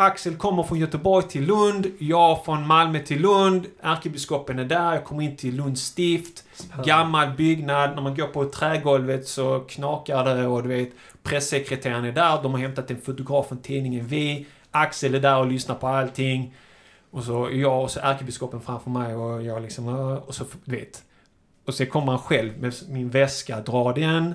Axel 0.00 0.36
kommer 0.36 0.62
från 0.62 0.78
Göteborg 0.78 1.28
till 1.28 1.44
Lund, 1.44 1.86
jag 1.98 2.44
från 2.44 2.66
Malmö 2.66 2.98
till 2.98 3.20
Lund, 3.20 3.66
ärkebiskopen 3.80 4.58
är 4.58 4.64
där, 4.64 4.92
jag 4.94 5.04
kommer 5.04 5.22
in 5.22 5.36
till 5.36 5.56
Lunds 5.56 5.82
stift. 5.82 6.44
Gammal 6.84 7.30
byggnad, 7.30 7.94
när 7.94 8.02
man 8.02 8.16
går 8.16 8.26
på 8.26 8.44
trägolvet 8.44 9.28
så 9.28 9.60
knakar 9.60 10.24
det 10.24 10.46
och 10.46 10.62
du 10.62 10.68
vet 10.68 10.90
pressekreteraren 11.22 12.04
är 12.04 12.12
där, 12.12 12.42
de 12.42 12.52
har 12.52 12.60
hämtat 12.60 12.90
en 12.90 13.00
fotograf 13.00 13.48
från 13.48 13.58
tidningen 13.58 14.06
Vi. 14.06 14.46
Axel 14.70 15.14
är 15.14 15.20
där 15.20 15.38
och 15.38 15.46
lyssnar 15.46 15.74
på 15.74 15.86
allting. 15.86 16.54
Och 17.10 17.24
så 17.24 17.48
jag 17.52 17.82
och 17.82 17.90
så 17.90 18.00
ärkebiskopen 18.00 18.60
framför 18.60 18.90
mig 18.90 19.14
och 19.14 19.42
jag 19.42 19.62
liksom, 19.62 19.88
och 20.26 20.34
så, 20.34 20.44
du 20.64 20.76
vet. 20.76 21.02
Och 21.66 21.74
så 21.74 21.86
kommer 21.86 22.12
han 22.12 22.20
själv 22.20 22.60
med 22.60 22.74
min 22.88 23.10
väska, 23.10 23.60
drar 23.60 23.94
den, 23.94 24.34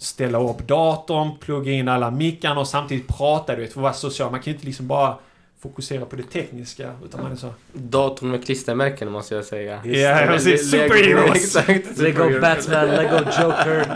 ställa 0.00 0.40
upp 0.42 0.68
datorn, 0.68 1.38
plugga 1.40 1.72
in 1.72 1.88
alla 1.88 2.10
mickarna 2.10 2.60
och 2.60 2.68
samtidigt 2.68 3.08
prata, 3.08 3.54
du 3.56 3.62
vet, 3.62 3.72
för 3.72 3.80
att 3.80 3.82
vara 3.82 3.92
social. 3.92 4.30
Man 4.30 4.40
kan 4.40 4.50
ju 4.50 4.54
inte 4.54 4.66
liksom 4.66 4.86
bara 4.86 5.14
fokusera 5.62 6.04
på 6.04 6.16
det 6.16 6.22
tekniska, 6.22 6.92
utan 7.04 7.22
man 7.22 7.32
är 7.32 7.36
så... 7.36 7.48
Datorn 7.72 8.30
med 8.30 8.44
klistermärken 8.44 9.12
måste 9.12 9.34
jag 9.34 9.44
säga. 9.44 9.80
Ja, 9.84 10.20
precis. 10.26 10.72
Lego- 10.74 10.88
Superheroes! 10.88 11.56
Exakt. 11.56 11.98
Lego. 11.98 12.40
Batman, 12.40 12.86
Lego 12.88 13.16
Joker. 13.16 13.86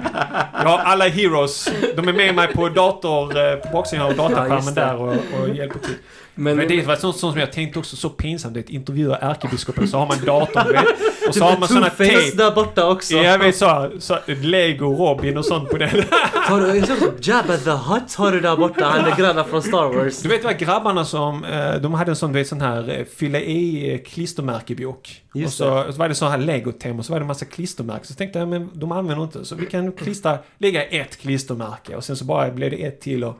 Ja, 0.52 0.80
alla 0.84 1.08
heroes. 1.08 1.68
De 1.96 2.08
är 2.08 2.12
med 2.12 2.34
mig 2.34 2.52
på 2.54 2.68
dator, 2.68 3.36
eh, 3.38 3.54
på 3.56 3.82
datorskärmen 4.16 4.56
just 4.56 4.74
det. 4.74 4.80
där 4.80 4.96
och, 4.96 5.14
och 5.40 5.48
hjälper 5.54 5.78
till. 5.78 5.94
Men, 6.34 6.56
Men 6.56 6.68
det 6.68 6.86
var 6.86 6.96
sånt, 6.96 7.16
sånt 7.16 7.32
som 7.32 7.40
jag 7.40 7.52
tänkte 7.52 7.78
också 7.78 7.96
så 7.96 8.10
pinsamt. 8.10 8.56
Att 8.56 8.70
intervjua 8.70 9.18
ärkebiskopen 9.18 9.88
så 9.88 9.98
har 9.98 10.06
man 10.06 10.24
datorn, 10.24 10.72
vet. 10.72 11.28
Och 11.28 11.34
så 11.34 11.44
har 11.44 11.58
man 11.58 11.68
såna 11.68 11.90
tejp. 11.90 12.36
där 12.36 12.50
borta 12.50 12.90
också. 12.90 13.14
Ja, 13.14 13.22
jag 13.22 13.38
vet 13.38 13.56
så, 13.56 13.90
så 13.98 14.18
Lego 14.26 14.86
Robin 14.86 15.36
och 15.36 15.44
sånt 15.44 15.68
på 15.70 15.78
den. 15.78 15.88
Har 16.34 16.60
du, 16.60 16.78
Jabba 17.22 17.56
the 17.56 17.70
Hutt 17.70 18.14
har 18.14 18.32
du 18.32 18.40
där 18.40 18.56
borta, 18.56 18.84
han 18.84 19.04
är 19.04 19.16
gröna 19.16 19.44
från 19.44 19.62
Star 19.62 19.94
Wars. 19.94 20.22
Du 20.22 20.28
vet 20.28 20.44
vad 20.44 20.58
grabbarna 20.58 21.04
som, 21.04 21.44
eh, 21.44 21.74
de 21.74 21.94
hade 21.94 22.10
en 22.10 22.16
sån, 22.16 22.32
du 22.32 22.38
vet, 22.38 22.48
sån 22.48 22.60
här 22.60 22.98
eh, 22.98 23.04
fylla 23.04 23.40
i 23.40 23.92
eh, 23.92 24.00
klistermärkebok. 24.00 25.22
Just 25.34 25.60
och 25.60 25.66
så, 25.66 25.92
så 25.92 25.98
var 25.98 26.08
det 26.08 26.14
så 26.14 26.26
här 26.26 26.38
Lego-tema 26.38 26.98
och 26.98 27.06
så 27.06 27.12
var 27.12 27.20
det 27.20 27.22
en 27.22 27.26
massa 27.26 27.44
klistermärken. 27.44 28.06
Så 28.06 28.14
tänkte 28.14 28.38
jag, 28.38 28.48
men 28.48 28.70
de 28.74 28.92
använder 28.92 29.24
inte. 29.24 29.44
Så 29.44 29.54
vi 29.54 29.66
kan 29.66 29.92
klistra, 29.92 30.38
lägga 30.58 30.84
ett 30.84 31.16
klistermärke 31.16 31.96
och 31.96 32.04
sen 32.04 32.16
så 32.16 32.24
bara 32.24 32.50
blev 32.50 32.70
det 32.70 32.76
ett 32.76 33.00
till 33.00 33.24
och 33.24 33.38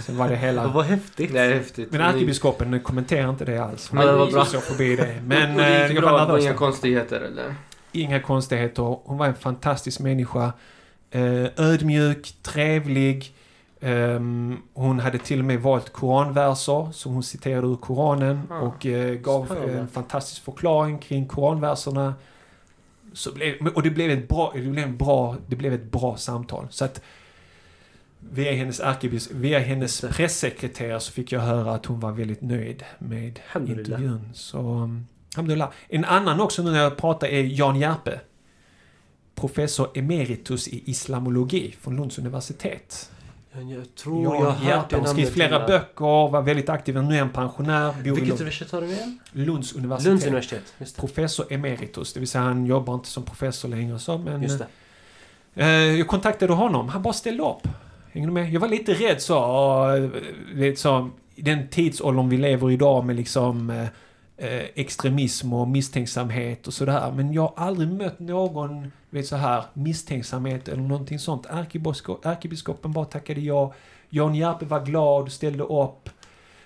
sen 0.00 0.16
var 0.16 0.28
det 0.28 0.36
hela. 0.36 0.66
Vad 0.68 0.84
häftigt. 0.84 1.32
det 1.32 1.40
är 1.40 1.54
häftigt. 1.54 1.92
Men 1.92 2.00
ärkebiskopen 2.00 2.80
kommenterar 2.80 3.30
inte 3.30 3.44
det 3.44 3.58
alls. 3.58 3.92
Men 3.92 4.06
det 4.06 4.12
var 4.12 4.30
bra. 4.30 4.44
Så 4.44 4.60
förbi 4.60 4.96
det. 4.96 5.20
Men 5.26 5.56
det 5.56 5.84
eh, 5.84 5.90
gick 5.90 6.00
bra, 6.00 6.20
det 6.20 6.32
var 6.32 6.38
inga 6.38 6.54
konstigheter 6.54 7.20
eller? 7.20 7.54
Inga 7.92 8.20
konstigheter. 8.20 8.98
Hon 9.04 9.18
var 9.18 9.26
en 9.26 9.34
fantastisk 9.34 10.00
människa. 10.00 10.52
Eh, 11.10 11.46
ödmjuk, 11.56 12.34
trevlig. 12.42 13.34
Ehm, 13.80 14.58
hon 14.74 15.00
hade 15.00 15.18
till 15.18 15.38
och 15.38 15.44
med 15.44 15.60
valt 15.60 15.92
koranverser 15.92 16.88
som 16.92 17.12
hon 17.12 17.22
citerade 17.22 17.66
ur 17.66 17.76
Koranen 17.76 18.42
Ah, 18.50 18.58
och 18.60 18.86
eh, 18.86 19.14
gav 19.14 19.44
spännande. 19.44 19.78
en 19.78 19.88
fantastisk 19.88 20.44
förklaring 20.44 20.98
kring 20.98 21.26
koranverserna. 21.26 22.14
Så 23.12 23.32
blev, 23.32 23.54
och 23.74 23.82
det 23.82 23.90
blev 23.90 24.10
ett 24.10 24.28
bra, 24.28 24.52
det 24.54 24.60
blev 24.60 24.84
en 24.84 24.96
bra, 24.96 25.36
det 25.46 25.56
blev 25.56 25.72
ett 25.74 25.84
bra 25.84 26.16
samtal. 26.16 26.66
Så 26.70 26.84
att 26.84 27.00
via 28.32 28.52
hennes 28.52 29.30
via 29.30 29.58
hennes 29.58 30.00
pressekreterare 30.00 31.00
så 31.00 31.12
fick 31.12 31.32
jag 31.32 31.40
höra 31.40 31.74
att 31.74 31.86
hon 31.86 32.00
var 32.00 32.12
väldigt 32.12 32.40
nöjd 32.40 32.84
med 32.98 33.40
intervjun. 33.54 34.30
Så, 34.34 34.58
um, 34.58 35.06
alhamdulillah. 35.34 35.70
En 35.88 36.04
annan 36.04 36.40
också 36.40 36.62
nu 36.62 36.70
när 36.70 36.82
jag 36.82 36.96
pratar 36.96 37.26
är 37.26 37.42
Jan 37.42 37.80
Järpe. 37.80 38.20
Professor 39.34 39.90
emeritus 39.94 40.68
i 40.68 40.90
islamologi 40.90 41.74
från 41.80 41.96
Lunds 41.96 42.18
universitet. 42.18 43.10
Jag, 43.52 43.72
jag 43.72 43.94
tror 43.94 44.22
jag 44.22 44.30
har 44.30 44.44
Jan 44.44 44.54
hört 44.54 44.92
Järpe 44.92 44.96
har 44.96 45.06
skrivit 45.06 45.32
flera 45.32 45.66
böcker, 45.66 46.30
var 46.30 46.42
väldigt 46.42 46.68
aktiv. 46.68 47.02
Nu 47.02 47.14
är 47.14 47.18
han 47.18 47.30
pensionär. 47.30 47.94
Vilket 48.02 48.22
universitet 48.22 48.70
har 48.70 48.80
du 48.80 48.86
igen? 48.86 49.18
Lunds 49.32 49.72
universitet. 49.72 50.08
Lunds 50.08 50.26
universitet. 50.26 50.96
Professor 50.96 51.52
emeritus, 51.52 52.12
det 52.12 52.20
vill 52.20 52.28
säga 52.28 52.44
han 52.44 52.66
jobbar 52.66 52.94
inte 52.94 53.08
som 53.08 53.24
professor 53.24 53.68
längre 53.68 53.98
så, 53.98 54.18
men... 54.18 54.42
Just 54.42 54.58
det. 54.58 54.66
Eh, 55.54 55.68
jag 55.68 56.06
kontaktade 56.08 56.52
honom, 56.52 56.88
han 56.88 57.02
bara 57.02 57.12
ställde 57.12 57.42
upp. 57.42 57.68
Hänger 58.16 58.28
du 58.28 58.34
med? 58.34 58.52
Jag 58.52 58.60
var 58.60 58.68
lite 58.68 58.94
rädd 58.94 59.22
så, 59.22 59.38
och, 59.38 59.96
eh, 59.96 61.06
i 61.34 61.42
den 61.42 61.68
tidsåldern 61.68 62.28
vi 62.28 62.36
lever 62.36 62.70
idag 62.70 63.04
med 63.04 63.16
liksom 63.16 63.70
eh, 63.70 63.86
eh, 64.36 64.64
extremism 64.74 65.52
och 65.52 65.68
misstänksamhet 65.68 66.66
och 66.66 66.74
sådär. 66.74 67.12
Men 67.12 67.32
jag 67.32 67.42
har 67.42 67.66
aldrig 67.66 67.88
mött 67.88 68.18
någon, 68.18 68.92
vet 69.10 69.26
så 69.26 69.36
här, 69.36 69.64
misstänksamhet 69.72 70.68
eller 70.68 70.82
någonting 70.82 71.18
sånt. 71.18 71.46
Ärkebiskopen 72.22 72.92
bara 72.92 73.04
tackade 73.04 73.40
ja. 73.40 73.74
Jan 74.08 74.34
Järpe 74.34 74.64
var 74.64 74.84
glad, 74.84 75.32
ställde 75.32 75.64
upp. 75.64 76.10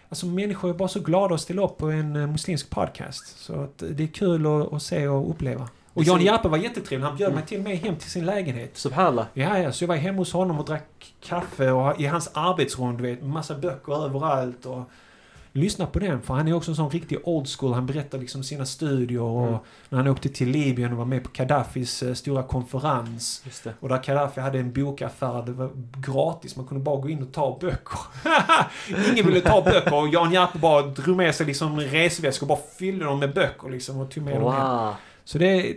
Alltså 0.08 0.26
människor 0.26 0.70
är 0.70 0.74
bara 0.74 0.88
så 0.88 1.00
glada 1.00 1.34
att 1.34 1.40
ställa 1.40 1.64
upp 1.64 1.78
på 1.78 1.90
en 1.90 2.16
eh, 2.16 2.26
muslimsk 2.26 2.70
podcast. 2.70 3.38
Så 3.38 3.60
att, 3.60 3.82
det 3.90 4.02
är 4.02 4.08
kul 4.08 4.46
att, 4.46 4.72
att 4.72 4.82
se 4.82 5.08
och 5.08 5.30
uppleva. 5.30 5.68
Och 6.00 6.04
Jan 6.06 6.20
Järpe 6.20 6.48
var 6.48 6.58
jättetrevlig. 6.58 7.06
Han 7.06 7.16
bjöd 7.16 7.34
mig 7.34 7.42
till 7.46 7.58
och 7.58 7.64
med 7.64 7.76
hem 7.78 7.96
till 7.96 8.10
sin 8.10 8.26
lägenhet. 8.26 8.70
Subhanallah. 8.76 9.26
Ja, 9.34 9.58
ja, 9.58 9.72
så 9.72 9.84
jag 9.84 9.88
var 9.88 9.96
hemma 9.96 10.18
hos 10.18 10.32
honom 10.32 10.58
och 10.58 10.64
drack 10.64 11.14
kaffe 11.24 11.70
och 11.70 12.00
i 12.00 12.06
hans 12.06 12.30
arbetsrum, 12.34 12.96
du 12.96 13.02
vet, 13.02 13.22
massa 13.22 13.54
böcker 13.54 14.04
överallt 14.04 14.66
och 14.66 14.82
lyssna 15.52 15.86
på 15.86 15.98
den, 15.98 16.22
för 16.22 16.34
han 16.34 16.48
är 16.48 16.52
också 16.52 16.70
en 16.70 16.74
sån 16.76 16.90
riktig 16.90 17.18
old 17.24 17.48
school. 17.48 17.72
Han 17.72 17.86
berättar 17.86 18.18
liksom 18.18 18.42
sina 18.42 18.66
studier 18.66 19.20
och 19.20 19.46
Mm. 19.48 19.58
när 19.88 19.98
han 19.98 20.08
åkte 20.08 20.28
till 20.28 20.48
Libyen 20.48 20.92
och 20.92 20.98
var 20.98 21.04
med 21.04 21.24
på 21.24 21.30
Gaddafis 21.32 22.02
eh, 22.02 22.14
stora 22.14 22.42
konferens. 22.42 23.42
Och 23.80 23.88
där 23.88 24.02
Gaddafi 24.06 24.40
hade 24.40 24.58
en 24.58 24.72
bokaffär, 24.72 25.42
det 25.46 25.52
var 25.52 25.70
gratis, 25.98 26.56
man 26.56 26.66
kunde 26.66 26.84
bara 26.84 26.96
gå 27.00 27.08
in 27.08 27.22
och 27.22 27.32
ta 27.32 27.58
böcker. 27.60 27.98
Ingen 29.12 29.26
ville 29.26 29.40
ta 29.40 29.62
böcker 29.62 29.94
och 29.94 30.08
Jan 30.08 30.32
Järpe 30.32 30.58
bara 30.58 30.82
drog 30.82 31.16
med 31.16 31.34
sig 31.34 31.46
liksom 31.46 31.80
resväskor 31.80 32.44
och 32.44 32.48
bara 32.48 32.66
fyllde 32.78 33.04
dem 33.04 33.18
med 33.18 33.34
böcker 33.34 33.68
liksom 33.68 34.00
och 34.00 34.10
tog 34.10 34.22
med 34.24 34.40
dem 34.40 34.52
hem. 34.52 34.94
Så 35.30 35.38
det 35.38 35.46
är... 35.46 35.76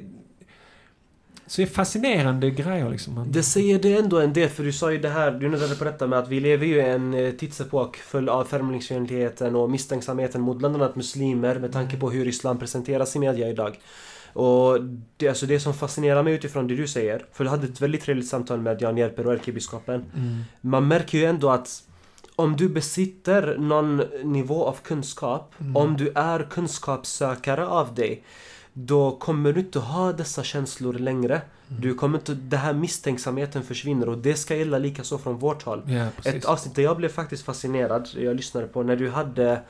Så 1.47 1.61
det 1.61 1.67
är 1.67 1.71
fascinerande 1.71 2.49
grejer 2.49 2.89
liksom. 2.89 3.25
Det 3.31 3.43
säger 3.43 3.79
det 3.79 3.93
ändå 3.97 4.19
en 4.19 4.33
del, 4.33 4.49
för 4.49 4.63
du 4.63 4.73
sa 4.73 4.91
ju 4.91 4.97
det 4.97 5.09
här, 5.09 5.31
du 5.31 5.49
nuddade 5.49 5.75
på 5.75 5.83
detta 5.83 6.07
med 6.07 6.19
att 6.19 6.27
vi 6.27 6.39
lever 6.39 6.65
ju 6.65 6.75
i 6.75 6.89
en 6.89 7.13
eh, 7.13 7.31
tidsepok 7.31 7.97
full 7.97 8.29
av 8.29 8.43
främlingsfientligheten 8.45 9.55
och 9.55 9.71
misstänksamheten 9.71 10.41
mot 10.41 10.57
bland 10.57 10.75
annat 10.75 10.95
muslimer 10.95 11.59
med 11.59 11.71
tanke 11.71 11.97
på 11.97 12.11
hur 12.11 12.27
islam 12.27 12.59
presenteras 12.59 13.15
i 13.15 13.19
media 13.19 13.49
idag. 13.49 13.79
Och 14.33 14.79
det, 15.17 15.27
alltså 15.29 15.45
det 15.45 15.59
som 15.59 15.73
fascinerar 15.73 16.23
mig 16.23 16.33
utifrån 16.33 16.67
det 16.67 16.75
du 16.75 16.87
säger, 16.87 17.25
för 17.31 17.43
jag 17.43 17.51
hade 17.51 17.67
ett 17.67 17.81
väldigt 17.81 18.01
trevligt 18.01 18.27
samtal 18.27 18.61
med 18.61 18.81
Jan 18.81 18.97
Järper 18.97 19.27
och 19.27 19.33
ärkebiskopen. 19.33 20.05
Mm. 20.15 20.41
Man 20.61 20.87
märker 20.87 21.17
ju 21.17 21.25
ändå 21.25 21.49
att 21.49 21.83
om 22.35 22.55
du 22.55 22.69
besitter 22.69 23.57
någon 23.57 24.01
nivå 24.23 24.65
av 24.65 24.77
kunskap, 24.83 25.53
Mm. 25.59 25.75
om 25.75 25.97
du 25.97 26.11
är 26.15 26.47
kunskapssökare 26.49 27.67
av 27.67 27.95
dig, 27.95 28.23
då 28.73 29.12
kommer 29.12 29.53
du 29.53 29.59
inte 29.59 29.79
ha 29.79 30.13
dessa 30.13 30.43
känslor 30.43 30.93
längre. 30.93 31.41
Mm. 31.69 31.81
Du 31.81 31.93
kommer 31.93 32.17
inte, 32.17 32.33
det 32.33 32.57
här 32.57 32.73
misstänksamheten 32.73 33.63
försvinner 33.63 34.09
och 34.09 34.17
det 34.17 34.36
ska 34.36 34.55
gälla 34.55 34.77
lika 34.77 35.03
så 35.03 35.17
från 35.17 35.38
vårt 35.38 35.63
håll. 35.63 35.81
Precis. 36.15 36.33
Ett 36.33 36.45
avsnitt 36.45 36.75
där 36.75 36.83
jag 36.83 36.97
blev 36.97 37.09
faktiskt 37.09 37.45
fascinerad, 37.45 38.09
jag 38.15 38.36
lyssnade 38.36 38.67
på 38.67 38.83
när 38.83 38.95
du 38.95 39.09
hade 39.09 39.62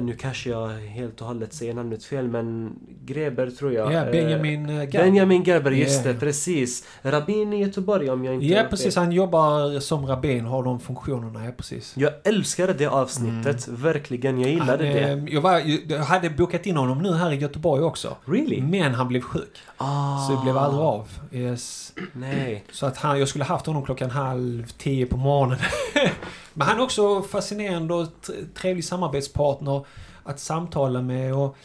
nu 0.00 0.12
kanske 0.16 0.50
jag 0.50 0.68
helt 0.68 1.20
och 1.20 1.26
hållet 1.26 1.52
säger 1.54 1.74
namnet 1.74 2.04
fel 2.04 2.28
men 2.28 2.72
Greber 3.04 3.50
tror 3.50 3.72
jag. 3.72 3.92
Ja, 3.92 4.04
eh, 4.04 4.10
Benjamin 4.10 4.70
uh, 4.70 4.90
Benjamin 4.90 5.42
Gerber, 5.42 5.70
just 5.70 6.04
Ja. 6.06 6.12
det, 6.12 6.18
precis. 6.20 6.86
Rabbin 7.02 7.52
i 7.52 7.60
Göteborg 7.62 8.10
om 8.10 8.24
jag 8.24 8.34
inte 8.34 8.46
Ja, 8.46 8.64
precis. 8.70 8.96
Han 8.96 9.12
jobbar 9.12 9.80
som 9.80 10.06
rabbin, 10.06 10.44
har 10.44 10.62
de 10.62 10.80
funktionerna. 10.80 11.44
Ja, 11.44 11.50
precis. 11.56 11.92
Jag 11.96 12.12
älskade 12.24 12.72
det 12.72 12.86
avsnittet, 12.86 13.68
verkligen. 13.68 14.40
Jag 14.40 14.50
gillade 14.50 14.70
han, 14.86 14.94
det. 14.94 15.00
eh, 15.00 15.34
Jag, 15.34 15.40
var, 15.40 15.62
jag 15.88 15.98
hade 15.98 16.30
bokat 16.30 16.66
in 16.66 16.76
honom 16.76 17.02
nu 17.02 17.12
här 17.14 17.32
i 17.32 17.36
Göteborg 17.36 17.82
också. 17.82 18.16
Really? 18.24 18.60
Men 18.62 18.94
han 18.94 19.08
blev 19.08 19.20
sjuk. 19.20 19.58
Ah, 19.76 20.18
Så 20.26 20.32
det 20.36 20.42
blev 20.42 20.56
aldrig 20.58 20.82
av. 20.82 21.08
Yes. 21.32 21.92
Nej. 22.12 22.64
Så 22.72 22.86
att 22.86 22.96
han, 22.96 23.18
jag 23.18 23.28
skulle 23.28 23.44
haft 23.44 23.66
honom 23.66 23.84
klockan 23.84 24.10
halv 24.10 24.66
tio 24.78 25.06
på 25.06 25.16
morgonen. 25.16 25.58
Men 26.54 26.66
han 26.66 26.78
är 26.78 26.82
också 26.82 27.22
fascinerande 27.22 27.94
och 27.94 28.08
trevlig 28.54 28.84
samarbetspartner 28.84 29.86
att 30.22 30.40
samtala 30.40 31.02
med 31.02 31.34
och... 31.34 31.56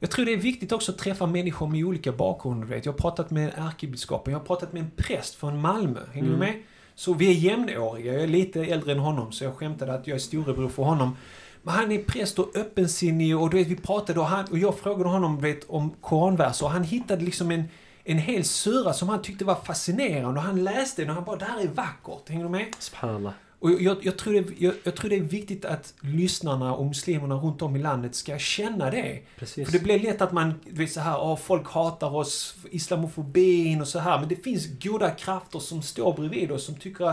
Jag 0.00 0.10
tror 0.10 0.26
det 0.26 0.32
är 0.32 0.36
viktigt 0.36 0.72
också 0.72 0.92
att 0.92 0.98
träffa 0.98 1.26
människor 1.26 1.66
med 1.66 1.84
olika 1.84 2.12
bakgrunder. 2.12 2.66
Vet. 2.66 2.84
Jag 2.86 2.92
har 2.92 2.98
pratat 2.98 3.30
med 3.30 3.52
ärkebiskopen, 3.56 4.32
jag 4.32 4.40
har 4.40 4.46
pratat 4.46 4.72
med 4.72 4.82
en 4.82 4.90
präst 4.96 5.34
från 5.34 5.60
Malmö. 5.60 6.00
Hänger 6.12 6.28
Mm. 6.28 6.40
du 6.40 6.46
med? 6.46 6.62
Så 6.94 7.14
vi 7.14 7.28
är 7.28 7.32
jämnåriga. 7.32 8.12
Jag 8.12 8.22
är 8.22 8.26
lite 8.26 8.60
äldre 8.64 8.92
än 8.92 8.98
honom, 8.98 9.32
så 9.32 9.44
jag 9.44 9.54
skämtade 9.56 9.94
att 9.94 10.06
jag 10.06 10.14
är 10.14 10.18
storebror 10.18 10.68
för 10.68 10.82
honom. 10.82 11.16
Men 11.62 11.74
han 11.74 11.92
är 11.92 12.02
präst 12.02 12.38
och 12.38 12.56
öppensinnig 12.56 13.38
och 13.38 13.50
du 13.50 13.56
vet, 13.56 13.66
vi 13.66 13.76
pratade 13.76 14.20
och, 14.20 14.26
han, 14.26 14.44
och 14.50 14.58
jag 14.58 14.78
frågade 14.78 15.08
honom 15.10 15.40
vet, 15.40 15.64
om 15.70 15.90
koranverser 16.00 16.66
och 16.66 16.72
han 16.72 16.84
hittade 16.84 17.24
liksom 17.24 17.50
en, 17.50 17.64
en 18.10 18.18
hel 18.18 18.44
sura 18.44 18.92
som 18.92 19.08
han 19.08 19.22
tyckte 19.22 19.44
var 19.44 19.54
fascinerande 19.54 20.40
och 20.40 20.46
han 20.46 20.64
läste 20.64 21.02
den 21.02 21.08
och 21.10 21.14
han 21.14 21.24
bara 21.24 21.36
det 21.36 21.44
här 21.44 21.60
är 21.60 21.68
vackert. 21.68 22.28
Hänger 22.28 22.44
du 22.44 22.50
med? 22.50 22.66
Subhanallah. 22.78 23.32
Och 23.60 23.70
jag, 23.70 23.96
jag, 24.06 24.18
tror 24.18 24.32
det, 24.32 24.44
jag, 24.58 24.74
jag 24.84 24.96
tror 24.96 25.10
det 25.10 25.16
är 25.16 25.20
viktigt 25.20 25.64
att 25.64 25.94
lyssnarna 26.00 26.74
och 26.74 26.86
muslimerna 26.86 27.34
runt 27.34 27.62
om 27.62 27.76
i 27.76 27.78
landet 27.78 28.14
ska 28.14 28.38
känna 28.38 28.90
det. 28.90 29.20
Precis. 29.36 29.66
För 29.66 29.72
det 29.78 29.84
blir 29.84 29.98
lätt 30.00 30.22
att 30.22 30.32
man, 30.32 30.54
vet 30.66 30.92
så 30.92 31.00
här, 31.00 31.20
åh, 31.20 31.36
folk 31.36 31.68
hatar 31.68 32.16
oss, 32.16 32.56
islamofobin 32.70 33.80
och 33.80 33.88
så 33.88 33.98
här. 33.98 34.18
Men 34.20 34.28
det 34.28 34.36
finns 34.36 34.66
goda 34.82 35.10
krafter 35.10 35.58
som 35.58 35.82
står 35.82 36.12
bredvid 36.12 36.52
oss 36.52 36.64
som 36.64 36.74
tycker 36.74 37.12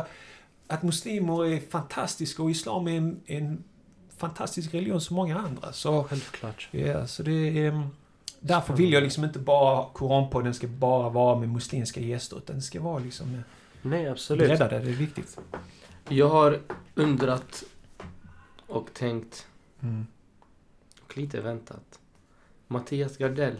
att 0.67 0.83
muslimer 0.83 1.45
är 1.45 1.59
fantastiska 1.69 2.43
och 2.43 2.51
islam 2.51 2.87
är 2.87 2.97
en, 2.97 3.19
en 3.25 3.63
fantastisk 4.17 4.73
religion 4.73 5.01
som 5.01 5.15
många 5.15 5.39
andra. 5.39 5.73
Så, 5.73 6.03
Självklart. 6.03 6.67
ja, 6.71 7.07
så 7.07 7.23
det 7.23 7.31
är... 7.31 7.67
ehm, 7.67 7.83
Därför 8.47 8.73
vill 8.73 8.93
jag 8.93 9.03
liksom 9.03 9.23
inte 9.23 9.39
bara 9.39 9.85
Koranpodden 9.93 10.53
ska 10.53 10.67
bara 10.67 11.09
vara 11.09 11.39
med 11.39 11.49
muslimska 11.49 11.99
gäster 11.99 12.37
utan 12.37 12.55
det 12.55 12.61
ska 12.61 12.81
vara 12.81 12.99
liksom 12.99 13.43
Nej, 13.81 14.07
absolut. 14.07 14.47
breddade, 14.47 14.79
det 14.79 14.89
är 14.89 14.93
viktigt. 14.93 15.37
Jag 16.09 16.29
har 16.29 16.59
undrat 16.95 17.63
och 18.67 18.93
tänkt. 18.93 19.47
Mm. 19.83 20.07
dock 21.01 21.15
lite 21.15 21.41
väntat. 21.41 21.99
Mattias 22.67 23.17
Gardell. 23.17 23.55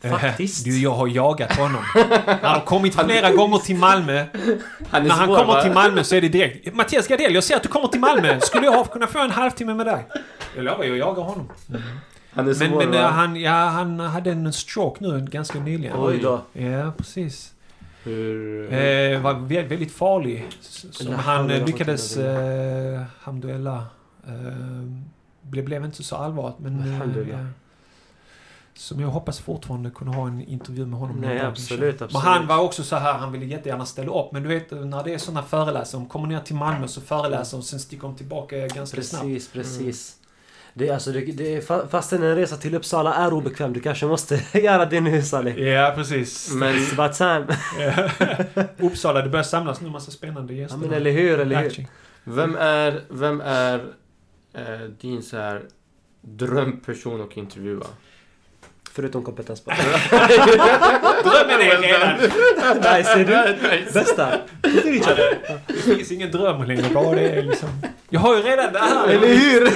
Faktiskt. 0.00 0.64
Du, 0.64 0.78
jag 0.78 0.90
har 0.90 1.08
jagat 1.08 1.56
honom. 1.56 1.82
Han 2.26 2.38
har 2.54 2.64
kommit 2.64 2.94
flera 2.94 3.30
gånger 3.30 3.58
till 3.58 3.76
Malmö. 3.76 4.26
Han 4.90 5.02
är 5.02 5.08
När 5.08 5.14
han 5.14 5.26
svår, 5.26 5.36
kommer 5.36 5.54
va? 5.54 5.62
till 5.62 5.72
Malmö 5.72 6.04
så 6.04 6.14
är 6.16 6.20
det 6.20 6.28
direkt. 6.28 6.74
Mattias 6.74 7.08
Gardell, 7.08 7.34
jag 7.34 7.44
ser 7.44 7.56
att 7.56 7.62
du 7.62 7.68
kommer 7.68 7.88
till 7.88 8.00
Malmö. 8.00 8.40
Skulle 8.40 8.64
jag 8.66 8.72
ha 8.72 8.84
kunnat 8.84 9.10
få 9.10 9.18
en 9.18 9.30
halvtimme 9.30 9.74
med 9.74 9.86
dig? 9.86 10.04
Jag 10.56 10.64
lovar, 10.64 10.84
jag 10.84 10.96
jagar 10.96 11.22
honom. 11.22 11.48
Han 12.34 12.48
är 12.48 12.54
svår, 12.54 12.66
Men, 12.66 12.78
men 12.78 12.90
va? 12.90 12.96
eh, 12.98 13.04
han, 13.12 13.36
ja, 13.36 13.52
han 13.68 14.00
hade 14.00 14.30
en 14.30 14.52
stroke 14.52 15.04
nu 15.04 15.20
ganska 15.30 15.60
nyligen. 15.60 15.96
Oj 15.98 16.18
då. 16.18 16.42
Ja, 16.52 16.92
precis. 16.96 17.54
Hur... 18.02 18.72
Eh, 18.72 19.20
var 19.20 19.34
vä- 19.34 19.68
väldigt 19.68 19.92
farlig. 19.92 20.48
Som 20.90 21.14
han 21.14 21.50
eh, 21.50 21.66
lyckades... 21.66 22.16
Eh, 22.16 23.02
Hamdullah. 23.20 23.82
Eh, 24.26 24.32
det 25.42 25.62
blev 25.62 25.84
inte 25.84 26.02
så 26.02 26.16
allvarligt 26.16 26.58
men... 26.58 26.80
eh, 26.80 27.28
ja. 27.30 27.38
Som 28.76 29.00
jag 29.00 29.08
hoppas 29.08 29.38
fortfarande 29.40 29.90
kunna 29.90 30.12
ha 30.12 30.26
en 30.26 30.40
intervju 30.40 30.86
med 30.86 30.98
honom. 30.98 31.16
Nej, 31.16 31.40
absolut, 31.40 32.02
absolut. 32.02 32.12
Men 32.12 32.22
han 32.22 32.46
var 32.46 32.58
också 32.58 32.82
så 32.82 32.96
här, 32.96 33.12
han 33.12 33.32
ville 33.32 33.44
jättegärna 33.46 33.86
ställa 33.86 34.20
upp. 34.20 34.32
Men 34.32 34.42
du 34.42 34.48
vet 34.48 34.70
när 34.70 35.04
det 35.04 35.14
är 35.14 35.18
såna 35.18 35.42
föreläsare, 35.42 36.00
de 36.00 36.08
kommer 36.08 36.28
ner 36.28 36.40
till 36.40 36.56
Malmö 36.56 36.88
så 36.88 37.00
föreläser 37.00 37.58
och 37.58 37.64
sen 37.64 37.80
sticker 37.80 38.02
de 38.02 38.16
tillbaka 38.16 38.56
ganska 38.66 39.02
snabbt. 39.02 39.24
Precis, 39.24 39.48
precis. 39.52 40.16
Det 40.76 40.88
är 40.88 40.94
alltså, 40.94 41.12
det, 41.12 41.20
det 41.20 41.68
fastän 41.90 42.22
en 42.22 42.36
resa 42.36 42.56
till 42.56 42.74
Uppsala 42.74 43.14
är 43.14 43.32
obekväm, 43.32 43.72
du 43.72 43.80
kanske 43.80 44.06
måste 44.06 44.40
göra 44.58 44.84
det 44.84 45.00
nu 45.00 45.22
Salih. 45.22 45.58
Ja, 45.68 45.92
precis. 45.96 46.50
Men 46.52 46.74
It's 46.76 46.92
about 46.92 47.12
time. 47.16 47.46
Ja. 47.78 48.64
Uppsala, 48.86 49.22
det 49.22 49.28
börjar 49.28 49.44
samlas 49.44 49.80
nu 49.80 49.86
en 49.86 49.92
massa 49.92 50.10
spännande 50.10 50.54
Ja 50.54 50.60
gäster. 50.60 50.78
men 50.78 50.92
eller 50.92 51.10
hur, 51.10 51.40
eller 51.40 51.62
hur? 51.62 51.86
Vem 52.24 52.56
är, 52.56 53.00
vem 53.08 53.40
är 53.40 53.74
eh, 54.54 54.62
din 55.00 55.22
så 55.22 55.36
här 55.36 55.62
drömperson 56.20 57.22
att 57.22 57.36
intervjua? 57.36 57.86
Förutom 58.92 59.24
kompetensbar. 59.24 59.74
Drömmen 61.22 61.60
är 61.60 61.78
redan... 61.82 62.80
Nej, 62.82 63.04
ser 63.04 63.24
du? 63.24 63.92
Bästa. 63.92 64.28
Det 65.66 65.74
finns 65.74 66.12
ingen 66.12 66.30
dröm 66.30 66.64
längre, 66.64 66.84
bara 66.94 67.14
det 67.14 67.28
är 67.28 67.42
liksom... 67.42 67.68
Jag 68.10 68.20
har 68.20 68.36
ju 68.36 68.42
redan 68.42 68.72
det 68.72 68.78
här. 68.78 69.08
Eller 69.08 69.28
hur? 69.28 69.68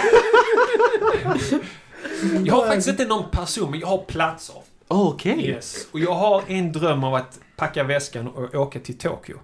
Jag 2.45 2.55
har 2.55 2.67
faktiskt 2.67 2.89
inte 2.89 3.05
någon 3.05 3.31
person, 3.31 3.71
men 3.71 3.81
jag 3.81 3.87
har 3.89 3.99
platser. 3.99 4.55
Okej. 4.89 5.47
Yes. 5.49 5.87
Och 5.93 6.01
jag 6.01 6.15
har 6.15 6.43
en 6.47 6.73
dröm 6.73 7.05
av 7.05 7.15
att 7.15 7.39
packa 7.57 7.85
väskan 7.85 8.29
och 8.29 8.55
åka 8.55 8.81
till 8.81 8.99
Tokyo. 8.99 9.39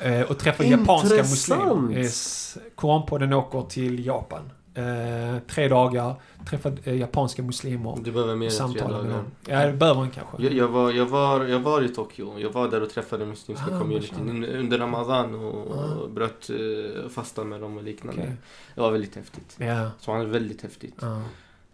Eh, 0.00 0.20
och 0.20 0.38
träffa 0.38 0.64
japanska 0.64 1.16
Intressant. 1.16 1.80
muslimer. 1.80 2.02
Yes. 2.02 2.58
Koranpodden 2.74 3.32
åker 3.32 3.62
till 3.62 4.06
Japan. 4.06 4.52
Eh, 4.76 5.38
tre 5.46 5.68
dagar, 5.68 6.14
träffa 6.50 6.72
eh, 6.84 6.96
japanska 6.96 7.42
muslimer. 7.42 7.98
Du 8.04 8.12
behöver 8.12 8.36
mer 8.36 8.46
och 8.62 8.68
än 8.68 8.72
tre 8.72 8.82
dagar. 8.82 9.24
Ja, 9.46 9.66
det 9.66 9.72
behöver 9.72 10.00
man 10.00 10.10
kanske. 10.10 10.42
Jag, 10.42 10.52
jag, 10.52 10.68
var, 10.68 10.92
jag, 10.92 11.06
var, 11.06 11.44
jag 11.44 11.60
var 11.60 11.82
i 11.82 11.88
Tokyo. 11.88 12.38
Jag 12.38 12.50
var 12.52 12.68
där 12.70 12.82
och 12.82 12.90
träffade 12.90 13.26
muslimska 13.26 13.66
Ah, 13.74 13.78
communityn 13.78 14.44
under- 14.44 14.78
Ramadan 14.78 15.34
och 15.34 15.76
Ah. 15.78 16.08
bröt 16.08 16.50
uh, 16.50 17.08
fasta 17.08 17.44
med 17.44 17.60
dem 17.60 17.76
och 17.76 17.82
liknande. 17.82 18.22
Okej. 18.22 18.34
Det 18.74 18.80
var 18.80 18.90
väldigt 18.90 19.14
häftigt. 19.16 19.56
Ja. 19.60 19.90
Så 20.00 20.12
han 20.12 20.20
är 20.20 20.24
väldigt 20.26 20.62
häftigt. 20.62 20.94
ja. 21.00 21.22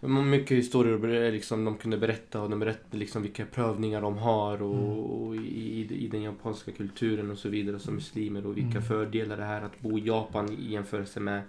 Mycket 0.09 0.57
historier 0.59 1.33
liksom, 1.33 1.65
de 1.65 1.77
kunde 1.77 1.97
berätta 1.99 2.41
och 2.41 2.51
de 2.51 2.59
berättade 2.59 2.97
liksom 2.99 3.23
vilka 3.23 3.45
prövningar 3.45 4.01
de 4.01 4.19
har 4.19 4.63
och, 4.63 4.75
Mm. 4.75 4.89
och 4.99 5.37
i, 5.37 5.87
i 5.91 6.09
den 6.09 6.23
japanska 6.23 6.73
kulturen 6.73 7.31
och 7.31 7.39
så 7.39 7.49
vidare 7.49 7.79
som 7.79 7.95
muslimer 7.95 8.47
och 8.47 8.57
vilka 8.57 8.71
Mm. 8.79 8.83
fördelar 8.83 9.37
det 9.37 9.43
är 9.45 9.61
att 9.63 9.81
bo 9.81 9.99
i 9.99 10.07
Japan 10.07 10.53
i 10.53 10.73
jämförelse 10.73 11.21
med 11.21 11.43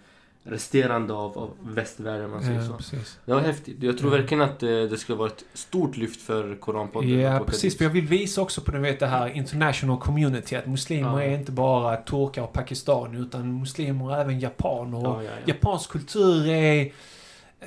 resterande 0.45 1.13
av, 1.13 1.37
av 1.37 1.49
västvärlden 1.63 2.29
man 2.29 2.41
säger 2.43 2.55
ja, 2.55 2.77
så. 2.79 2.95
Det 3.25 3.33
var 3.33 3.41
häftigt. 3.41 3.83
Jag 3.83 3.97
tror 3.97 4.11
Ja. 4.13 4.17
verkligen 4.17 4.41
att 4.43 4.59
det, 4.59 4.87
det 4.87 4.97
skulle 4.97 5.17
vara 5.17 5.27
ett 5.29 5.43
stort 5.53 5.97
lyft 5.97 6.21
för 6.21 6.55
Koranpodden. 6.55 7.19
Ja, 7.19 7.39
precis. 7.47 7.77
För 7.77 7.85
jag 7.85 7.91
vill 7.91 8.07
visa 8.07 8.41
också 8.41 8.61
på 8.61 8.71
den, 8.71 8.81
vet, 8.81 8.99
det 8.99 9.07
här 9.07 9.27
international 9.27 9.99
community. 9.99 10.55
Att 10.55 10.65
muslimer 10.67 11.21
Ja. 11.21 11.23
är 11.23 11.37
inte 11.37 11.51
bara 11.51 11.95
turkar 11.97 12.41
och 12.41 12.53
pakistanier, 12.53 13.21
utan 13.21 13.59
muslimer 13.59 14.15
är 14.15 14.21
även 14.21 14.39
japaner. 14.39 14.97
Och 14.97 15.03
Ja, 15.03 15.23
ja, 15.23 15.29
ja. 15.45 15.53
Japansk 15.53 15.89
kultur 15.89 16.47
är 16.49 16.91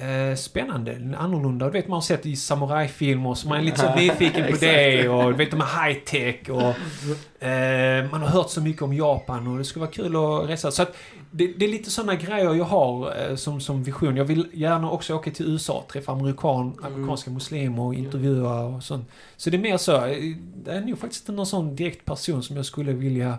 eh, 0.00 0.34
spännande, 0.36 1.14
annorlunda. 1.18 1.66
Du 1.66 1.72
vet, 1.72 1.88
man 1.88 1.96
har 1.96 2.00
sett 2.02 2.26
i 2.26 2.36
samurajfilmer 2.36 3.34
så 3.34 3.48
man 3.48 3.58
är 3.58 3.62
lite 3.62 3.78
så 3.80 3.94
nyfiken 3.96 4.50
på 4.50 4.56
det. 4.60 5.08
Och 5.08 5.30
du 5.30 5.36
vet, 5.36 5.50
de 5.50 5.60
är 5.60 5.64
high-tech 5.84 6.50
och 6.50 6.74
eh, 7.46 8.10
man 8.10 8.20
har 8.22 8.28
hört 8.28 8.50
så 8.50 8.60
mycket 8.60 8.82
om 8.82 8.92
Japan 8.94 9.46
och 9.46 9.58
det 9.58 9.64
skulle 9.64 9.80
vara 9.80 9.90
kul 9.92 10.16
att 10.16 10.48
resa. 10.50 10.70
Så 10.70 10.82
att 10.82 10.96
det, 11.30 11.46
det 11.58 11.64
är 11.64 11.68
lite 11.68 11.90
sådana 11.90 12.14
grejer 12.14 12.54
jag 12.54 12.64
har 12.64 13.14
eh, 13.30 13.36
som, 13.36 13.60
som 13.60 13.82
vision. 13.82 14.16
Jag 14.16 14.24
vill 14.24 14.46
gärna 14.52 14.90
också 14.90 15.14
åka 15.14 15.30
till 15.30 15.46
USA, 15.52 15.84
träffa 15.92 16.12
amerikan, 16.12 16.74
amerikanska 16.84 17.30
muslimer 17.30 17.82
och 17.82 17.94
intervjua 17.94 18.60
och 18.64 18.82
sånt. 18.82 19.08
Så 19.36 19.50
det 19.50 19.56
är 19.56 19.58
mer 19.58 19.76
så. 19.76 19.96
eh, 20.06 20.18
Det 20.64 20.70
är 20.72 20.80
nog 20.80 20.98
faktiskt 20.98 21.22
inte 21.22 21.32
någon 21.32 21.46
sån 21.46 21.76
direkt 21.76 22.04
person 22.04 22.42
som 22.42 22.56
jag 22.56 22.66
skulle 22.66 22.92
vilja 22.92 23.38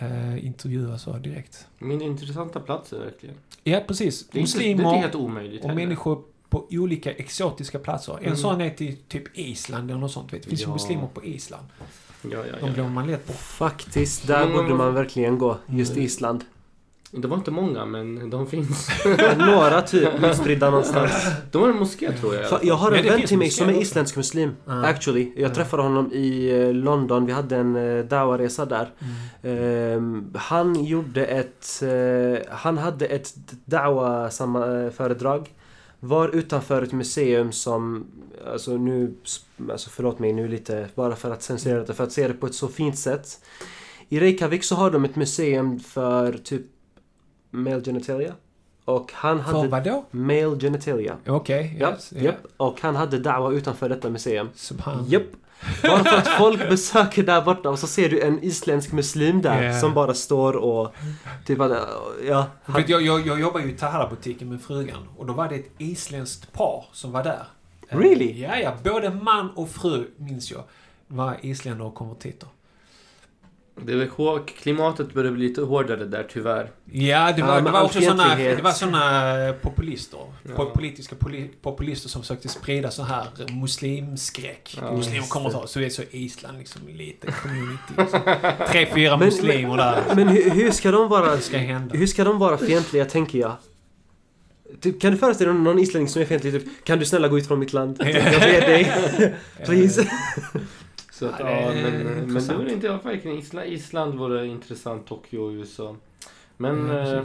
eh, 0.00 0.44
intervjua 0.46 0.98
så 0.98 1.12
direkt. 1.18 1.66
Min 1.78 2.02
intressanta 2.02 2.60
plats 2.60 2.92
är 2.92 2.98
verkligen. 2.98 3.34
Ja, 3.64 3.80
precis. 3.88 4.26
Det 4.28 4.38
är, 4.38 4.40
inte, 4.40 4.58
det 4.58 4.64
är 4.64 4.74
Muslimer 4.74 4.94
helt 5.00 5.14
omöjligt 5.14 5.62
och 5.64 5.70
heller. 5.70 5.82
människor 5.82 6.22
på 6.48 6.66
olika 6.70 7.12
exotiska 7.12 7.78
platser. 7.78 8.12
En 8.18 8.24
Mm. 8.24 8.36
sån 8.36 8.60
är 8.60 8.70
till 8.70 8.96
typ 9.08 9.38
Island 9.38 9.90
eller 9.90 10.00
något 10.00 10.12
sånt. 10.12 10.32
Vet. 10.32 10.42
Det 10.42 10.48
finns 10.48 10.60
ju 10.62 10.64
Ja. 10.66 10.72
muslimer 10.72 11.06
på 11.14 11.24
Island. 11.24 11.66
Ja, 12.22 12.28
ja, 12.30 12.42
De 12.60 12.66
ja. 12.66 12.72
glömmer 12.74 12.90
man 12.90 13.06
lätt 13.06 13.26
bort. 13.26 13.36
Faktiskt, 13.36 14.26
där 14.26 14.46
Många 14.48 14.62
borde 14.62 14.74
man 14.74 14.94
verkligen 14.94 15.38
gå. 15.38 15.58
Just 15.66 15.92
Mm. 15.92 16.04
Island. 16.04 16.44
Det 17.12 17.28
var 17.28 17.36
inte 17.36 17.50
många, 17.50 17.84
men 17.84 18.30
de 18.30 18.46
finns. 18.46 18.88
Några 19.38 19.82
typ 19.82 20.08
utspridda 20.24 20.70
någonstans. 20.70 21.12
De 21.52 21.62
har 21.62 21.68
en 21.68 21.76
moské 21.76 22.12
tror 22.12 22.34
jag. 22.34 22.64
Jag 22.64 22.74
har 22.74 22.92
en 22.92 23.04
vän 23.04 23.22
till 23.26 23.38
mig 23.38 23.50
som 23.50 23.68
är 23.68 23.80
isländsk 23.80 24.16
muslim. 24.16 24.50
Ja. 24.66 24.84
Actually. 24.86 25.32
Jag 25.36 25.50
Ja. 25.50 25.54
träffade 25.54 25.82
honom 25.82 26.12
i 26.12 26.50
eh, 26.50 26.72
London. 26.74 27.26
Vi 27.26 27.32
hade 27.32 27.56
en 27.56 27.76
uh, 27.76 28.04
Dawa-resa 28.04 28.64
där. 28.64 28.90
Mm. 29.42 29.96
Ehm, 29.96 30.30
han 30.34 30.84
gjorde 30.84 31.24
ett... 31.26 31.82
eh, 31.82 32.52
han 32.56 32.78
hade 32.78 33.06
ett 33.06 33.34
Dawa-föredrag. 33.64 35.50
Var 36.00 36.28
utanför 36.28 36.82
ett 36.82 36.92
museum 36.92 37.52
som... 37.52 38.06
Alltså 38.52 38.76
nu... 38.76 39.14
Alltså 39.70 39.90
förlåt 39.90 40.18
mig 40.18 40.32
nu 40.32 40.48
lite. 40.48 40.86
Bara 40.94 41.16
för 41.16 41.30
att 41.30 41.42
censurera 41.42 41.84
det. 41.84 41.94
För 41.94 42.04
att 42.04 42.12
se 42.12 42.28
det 42.28 42.34
på 42.34 42.46
ett 42.46 42.54
så 42.54 42.68
fint 42.68 42.98
sätt. 42.98 43.38
I 44.08 44.20
Reykjavik 44.20 44.64
så 44.64 44.74
har 44.74 44.90
de 44.90 45.04
ett 45.04 45.16
museum 45.16 45.80
för 45.80 46.32
typ... 46.32 46.62
Male 47.50 47.80
genitalia. 47.80 48.34
Och 48.84 49.12
han 49.14 49.44
För 49.44 49.52
hade... 49.52 49.68
vadå? 49.68 50.04
Male 50.10 50.58
genitalia. 50.60 51.16
Okej, 51.26 51.76
Ja, 51.80 51.90
yes, 51.90 52.12
ja. 52.16 52.22
japp. 52.22 52.36
Och 52.56 52.80
han 52.80 52.96
hade 52.96 53.18
Dawa 53.18 53.52
utanför 53.52 53.88
detta 53.88 54.10
museum. 54.10 54.48
Subhan. 54.54 55.04
Japp. 55.08 55.22
Bara 55.82 56.04
för 56.04 56.16
att 56.16 56.28
folk 56.28 56.68
besöker 56.68 57.22
där 57.22 57.42
borta 57.42 57.70
och 57.70 57.78
så 57.78 57.86
ser 57.86 58.08
du 58.08 58.20
en 58.20 58.44
isländsk 58.44 58.92
muslim 58.92 59.42
där 59.42 59.62
Ja. 59.62 59.80
som 59.80 59.94
bara 59.94 60.14
står 60.14 60.56
och... 60.56 60.94
Typ 61.46 61.58
ja. 61.58 62.46
För 62.64 62.72
Han, 62.72 62.84
jag, 62.86 63.02
jag, 63.02 63.26
jag 63.26 63.40
jobbar 63.40 63.60
ju 63.60 63.68
i 63.70 63.76
Tahara-butiken 63.76 64.48
med 64.48 64.62
frugan 64.62 65.08
och 65.16 65.26
då 65.26 65.32
var 65.32 65.48
det 65.48 65.54
ett 65.54 65.70
isländskt 65.78 66.52
par 66.52 66.84
som 66.92 67.12
var 67.12 67.24
där. 67.24 67.42
Really? 67.88 68.40
Ja, 68.42 68.56
ja. 68.56 68.72
Både 68.84 69.10
man 69.10 69.50
och 69.50 69.68
fru, 69.70 70.06
minns 70.16 70.50
jag, 70.50 70.62
var 71.06 71.36
isländare 71.42 71.88
och 71.88 71.94
konvertiter. 71.94 72.48
Det 73.86 73.92
är 73.92 73.96
väl 73.96 74.08
hår- 74.08 74.46
klimatet 74.46 75.14
börjar 75.14 75.32
bli 75.32 75.48
lite 75.48 75.60
hårdare 75.62 76.04
där 76.04 76.26
tyvärr. 76.32 76.70
Ja, 76.92 77.32
det 77.32 77.40
Ja, 77.40 77.46
var, 77.46 77.54
men 77.54 77.64
det 77.64 77.70
var 77.70 77.82
också 77.82 78.00
såna, 78.00 78.34
det 78.36 78.62
var 78.62 78.70
såna 78.72 79.38
eh, 79.48 79.52
populister. 79.54 80.20
Ja. 80.56 80.64
Politiska 80.74 81.16
poli, 81.16 81.50
populister 81.62 82.08
som 82.08 82.22
försökte 82.22 82.48
sprida 82.48 82.90
så 82.90 83.02
här 83.02 83.26
muslimskräck. 83.60 84.78
Ja, 84.80 84.92
muslimer 84.96 85.26
kommer 85.26 85.50
ta, 85.50 85.66
så 85.66 85.78
det 85.78 85.84
är 85.86 85.90
så 85.90 86.02
Island 86.10 86.58
liksom, 86.58 86.82
lite 86.88 87.32
community. 87.32 87.92
Liksom. 87.98 88.20
Tre, 88.70 88.86
fyra 88.94 89.16
Men- 89.16 89.26
muslimer 89.26 89.76
där. 89.76 90.02
men 90.14 90.28
hur, 90.28 90.50
hur 90.50 90.70
ska 90.70 90.90
de 90.90 91.08
vara... 91.08 91.40
Ska 91.40 91.58
hända. 91.58 91.96
Hur 91.96 92.06
ska 92.06 92.24
de 92.24 92.38
vara 92.38 92.58
fientliga, 92.58 93.04
tänker 93.04 93.38
jag? 93.38 93.56
Typ, 94.80 95.00
kan 95.00 95.12
du 95.12 95.18
föreställa 95.18 95.52
dig 95.52 95.60
någon 95.62 95.78
islänning 95.78 96.08
som 96.08 96.22
är 96.22 96.26
fientlig? 96.26 96.52
Typ, 96.52 96.84
kan 96.84 96.98
du 96.98 97.04
snälla 97.04 97.28
gå 97.28 97.38
ut 97.38 97.46
från 97.46 97.58
mitt 97.58 97.72
land? 97.72 97.98
Typ, 98.00 98.14
jag 98.14 98.24
ber 98.40 98.60
dig. 98.60 99.34
Please. 99.64 100.06
Så 101.20 101.26
att, 101.26 101.40
Ja, 101.40 101.44
det 101.46 101.50
ja, 101.52 101.58
är 101.72 101.82
men, 101.82 102.02
men 102.02 102.14
det 102.16 102.22
intressant. 102.22 102.58
vore 102.60 102.72
inte 102.72 102.88
verkligen 102.88 103.38
Island, 103.38 103.66
Island 103.68 104.14
vore 104.14 104.46
intressant, 104.46 105.06
Tokyo, 105.06 105.52
USA. 105.52 105.96
Men, 106.56 106.88
Ja, 106.88 106.98
eh, 107.16 107.22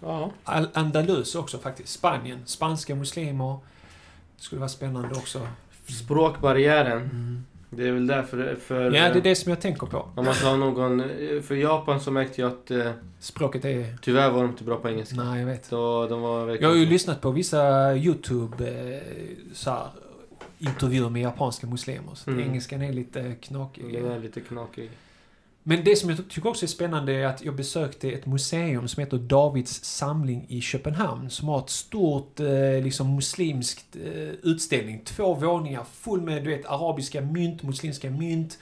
ja. 0.00 0.30
Al- 0.44 0.68
Andalus 0.72 1.34
också 1.34 1.58
faktiskt. 1.58 1.88
Spanien. 1.88 2.38
Spanska 2.44 2.94
muslimer. 2.94 3.58
Skulle 4.36 4.58
vara 4.60 4.68
spännande 4.68 5.08
också. 5.14 5.40
Språkbarriären. 5.88 7.44
Det 7.70 7.88
är 7.88 7.92
väl 7.92 8.06
därför, 8.06 8.56
för... 8.66 8.84
Ja, 8.84 8.90
det 9.12 9.18
är 9.18 9.22
det 9.22 9.34
som 9.36 9.50
jag 9.50 9.60
tänker 9.60 9.86
på. 9.86 10.08
Om 10.16 10.24
man 10.24 10.34
tar 10.34 10.56
någon... 10.56 11.00
eh, 11.00 11.42
För 11.42 11.54
Japan 11.54 12.00
så 12.00 12.10
märkte 12.10 12.40
jag 12.40 12.48
att 12.52 12.70
eh, 12.70 12.90
Språket 13.20 13.64
är... 13.64 13.96
tyvärr 14.02 14.30
var 14.30 14.42
de 14.42 14.50
inte 14.50 14.64
bra 14.64 14.76
på 14.76 14.88
engelska. 14.88 15.16
Nej, 15.16 15.40
jag 15.40 15.46
vet. 15.46 15.64
Så 15.64 16.06
de 16.10 16.20
var 16.20 16.58
Jag 16.60 16.68
har 16.68 16.76
ju 16.76 16.86
lyssnat 16.86 17.20
på 17.20 17.30
vissa 17.30 17.94
YouTube 17.96 18.68
eh, 18.68 19.02
så 19.54 19.70
här, 19.70 19.86
intervjuer 20.58 21.08
med 21.10 21.22
japanska 21.22 21.66
muslimer. 21.66 22.14
Så 22.14 22.30
Mm. 22.30 22.42
engelskan 22.48 22.82
är 22.82 22.92
lite 22.92 23.34
knakig. 23.40 23.92
Den 23.92 24.06
är 24.06 24.18
lite 24.18 24.40
knakig. 24.40 24.90
Men 25.62 25.84
det 25.84 25.96
som 25.96 26.10
jag 26.10 26.28
tycker 26.28 26.48
också 26.48 26.64
är 26.66 26.68
spännande 26.68 27.12
är 27.12 27.26
att 27.26 27.44
jag 27.44 27.56
besökte 27.56 28.10
ett 28.10 28.26
museum 28.26 28.88
som 28.88 29.00
heter 29.00 29.18
Davids 29.18 29.84
samling 29.84 30.46
i 30.48 30.60
Köpenhamn. 30.60 31.30
Som 31.30 31.48
har 31.48 31.58
ett 31.58 31.70
stort 31.70 32.40
eh, 32.40 32.82
liksom 32.82 33.14
muslimskt 33.14 33.96
eh, 33.96 34.12
utställning. 34.42 35.00
Två 35.04 35.34
våningar 35.34 35.84
full 35.92 36.20
med 36.20 36.44
du 36.44 36.50
vet, 36.50 36.66
arabiska 36.66 37.20
mynt, 37.20 37.62
muslimska 37.62 38.10
mynt. 38.10 38.58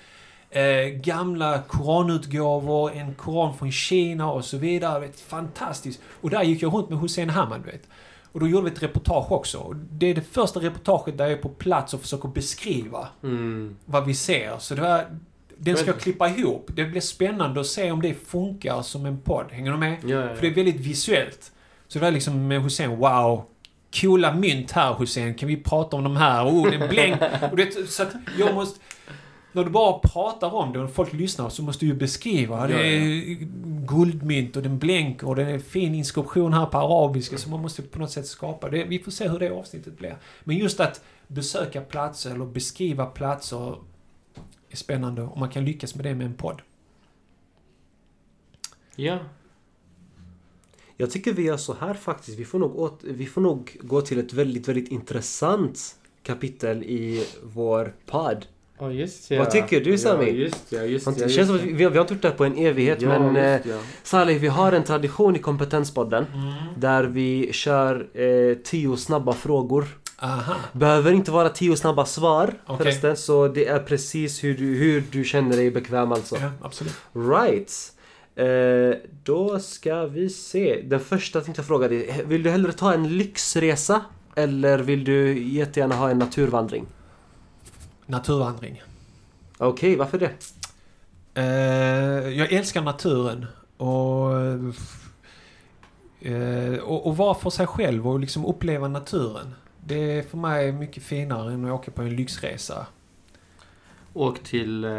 Eh, 0.50 0.86
gamla 0.88 1.62
koranutgåvor, 1.68 2.92
en 2.92 3.14
koran 3.14 3.56
från 3.58 3.72
Kina 3.72 4.32
och 4.32 4.44
så 4.44 4.56
vidare. 4.58 5.00
Vet, 5.00 5.20
fantastiskt. 5.20 6.00
Och 6.20 6.30
där 6.30 6.42
gick 6.42 6.62
jag 6.62 6.74
runt 6.74 6.90
med 6.90 6.98
Hussein 6.98 7.30
Hamad, 7.30 7.60
du 7.64 7.70
vet. 7.70 7.88
Och 8.36 8.40
då 8.40 8.48
gjorde 8.48 8.64
vi 8.64 8.70
ett 8.76 8.82
reportage 8.82 9.32
också. 9.32 9.72
Det 9.90 10.06
är 10.06 10.14
det 10.14 10.20
första 10.32 10.60
reportaget 10.60 11.18
där 11.18 11.24
jag 11.24 11.32
är 11.32 11.42
på 11.42 11.48
plats 11.48 11.94
och 11.94 12.00
försöker 12.00 12.28
beskriva 12.28 13.08
Mm. 13.22 13.76
vad 13.84 14.04
vi 14.06 14.14
ser. 14.14 14.58
Så 14.58 14.74
det 14.74 14.80
var, 14.80 15.04
den 15.56 15.76
ska 15.76 15.86
jag 15.86 16.00
klippa 16.00 16.28
ihop. 16.28 16.70
Det 16.74 16.84
blir 16.84 17.00
spännande 17.00 17.60
att 17.60 17.66
se 17.66 17.90
om 17.90 18.02
det 18.02 18.14
funkar 18.14 18.82
som 18.82 19.06
en 19.06 19.20
podd. 19.20 19.46
Hänger 19.50 19.72
du 19.72 19.78
med? 19.78 19.96
Ja, 20.04 20.08
ja, 20.16 20.34
För 20.34 20.42
det 20.42 20.48
är 20.48 20.54
väldigt 20.54 20.80
visuellt. 20.80 21.52
Så 21.88 21.98
det 21.98 22.04
var 22.04 22.10
liksom 22.10 22.48
med 22.48 22.62
Hussein, 22.62 22.96
wow. 22.96 23.44
Coola 24.00 24.34
mynt 24.34 24.72
här 24.72 24.94
Hussein, 24.94 25.34
kan 25.34 25.48
vi 25.48 25.56
prata 25.56 25.96
om 25.96 26.04
de 26.04 26.16
här? 26.16 26.46
Oh, 26.46 26.70
det 26.70 26.76
är 26.76 26.88
blänk. 26.88 27.20
Och 27.50 27.56
det, 27.56 27.88
så 27.90 28.02
att 28.02 28.12
jag 28.38 28.54
måste... 28.54 28.80
När 29.56 29.64
du 29.64 29.70
bara 29.70 29.98
pratar 29.98 30.54
om 30.54 30.72
det 30.72 30.80
och 30.80 30.90
folk 30.90 31.12
lyssnar 31.12 31.48
så 31.48 31.62
måste 31.62 31.84
du 31.84 31.88
ju 31.88 31.94
beskriva. 31.98 32.66
Det 32.66 32.86
är 32.86 33.38
guldmynt 33.86 34.56
och 34.56 34.62
den 34.62 34.78
blänker 34.78 35.28
och 35.28 35.36
det 35.36 35.42
är 35.42 35.54
en 35.54 35.60
fin 35.60 35.94
inskription 35.94 36.52
här 36.52 36.66
på 36.66 36.78
arabiska 36.78 37.38
så 37.38 37.50
man 37.50 37.62
måste 37.62 37.82
på 37.82 37.98
något 37.98 38.10
sätt 38.10 38.26
skapa 38.26 38.70
det. 38.70 38.84
Vi 38.84 38.98
får 38.98 39.10
se 39.10 39.28
hur 39.28 39.38
det 39.38 39.50
avsnittet 39.50 39.98
blir. 39.98 40.16
Men 40.44 40.56
just 40.56 40.80
att 40.80 41.04
besöka 41.26 41.80
platser 41.80 42.30
eller 42.30 42.44
beskriva 42.44 43.06
platser 43.06 43.76
är 44.70 44.76
spännande 44.76 45.22
och 45.22 45.38
man 45.38 45.48
kan 45.48 45.64
lyckas 45.64 45.94
med 45.94 46.04
det 46.04 46.14
med 46.14 46.26
en 46.26 46.34
podd. 46.34 46.62
ja. 48.96 49.18
Jag 50.96 51.10
tycker 51.10 51.32
vi 51.32 51.42
gör 51.42 51.56
så 51.56 51.74
här 51.74 51.94
faktiskt. 51.94 52.38
Vi 52.38 52.44
får 52.44 52.58
nog, 52.58 52.78
åt, 52.78 53.00
vi 53.04 53.26
får 53.26 53.40
nog 53.40 53.76
gå 53.80 54.00
till 54.00 54.18
ett 54.18 54.32
väldigt, 54.32 54.68
väldigt 54.68 54.88
intressant 54.88 55.96
kapitel 56.22 56.82
i 56.82 57.26
vår 57.42 57.94
podd. 58.06 58.46
Ja, 58.78 58.90
just 58.90 59.30
ja. 59.30 59.38
Vad 59.38 59.50
tycker 59.50 59.80
du, 59.80 59.98
Sami? 59.98 60.24
Ja, 60.24 60.30
just 60.30 60.72
ja, 60.72 60.82
just 60.82 61.06
ja. 61.06 61.12
Det 61.12 61.28
känns 61.28 61.48
som 61.48 61.56
att 61.56 61.62
vi, 61.62 61.72
vi 61.72 61.84
har 61.84 62.00
inte 62.00 62.14
gjort 62.14 62.22
det 62.22 62.28
här 62.28 62.34
på 62.34 62.44
en 62.44 62.58
evighet 62.58 63.02
Ja, 63.02 63.08
men 63.08 63.36
eh, 63.36 63.52
just 63.52 63.66
ja. 63.66 63.78
Salih, 64.02 64.38
vi 64.38 64.48
har 64.48 64.72
en 64.72 64.84
tradition 64.84 65.36
i 65.36 65.38
Kompetenspodden 65.38 66.26
där 66.76 67.04
vi 67.04 67.52
kör 67.52 68.06
eh, 68.20 68.56
tio 68.64 68.96
snabba 68.96 69.32
frågor. 69.32 69.86
Aha. 70.18 70.54
Behöver 70.72 71.12
inte 71.12 71.30
vara 71.30 71.48
tio 71.48 71.76
snabba 71.76 72.04
svar 72.04 72.54
Okej. 72.66 72.76
förresten, 72.76 73.16
så 73.16 73.48
det 73.48 73.66
är 73.66 73.78
precis 73.78 74.44
hur 74.44 74.56
du, 74.56 74.64
hur 74.64 75.04
du 75.10 75.24
känner 75.24 75.56
dig 75.56 75.70
bekväm 75.70 76.12
alltså. 76.12 76.36
Ja, 76.36 76.50
absolut. 76.62 76.94
Right. 77.12 77.92
Eh, 78.36 78.98
då 79.24 79.58
ska 79.58 80.06
vi 80.06 80.28
se. 80.28 80.82
Den 80.84 81.00
första 81.00 81.40
tänkte 81.40 81.60
jag 81.60 81.66
fråga 81.66 81.88
dig. 81.88 82.24
Vill 82.26 82.42
du 82.42 82.50
hellre 82.50 82.72
ta 82.72 82.92
en 82.92 83.16
lyxresa? 83.18 84.00
Eller 84.34 84.78
vill 84.78 85.04
du 85.04 85.42
jättegärna 85.42 85.94
ha 85.94 86.10
en 86.10 86.18
naturvandring? 86.18 86.86
Naturvandring. 88.06 88.82
Okej, 89.58 89.96
varför 89.96 90.18
det? 90.18 90.32
Eh, 91.34 92.28
jag 92.38 92.52
älskar 92.52 92.82
naturen 92.82 93.46
och, 93.76 94.32
eh, 96.20 96.78
och, 96.78 97.06
och 97.06 97.16
vara 97.16 97.34
för 97.34 97.50
sig 97.50 97.66
själv 97.66 98.08
och 98.08 98.20
liksom 98.20 98.44
uppleva 98.44 98.88
naturen. 98.88 99.54
Det 99.84 100.18
är 100.18 100.22
för 100.22 100.38
mig 100.38 100.72
mycket 100.72 101.02
finare 101.02 101.52
än 101.52 101.64
att 101.64 101.72
åka 101.72 101.90
på 101.90 102.02
en 102.02 102.16
lyxresa. 102.16 102.86
Åk 104.14 104.42
till 104.42 104.84
eh, 104.84 104.90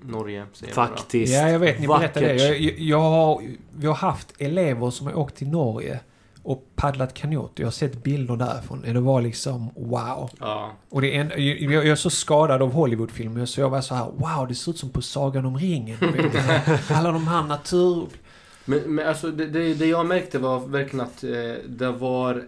Norge, 0.00 0.46
säger 0.52 0.74
jag. 0.76 0.88
Faktiskt. 0.88 1.32
Ja, 1.32 1.48
jag 1.48 1.58
vet. 1.58 1.80
Ni 1.80 1.86
berättade 1.86 2.26
det. 2.26 2.34
Jag, 2.34 2.60
jag, 2.60 2.78
jag 2.78 3.00
har, 3.00 3.42
vi 3.76 3.86
har 3.86 3.94
haft 3.94 4.34
elever 4.38 4.90
som 4.90 5.06
har 5.06 5.18
åkt 5.18 5.36
till 5.36 5.48
Norge 5.48 6.00
och 6.42 6.66
paddlat 6.76 7.14
kanot. 7.14 7.52
Jag 7.56 7.66
har 7.66 7.72
sett 7.72 8.02
bilder 8.02 8.36
därifrån. 8.36 8.82
Det 8.82 9.00
var 9.00 9.22
liksom 9.22 9.70
wow. 9.76 10.30
Ja. 10.40 10.72
Och 10.88 11.00
det 11.00 11.16
är 11.16 11.20
en, 11.20 11.28
jag, 11.46 11.72
jag 11.72 11.86
är 11.86 11.94
så 11.94 12.10
skadad 12.10 12.62
av 12.62 12.72
Hollywoodfilmer 12.72 13.46
så 13.46 13.60
jag 13.60 13.70
var 13.70 13.80
så 13.80 13.94
här 13.94 14.04
wow, 14.04 14.48
det 14.48 14.54
ser 14.54 14.70
ut 14.70 14.78
som 14.78 14.90
på 14.90 15.02
Sagan 15.02 15.46
om 15.46 15.58
ringen. 15.58 15.96
Alla 16.90 17.12
de 17.12 17.26
här 17.28 17.42
natur... 17.42 18.08
Men, 18.64 18.78
men 18.94 19.08
alltså 19.08 19.30
det, 19.30 19.46
det, 19.46 19.74
det 19.74 19.86
jag 19.86 20.06
märkte 20.06 20.38
var 20.38 20.60
verkligen 20.60 21.06
att 21.06 21.24
eh, 21.24 21.30
det 21.68 21.92
var 21.92 22.44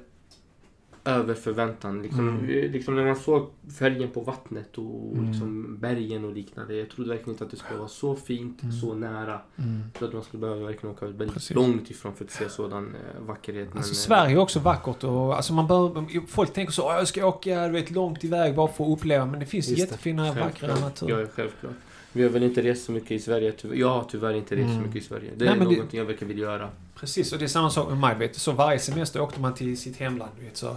över 1.05 1.35
förväntan. 1.35 2.03
Liksom, 2.03 2.29
Mm. 2.29 2.47
liksom 2.73 2.97
när 2.97 3.05
man 3.05 3.17
såg 3.17 3.51
färgen 3.79 4.11
på 4.11 4.21
vattnet 4.21 4.79
och 4.79 5.13
Mm. 5.13 5.31
liksom 5.31 5.77
bergen 5.81 6.25
och 6.25 6.33
liknande. 6.33 6.75
Jag 6.75 6.91
trodde 6.91 7.11
verkligen 7.11 7.31
inte 7.31 7.45
att 7.45 7.51
det 7.51 7.57
skulle 7.57 7.79
vara 7.79 7.89
så 7.89 8.17
fint, 8.17 8.63
Mm. 8.63 8.75
så 8.77 8.95
nära. 8.95 9.41
Mm. 9.57 9.81
Jag 9.85 9.93
trodde 9.99 10.15
man 10.15 10.25
skulle 10.25 10.41
behöva 10.41 10.67
verkligen 10.67 10.95
åka 10.97 11.07
väldigt 11.07 11.33
Precis. 11.35 11.57
långt 11.57 11.91
ifrån 11.91 12.15
för 12.15 12.25
att 12.25 12.31
se 12.31 12.49
sådan 12.49 12.85
eh, 12.95 13.27
vackerhet. 13.27 13.69
Men, 13.69 13.77
Alltså 13.79 13.93
eh, 13.93 13.97
Sverige 13.97 14.35
är 14.37 14.39
också 14.39 14.59
vackert 14.61 15.05
och 15.05 15.37
alltså 15.37 15.53
man 15.53 15.67
bör, 15.67 16.27
folk 16.27 16.53
tänker 16.53 16.73
så 16.73 16.83
"Åh, 16.87 16.95
jag 16.95 17.09
ska 17.09 17.27
åka 17.27 17.67
du 17.67 17.73
vet, 17.73 17.91
långt 17.91 18.25
iväg 18.25 18.55
bara 18.55 18.69
för 18.69 18.85
att 18.85 18.99
uppleva 18.99 19.27
men 19.27 19.41
det 19.41 19.47
finns 19.47 19.67
det. 19.67 19.75
jättefina 19.75 20.33
vackra 20.33 20.75
natur. 20.81 21.09
Ja, 21.11 21.27
självklart. 21.35 21.73
Vi 22.17 22.23
har 22.23 22.31
väl 22.31 22.43
inte 22.43 22.63
rest 22.63 22.85
så 22.85 22.93
mycket 22.93 23.11
i 23.11 23.19
Sverige. 23.19 23.53
tyvärr. 23.53 23.77
Jag 23.77 23.89
har 23.89 24.05
tyvärr 24.05 24.35
inte 24.35 24.57
rest 24.57 24.67
så 24.67 24.71
Mm. 24.73 24.83
mycket 24.83 25.03
i 25.03 25.07
Sverige. 25.07 25.31
Det 25.37 25.45
Nej, 25.45 25.55
är 25.55 25.59
men 25.59 25.69
det- 25.69 25.75
någonting 25.75 25.99
jag 25.99 26.07
verkligen 26.07 26.29
vill 26.29 26.39
göra. 26.39 26.69
Precis, 26.95 27.33
och 27.33 27.39
det 27.39 27.45
är 27.45 27.49
samma 27.49 27.71
sak 27.71 27.89
med 27.89 27.99
mig. 27.99 28.15
Vet. 28.19 28.37
Så 28.37 28.53
varje 28.53 28.79
semester 28.79 29.21
åkte 29.21 29.41
man 29.41 29.55
till 29.55 29.79
sitt 29.81 29.97
hemland. 29.97 30.31
Vet, 30.41 30.57
så 30.57 30.77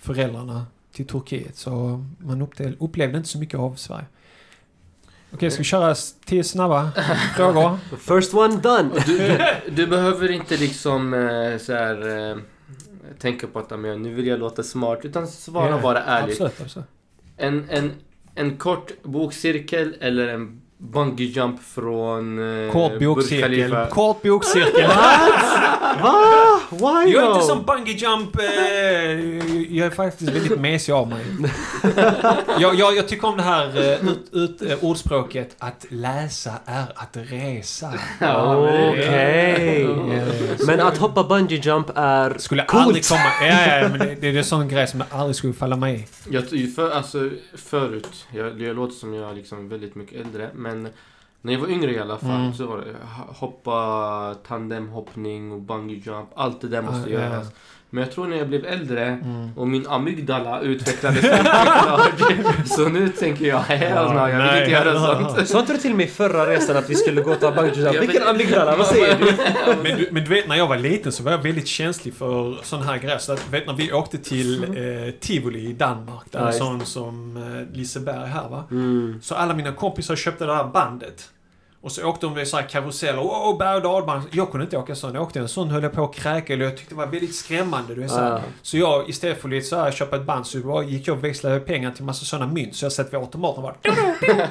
föräldrarna 0.00 0.66
till 0.92 1.06
Turkiet. 1.06 1.56
Så 1.56 2.04
man 2.18 2.42
upplevde, 2.42 2.76
upplevde 2.80 3.16
inte 3.18 3.28
så 3.28 3.38
mycket 3.38 3.60
av 3.60 3.74
Sverige. 3.74 4.04
Okej, 5.34 5.50
ska 5.50 5.58
vi 5.58 5.64
köra 5.64 5.94
tio 6.24 6.44
snabba 6.44 6.90
frågor? 7.36 7.76
First 7.98 8.34
one 8.34 8.56
done! 8.56 8.90
Du, 9.06 9.18
du, 9.18 9.38
du 9.70 9.86
behöver 9.86 10.30
inte 10.30 10.56
liksom 10.56 11.14
eh, 11.14 11.58
så 11.58 11.72
här, 11.72 12.28
eh, 12.30 12.36
tänka 13.18 13.46
på 13.46 13.58
att 13.58 13.66
"Ja, 13.70 13.76
men 13.76 14.02
nu 14.02 14.14
vill 14.14 14.26
jag 14.26 14.38
låta 14.38 14.62
smart. 14.62 14.98
Utan 15.04 15.28
svara 15.28 15.70
Ja, 15.70 15.80
bara 15.82 16.02
ärligt. 16.02 16.32
Absolut, 16.40 16.60
absolut. 16.60 16.88
En, 17.36 17.66
en, 17.70 17.90
en 18.34 18.56
kort 18.56 19.02
bokcirkel 19.02 19.94
eller 20.00 20.28
en 20.28 20.61
bungee 20.82 21.26
jump 21.26 21.62
från 21.62 22.38
eh, 22.66 22.72
Kort 22.72 22.92
Burj 22.92 23.06
bokcirkel. 23.06 23.42
Khalifa. 23.42 23.86
Kort 23.86 24.22
bokcirkel. 24.22 24.88
Va? 26.02 26.60
Why 26.70 27.12
Jag 27.12 27.24
är 27.24 27.34
inte 27.34 27.46
som 27.46 27.62
bungee 27.64 27.92
jump. 27.94 28.36
Eh, 28.38 28.44
jag 29.76 29.86
är 29.86 29.90
faktiskt 29.90 30.30
väldigt 30.32 30.60
mesig 30.60 30.92
av 30.92 31.08
mig. 31.08 31.24
jag, 32.58 32.74
jag, 32.74 32.96
jag 32.96 33.08
tycker 33.08 33.28
om 33.28 33.36
det 33.36 33.42
här 33.42 33.66
eh, 33.76 34.08
ut, 34.08 34.28
ut, 34.32 34.62
eh, 34.62 34.84
ordspråket 34.84 35.56
att 35.58 35.86
läsa 35.88 36.52
är 36.66 36.84
att 36.94 37.16
resa. 37.16 37.92
Ja, 38.18 38.60
men 38.60 38.72
det- 38.74 38.88
Okej. 38.90 39.88
Men 40.66 40.80
att 40.80 40.98
hoppa 40.98 41.24
bungee 41.24 41.60
jump 41.62 41.90
är 41.94 42.38
Skulle 42.38 42.64
coolt. 42.64 42.82
aldrig 42.86 43.04
komma... 43.08 43.20
Ja, 43.42 43.76
ja, 43.76 43.88
men 43.88 43.98
det, 43.98 44.14
det 44.14 44.28
är 44.28 44.36
en 44.36 44.44
sån 44.44 44.68
grej 44.68 44.86
som 44.86 45.00
jag 45.00 45.20
aldrig 45.20 45.36
skulle 45.36 45.52
falla 45.52 45.76
mig 45.76 45.94
i. 46.28 46.32
Jag, 46.34 46.74
för, 46.76 46.90
alltså, 46.90 47.30
förut, 47.54 48.26
jag, 48.34 48.60
jag 48.60 48.76
låter 48.76 48.94
som 48.94 49.14
jag 49.14 49.30
är 49.30 49.34
liksom 49.34 49.68
väldigt 49.68 49.94
mycket 49.94 50.26
äldre, 50.26 50.50
men 50.54 50.71
när 51.40 51.52
jag 51.52 51.60
var 51.60 51.68
yngre 51.68 51.92
i 51.92 51.98
alla 51.98 52.18
fall 52.18 52.40
Mm. 52.40 52.54
så 52.54 52.66
var 52.66 52.78
det 52.78 52.96
hoppa, 53.34 54.34
tandemhoppning 54.46 55.52
och 55.52 55.60
bungee 55.60 56.02
jump. 56.04 56.28
Allt 56.34 56.60
det 56.60 56.68
där 56.68 56.82
måste 56.82 57.10
ja. 57.10 57.20
göras. 57.20 57.52
Men 57.94 58.04
jag 58.04 58.12
tror 58.12 58.26
när 58.26 58.36
jag 58.36 58.48
blev 58.48 58.66
äldre 58.66 59.06
Mm. 59.06 59.50
och 59.56 59.68
min 59.68 59.86
amygdala 59.86 60.60
utvecklades. 60.60 61.24
Så 62.76 62.88
nu 62.88 63.08
tänker 63.08 63.44
jag, 63.46 63.58
hell 63.58 64.12
no, 64.14 64.18
jag 64.18 64.26
vill 64.26 64.36
nej. 64.36 64.58
inte 64.60 64.70
göra 64.72 65.00
sånt. 65.34 65.48
Sa 65.48 65.60
inte 65.60 65.72
du 65.72 65.78
till 65.78 65.94
mig 65.94 66.06
förra 66.06 66.46
resan 66.46 66.76
att 66.76 66.90
vi 66.90 66.94
skulle 66.94 67.20
gå 67.22 67.30
och 67.32 67.40
ta 67.40 67.52
bungee 67.52 67.74
jump? 67.82 67.94
Ja, 67.94 68.00
Vilken 68.00 68.20
men- 68.24 68.34
amygdala? 68.34 68.76
Vad 68.76 68.86
säger 68.86 69.18
du? 69.18 69.24
Men 69.82 69.96
du, 69.98 70.08
men 70.12 70.24
du 70.24 70.30
vet, 70.30 70.48
när 70.48 70.56
jag 70.56 70.66
var 70.68 70.76
liten 70.76 71.12
så 71.12 71.22
var 71.22 71.30
jag 71.30 71.38
väldigt 71.42 71.66
känslig 71.68 72.14
för 72.14 72.56
sån 72.62 72.82
här 72.82 72.98
grejer. 72.98 73.18
Så 73.18 73.32
att, 73.32 73.52
vet, 73.52 73.66
när 73.66 73.74
vi 73.74 73.92
åkte 73.92 74.18
till 74.18 74.64
eh, 74.64 75.12
Tivoli 75.20 75.68
i 75.68 75.72
Danmark, 75.72 76.24
där 76.30 76.46
just 76.46 76.58
sån 76.58 76.86
som 76.86 77.36
eh, 77.36 77.76
Liseberg 77.76 78.28
här 78.28 78.48
va. 78.48 78.64
Mm. 78.70 79.18
Så 79.22 79.34
alla 79.34 79.54
mina 79.54 79.72
kompisar 79.72 80.16
köpte 80.16 80.44
det 80.46 80.54
här 80.54 80.64
bandet. 80.64 81.28
Och 81.82 81.92
så 81.92 82.04
åkte 82.04 82.26
de 82.26 82.34
med 82.34 82.48
så 82.48 82.56
här 82.56 82.68
karuseller, 82.68 83.46
och 83.48 83.58
berg 83.58 83.76
och 83.76 83.82
dalbana. 83.82 84.22
Jag 84.30 84.50
kunde 84.50 84.64
inte 84.64 84.76
åka 84.76 84.94
sån. 84.94 85.14
Jag 85.14 85.22
åkte 85.22 85.40
en 85.40 85.48
sån 85.48 85.70
höll 85.70 85.82
jag 85.82 85.92
på 85.92 86.04
att 86.04 86.14
kräka. 86.14 86.52
Eller 86.52 86.64
jag 86.64 86.76
tyckte 86.76 86.94
det 86.94 86.98
var 86.98 87.06
väldigt 87.06 87.34
skrämmande. 87.34 87.94
Du 87.94 88.00
vet, 88.00 88.10
så, 88.10 88.16
här. 88.20 88.42
Så 88.62 88.76
jag 88.78 89.08
istället 89.08 89.40
för 89.40 89.56
att 89.56 89.64
så 89.64 89.76
här, 89.76 89.90
köpa 89.90 90.16
ett 90.16 90.22
band 90.22 90.46
så 90.46 90.58
bara 90.58 90.84
gick 90.84 91.08
jag 91.08 91.16
och 91.16 91.24
växlade 91.24 91.60
pengar 91.60 91.90
till 91.90 92.04
massa 92.04 92.24
såna 92.24 92.46
mynt. 92.46 92.76
Så 92.76 92.84
jag 92.84 92.92
satt 92.92 93.12
vid 93.12 93.20
automaten 93.20 93.64
och 93.64 93.74
bara... 93.82 93.94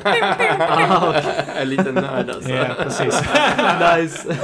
Ah, 0.59 1.13
En 1.55 1.69
liten 1.69 1.95
nörd 1.95 2.29
alltså. 2.29 2.49
Ja, 2.49 2.65
precis. 2.83 3.21
nice. 3.97 4.37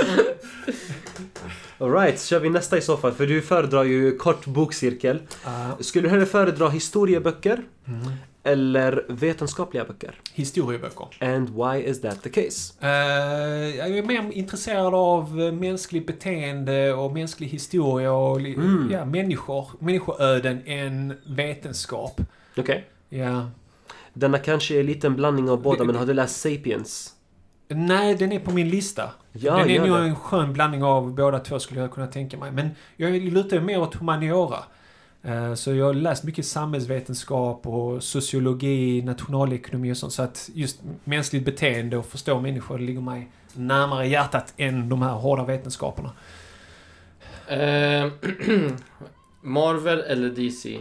Alright, 1.80 2.20
så 2.20 2.28
kör 2.28 2.40
vi 2.40 2.50
nästa 2.50 2.78
i 2.78 2.82
så 2.82 2.98
fall. 2.98 3.12
För 3.12 3.28
du 3.28 3.42
föredrar 3.42 3.84
ju 3.84 4.18
kort 4.18 4.46
bokcirkel. 4.46 5.20
Ah, 5.44 5.50
Skulle 5.80 6.06
du 6.08 6.10
hellre 6.10 6.26
föredra 6.26 6.70
historieböcker 6.70 7.62
mm. 7.88 8.12
Eller 8.48 9.06
vetenskapliga 9.10 9.86
böcker? 9.86 10.16
Historieböcker. 10.34 11.08
And 11.20 11.50
why 11.50 11.82
is 11.90 12.02
that 12.02 12.24
the 12.24 12.30
case? 12.30 12.74
Eh, 12.82 12.90
jag 13.78 13.98
är 13.98 14.04
mer 14.04 14.32
intresserad 14.32 14.94
av 14.94 15.42
eh, 15.42 15.52
mänskligt 15.52 16.08
beteende 16.08 16.94
och 16.94 17.14
mänsklig 17.14 17.48
historia 17.48 18.12
och 18.12 18.40
Mm. 18.40 18.90
ja, 18.92 19.06
människor, 19.06 19.68
människoöden 19.80 20.62
än 20.66 21.14
vetenskap. 21.26 22.22
Okej. 22.58 22.86
Ja. 23.10 23.50
Denna 24.14 24.38
kanske 24.38 24.80
är 24.80 24.84
lite 24.84 25.08
en 25.08 25.16
blandning 25.16 25.50
av 25.50 25.62
båda, 25.62 25.84
men 25.84 25.96
har 25.96 26.06
du 26.06 26.14
läst 26.14 26.42
Sapiens? 26.42 27.14
Nej, 27.70 28.16
den 28.16 28.32
är 28.32 28.40
på 28.40 28.52
min 28.52 28.70
lista. 28.70 29.10
Ja, 29.32 29.58
den 29.58 29.70
är 29.70 29.80
nog 29.80 29.98
det. 29.98 30.04
en 30.04 30.16
skön 30.16 30.54
blandning 30.54 30.84
av 30.84 31.16
båda 31.16 31.40
två 31.40 31.60
skulle 31.60 31.82
jag 31.82 31.92
kunna 31.92 32.08
tänka 32.08 32.38
mig. 32.38 32.52
Men 32.52 32.70
jag 32.96 33.12
lutar 33.22 33.60
mer 33.60 33.82
åt 33.82 33.96
humaniora. 33.96 34.58
Eh, 35.28 35.54
Så 35.54 35.74
jag 35.74 35.86
har 35.86 35.94
läst 35.94 36.24
mycket 36.24 36.46
samhällsvetenskap 36.46 37.68
och 37.68 38.04
sociologi, 38.04 39.02
nationalekonomi 39.02 39.94
och 39.94 39.98
sånt. 39.98 40.14
Så 40.14 40.22
att 40.22 40.50
just 40.54 40.80
mänskligt 41.04 41.46
beteende 41.46 41.98
och 41.98 42.06
förstå 42.06 42.40
människor 42.40 42.80
ligger 42.80 43.02
mig 43.02 43.30
närmare 43.54 44.08
hjärtat 44.08 44.54
än 44.58 44.90
de 44.90 45.02
här 45.02 45.12
hårda 45.14 45.44
vetenskaperna. 45.44 46.12
Eh, 47.48 48.08
Marvel 49.42 50.00
eller 50.00 50.30
DC? 50.30 50.80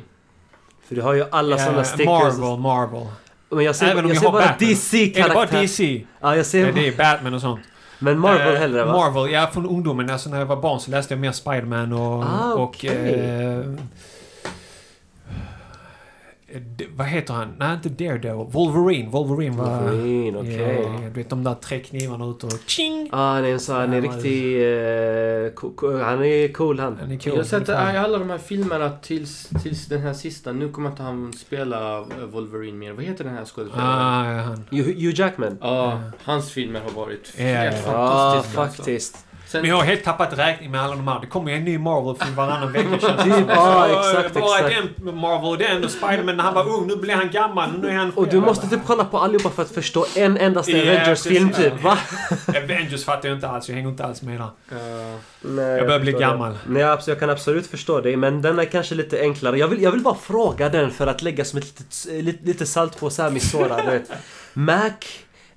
För 0.88 0.94
du 0.94 1.02
har 1.02 1.14
ju 1.14 1.24
alla 1.30 1.58
sådana 1.58 1.78
Eh, 1.78 1.84
stickers. 1.84 2.06
Marvel, 2.38 2.58
Marvel. 2.60 3.06
Men 3.50 3.64
jag 3.64 3.76
ser, 3.76 3.86
Även 3.86 4.04
om 4.04 4.10
jag 4.10 4.14
jag 4.14 4.20
ser 4.22 4.26
har 4.26 4.32
bara 4.32 4.46
Batman. 4.46 4.68
Är 4.68 4.74
det 4.74 5.34
bara 5.34 5.44
DC-karaktär. 5.44 5.60
DC? 5.60 6.04
Ja, 6.20 6.36
jag 6.36 6.46
ser... 6.46 6.62
Nej, 6.62 6.72
det 6.72 6.88
är 6.88 6.96
Batman 6.96 7.34
och 7.34 7.40
sånt. 7.40 7.60
Men 7.98 8.18
Marvel 8.18 8.54
Eh, 8.54 8.60
hellre 8.60 8.84
va? 8.84 8.92
Marvel, 8.92 9.32
ja 9.32 9.46
från 9.52 9.66
ungdomen. 9.66 10.10
Alltså 10.10 10.30
när 10.30 10.38
jag 10.38 10.46
var 10.46 10.56
barn 10.56 10.80
så 10.80 10.90
läste 10.90 11.14
jag 11.14 11.20
mer 11.20 11.32
Spiderman 11.32 11.92
och... 11.92 12.24
Ah, 12.24 12.52
och 12.54 12.62
okej. 12.62 13.14
eh, 13.14 13.64
vad 16.96 17.06
heter 17.06 17.34
han? 17.34 17.54
Nej, 17.58 17.74
inte 17.74 17.88
Daredevil. 18.04 18.46
Wolverine. 18.50 19.10
Wolverine 19.10 19.56
var... 19.56 19.80
Wolverine, 19.82 20.38
okej. 20.38 20.80
Ja, 20.82 21.00
du 21.00 21.10
vet 21.10 21.30
de 21.30 21.44
där 21.44 21.54
tre 21.54 21.80
knivarna 21.80 22.26
ute 22.26 22.46
och 22.46 22.52
tjing! 22.66 23.08
Ja, 23.12 23.18
han 23.18 23.44
är 23.44 23.48
en 23.52 23.60
sån, 23.60 23.76
han 23.76 23.92
är 23.92 24.00
riktig... 24.00 24.56
eh, 25.46 25.52
co- 25.52 25.70
co- 25.76 25.98
han 26.02 26.24
är 26.24 26.52
cool 26.52 26.80
han. 26.80 26.96
Den 26.96 27.10
är 27.12 27.18
cool. 27.18 27.32
Jag 27.32 27.36
har 27.36 27.42
sett 27.44 27.66
det 27.66 27.72
i 27.72 27.96
alla 27.96 28.18
de 28.18 28.30
här 28.30 28.38
filmerna 28.38 28.90
tills, 29.02 29.48
tills 29.62 29.86
den 29.86 30.00
här 30.00 30.12
sista. 30.12 30.52
Nu 30.52 30.68
kommer 30.68 30.90
inte 30.90 31.02
han 31.02 31.32
spela 31.32 31.98
eh, 31.98 32.04
Wolverine 32.32 32.78
mer. 32.78 32.92
Vad 32.92 33.04
heter 33.04 33.24
den 33.24 33.34
här 33.34 33.44
skådespelaren? 33.44 33.90
Ah, 33.98 34.32
ja, 34.36 34.40
han. 34.42 34.64
Hugh 34.70 35.20
Jackman. 35.20 35.58
Ja, 35.60 36.00
hans 36.24 36.50
filmer 36.52 36.80
har 36.80 36.90
varit 36.90 37.34
helt 37.36 37.76
ja. 37.86 37.92
Ja, 37.92 37.92
fantastiska. 37.92 38.60
alltså. 38.62 38.76
faktiskt. 38.82 39.25
Sen, 39.48 39.60
Men 39.60 39.70
jag 39.70 39.76
har 39.76 39.84
helt 39.84 40.04
tappat 40.04 40.38
räkning 40.38 40.70
med 40.70 40.80
alla 40.82 40.96
de 40.96 41.08
här. 41.08 41.20
Det 41.20 41.26
kommer 41.26 41.50
ju 41.50 41.56
en 41.56 41.64
ny 41.64 41.78
Marvel-film 41.78 42.34
varannan 42.34 42.72
vecka 42.72 42.88
känns 42.88 43.02
det 43.24 43.32
som. 43.32 43.44
ja, 43.48 44.00
Så, 44.12 44.18
exakt, 44.18 44.34
Bara 44.34 44.58
exakt. 44.68 44.90
den 45.04 45.14
Marvel 45.16 45.50
och 45.50 45.58
den 45.58 45.84
och 45.84 45.90
Spiderman 45.90 46.36
när 46.36 46.44
han 46.44 46.54
var 46.54 46.68
ung. 46.68 46.86
Nu 46.86 46.96
blir 46.96 47.14
han 47.14 47.30
gammal. 47.30 47.70
Nu 47.82 47.88
är 47.88 47.92
han 47.94 48.10
Och 48.10 48.28
du 48.28 48.40
måste 48.40 48.68
typ 48.68 48.80
kolla 48.86 49.04
på 49.04 49.18
allihopa 49.18 49.50
för 49.50 49.62
att 49.62 49.70
förstå 49.70 50.06
en 50.16 50.36
endaste 50.36 50.72
Ja, 50.72 50.92
Avengers-film 50.92 51.52
typ, 51.52 51.82
va? 51.82 51.98
Avengers 52.48 53.04
fattar 53.04 53.28
jag 53.28 53.36
inte 53.36 53.48
alls. 53.48 53.68
Jag 53.68 53.76
hänger 53.76 53.88
inte 53.88 54.04
alls 54.04 54.22
med 54.22 54.40
där. 54.40 54.44
eh, 54.76 55.18
Nej, 55.40 55.64
Jag 55.64 55.86
börjar 55.86 56.00
bli 56.00 56.12
gammal. 56.12 56.52
Det. 56.52 56.58
Nej, 56.66 56.82
absolut, 56.82 57.08
jag 57.08 57.20
kan 57.20 57.30
absolut 57.30 57.66
förstå 57.66 58.00
dig, 58.00 58.16
men 58.16 58.42
den 58.42 58.58
är 58.58 58.64
kanske 58.64 58.94
lite 58.94 59.20
enklare. 59.20 59.58
Jag 59.58 59.68
vill, 59.68 59.82
jag 59.82 59.90
vill 59.90 60.00
bara 60.02 60.14
fråga 60.14 60.68
den 60.68 60.90
för 60.90 61.06
att 61.06 61.22
lägga 61.22 61.44
som 61.44 61.58
ett 61.58 61.64
litet, 61.64 62.24
lite, 62.24 62.46
lite 62.46 62.66
salt 62.66 63.00
på 63.00 63.10
så 63.10 63.22
här 63.22 63.30
du 63.84 63.90
vet. 63.90 64.10
Mac 64.52 64.90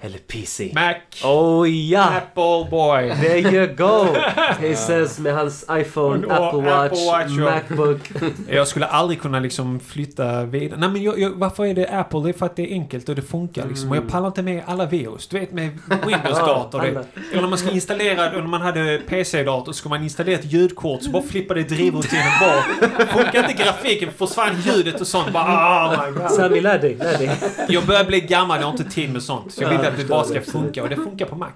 eller 0.01 0.17
PC? 0.17 0.71
Mac. 0.73 0.95
Oh 1.23 1.69
ja! 1.69 2.03
Apple 2.03 2.69
boy. 2.71 3.15
There 3.21 3.39
you 3.39 3.67
go! 3.75 4.05
He 4.59 4.75
says 4.75 5.19
med 5.19 5.33
hans 5.33 5.65
iPhone, 5.71 6.27
Och 6.27 6.33
Apple 6.33 6.61
Watch, 6.61 6.91
Apple 6.91 7.05
Watch 7.05 7.31
Macbook. 7.31 7.99
Jag 8.49 8.67
skulle 8.67 8.85
aldrig 8.85 9.21
kunna 9.21 9.39
liksom 9.39 9.79
flytta 9.79 10.45
vidare. 10.45 10.79
Nej 10.79 10.89
men 10.89 11.03
jag, 11.03 11.19
jag, 11.19 11.29
varför 11.29 11.65
är 11.65 11.73
det 11.73 11.87
Apple? 11.87 12.19
Det 12.19 12.29
är 12.29 12.33
för 12.33 12.45
att 12.45 12.55
det 12.55 12.71
är 12.71 12.73
enkelt 12.73 13.09
och 13.09 13.15
det 13.15 13.21
funkar 13.21 13.67
liksom. 13.67 13.89
Och 13.89 13.97
jag 13.97 14.09
pallar 14.09 14.27
inte 14.27 14.41
med 14.41 14.63
alla 14.65 14.85
virus. 14.85 15.27
Du 15.27 15.39
vet 15.39 15.51
med 15.51 15.69
Windows-dator. 16.05 16.79
Ja, 16.89 17.03
eller 17.31 17.41
när 17.41 17.49
man 17.49 17.57
ska 17.57 17.71
installera, 17.71 18.31
när 18.31 18.41
man 18.41 18.61
hade 18.61 19.01
PC-dator 19.07 19.65
så 19.71 19.73
ska 19.73 19.89
man 19.89 20.03
installera 20.03 20.39
ett 20.39 20.51
ljudkort 20.51 21.03
så 21.03 21.09
bara 21.09 21.23
flippar 21.23 21.55
det 21.55 21.63
drivrutinen 21.63 22.31
bort. 22.39 23.09
Funkar 23.09 23.49
inte 23.49 23.63
grafiken 23.63 24.09
försvann 24.17 24.61
ljudet 24.61 25.01
och 25.01 25.07
sånt. 25.07 25.33
Bara 25.33 25.87
oh 25.87 26.05
my 26.05 26.19
god. 26.19 26.31
Sami, 26.31 26.61
lär 26.61 26.79
dig, 26.79 26.95
lär 26.95 27.17
dig. 27.17 27.31
Jag 27.67 27.85
börjar 27.85 28.03
bli 28.03 28.21
gammal, 28.21 28.59
jag 28.59 28.65
har 28.65 28.71
inte 28.71 28.83
tid 28.83 29.13
med 29.13 29.23
sånt. 29.23 29.53
Så 29.53 29.63
jag 29.63 29.69
vill 29.69 29.88
Jag 29.97 30.07
bara 30.07 30.23
ska 30.23 30.41
funka 30.41 30.83
och 30.83 30.89
det 30.89 30.95
funkar 30.95 31.25
på 31.25 31.35
Mac. 31.35 31.51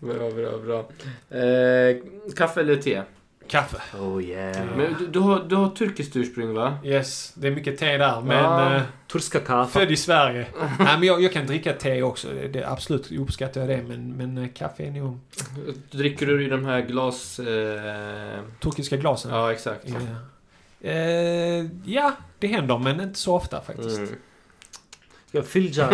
bra, 0.00 0.30
bra, 0.30 0.58
bra. 0.58 0.78
Eh, 1.38 1.96
kaffe 2.36 2.60
eller 2.60 2.76
te? 2.76 3.02
Kaffe. 3.48 3.98
Oh 3.98 4.22
yeah. 4.22 4.66
Men 4.76 4.96
du, 4.98 5.06
du, 5.06 5.18
har, 5.18 5.44
du 5.48 5.56
har 5.56 5.68
turkiskt 5.68 6.16
ursprung 6.16 6.54
va? 6.54 6.78
Yes, 6.84 7.32
det 7.34 7.46
är 7.46 7.50
mycket 7.50 7.78
te 7.78 7.96
där. 7.96 8.20
Men... 8.20 8.36
Ja. 8.36 8.74
eh, 8.74 8.82
Turska 9.12 9.40
kaffe. 9.40 9.72
Född 9.80 9.90
i 9.90 9.96
Sverige. 9.96 10.46
Nej, 10.78 10.98
men 10.98 11.02
jag, 11.02 11.22
jag 11.22 11.32
kan 11.32 11.46
dricka 11.46 11.72
te 11.72 12.02
också. 12.02 12.28
Det, 12.28 12.48
det, 12.48 12.68
absolut 12.68 13.12
uppskattar 13.12 13.60
jag 13.60 13.70
det. 13.70 13.82
Men, 13.88 14.12
men 14.16 14.38
eh, 14.38 14.48
kaffe 14.54 14.84
är 14.84 14.90
nog... 14.90 15.18
Dricker 15.90 16.26
du 16.26 16.46
i 16.46 16.48
de 16.48 16.64
här 16.64 16.80
glas... 16.80 17.38
Eh, 17.38 18.40
Turkiska 18.60 18.96
glasen. 18.96 19.30
ja, 19.30 19.52
exakt. 19.52 19.84
Ja. 19.84 19.96
Eh, 20.90 21.66
ja, 21.84 22.12
det 22.38 22.46
händer. 22.46 22.78
Men 22.78 23.00
inte 23.00 23.18
så 23.18 23.34
ofta 23.34 23.60
faktiskt. 23.60 23.98
Mm. 23.98 24.10
Ja, 25.32 25.42
Filjan. 25.42 25.90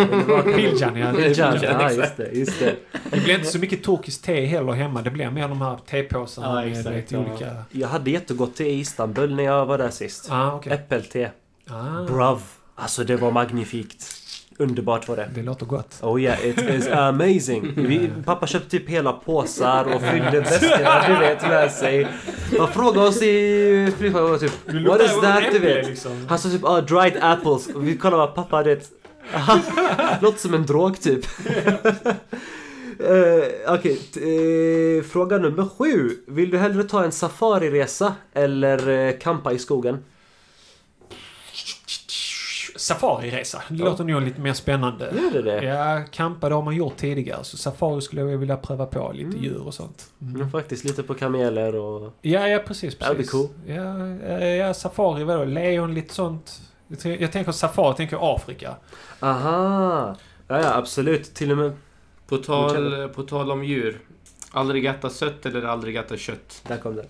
Filjan, 0.55 0.97
ja. 0.97 1.13
Filjan, 1.13 1.59
ja 1.61 1.91
just 1.91 2.17
det, 2.17 2.29
just 2.33 2.59
det. 2.59 2.75
Det 3.11 3.23
blir 3.23 3.35
inte 3.35 3.47
så 3.47 3.59
mycket 3.59 3.83
turkiskt 3.83 4.25
te 4.25 4.45
heller 4.45 4.71
hemma. 4.73 5.01
Det 5.01 5.11
blir 5.11 5.29
mer 5.29 5.47
de 5.47 5.61
här 5.61 5.77
tepåsarna 5.89 6.47
Ja, 6.47 6.69
med 6.69 6.77
exakt, 6.77 7.11
ja. 7.11 7.19
olika... 7.19 7.55
Jag 7.71 7.87
hade 7.87 8.11
jättegott 8.11 8.55
te 8.55 8.63
i 8.63 8.79
Istanbul 8.79 9.35
när 9.35 9.43
jag 9.43 9.65
var 9.65 9.77
där 9.77 9.89
sist. 9.89 10.27
Ah, 10.31 10.53
okej. 10.55 10.73
Äppelte. 10.73 11.31
Ah, 11.69 12.03
Bruv. 12.03 12.39
Alltså 12.75 13.03
det 13.03 13.15
var 13.15 13.31
magnifikt. 13.31 14.05
Underbart 14.57 15.07
var 15.07 15.15
det. 15.15 15.29
det 15.35 15.41
låter 15.41 15.65
gott. 15.65 15.99
Oh 16.01 16.21
yeah, 16.21 16.47
it 16.47 16.61
is 16.61 16.87
amazing. 16.87 17.73
Vi, 17.87 18.11
pappa 18.25 18.47
köpte 18.47 18.69
typ 18.69 18.89
hela 18.89 19.13
påsar 19.13 19.85
och 19.95 20.01
fyllde 20.01 20.39
väskorna 20.39 21.07
du 21.07 21.19
vet 21.19 21.41
med 21.41 21.71
sig. 21.71 22.07
Han 22.59 22.67
frågade 22.67 23.07
oss 23.07 23.21
i 23.21 23.93
typ 23.99 24.13
What 24.87 25.01
is 25.01 25.21
that 25.21 25.43
du 25.51 25.59
vet? 25.59 25.87
Liksom. 25.87 26.25
Han 26.29 26.39
sa 26.39 26.49
typ 26.49 26.63
ah, 26.63 26.81
dried 26.81 27.17
apples 27.21 27.67
vi 27.75 27.97
kollade 27.97 28.17
vad 28.17 28.35
pappa 28.35 28.55
hade. 28.55 28.79
Låter 30.21 30.37
som 30.39 30.53
en 30.53 30.65
drog 30.65 31.01
typ. 31.01 31.25
Uh, 32.99 33.43
Okej, 33.73 33.97
t- 34.13 34.19
eh, 34.97 35.03
fråga 35.03 35.37
nummer 35.37 35.65
sju. 35.77 36.09
Vill 36.27 36.49
du 36.51 36.57
hellre 36.57 36.83
ta 36.83 37.03
en 37.03 37.11
safariresa 37.11 38.15
eller 38.33 38.89
uh, 38.89 39.53
i 39.53 39.57
skogen? 39.59 40.03
Safariresa. 42.75 43.61
Det 43.69 43.75
Ja. 43.75 43.85
låter 43.85 44.03
nog 44.03 44.21
lite 44.21 44.41
mer 44.41 44.53
spännande. 44.53 45.13
Gör 45.23 45.31
det 45.31 45.41
det? 45.41 45.63
Ja, 45.65 46.01
campa 46.11 46.49
det 46.49 46.55
har 46.55 46.61
man 46.61 46.75
gjort 46.75 46.97
tidigare. 46.97 47.43
Så 47.43 47.57
safari 47.57 48.01
skulle 48.01 48.21
jag 48.21 48.37
vilja 48.37 48.57
pröva 48.57 48.85
på. 48.85 49.11
Lite 49.13 49.27
Mm. 49.29 49.43
djur 49.43 49.61
och 49.67 49.73
sånt. 49.73 50.05
Mm. 50.21 50.35
Mm, 50.35 50.51
faktiskt 50.51 50.83
lite 50.85 51.03
på 51.03 51.13
kameler 51.13 51.75
och... 51.75 52.13
Ja, 52.21 52.47
ja 52.47 52.59
precis. 52.59 52.95
Precis. 52.95 53.31
cool. 53.31 53.47
Ja, 53.67 54.07
ja, 54.39 54.73
safari, 54.73 55.23
vadå? 55.23 55.45
Lejon, 55.45 55.93
lite 55.93 56.13
sånt. 56.13 56.61
Jag 57.19 57.31
tänker 57.31 57.51
safari, 57.51 57.87
jag 57.87 57.97
tänker 57.97 58.35
Afrika. 58.35 58.75
Aha! 59.29 60.15
Ja, 60.47 60.61
ja 60.61 60.73
absolut. 60.75 61.33
Till 61.33 61.51
och 61.51 61.57
med... 61.57 61.71
På, 62.27 62.37
tal, 62.37 63.09
på 63.09 63.23
tal 63.23 63.51
om 63.51 63.63
djur. 63.63 63.99
Aldrig 64.51 64.85
äta 64.85 65.09
sött 65.09 65.45
eller 65.45 65.63
aldrig 65.63 65.95
äta 65.95 66.17
kött? 66.17 66.61
Där 66.67 66.77
kom 66.77 66.95
den. 66.95 67.05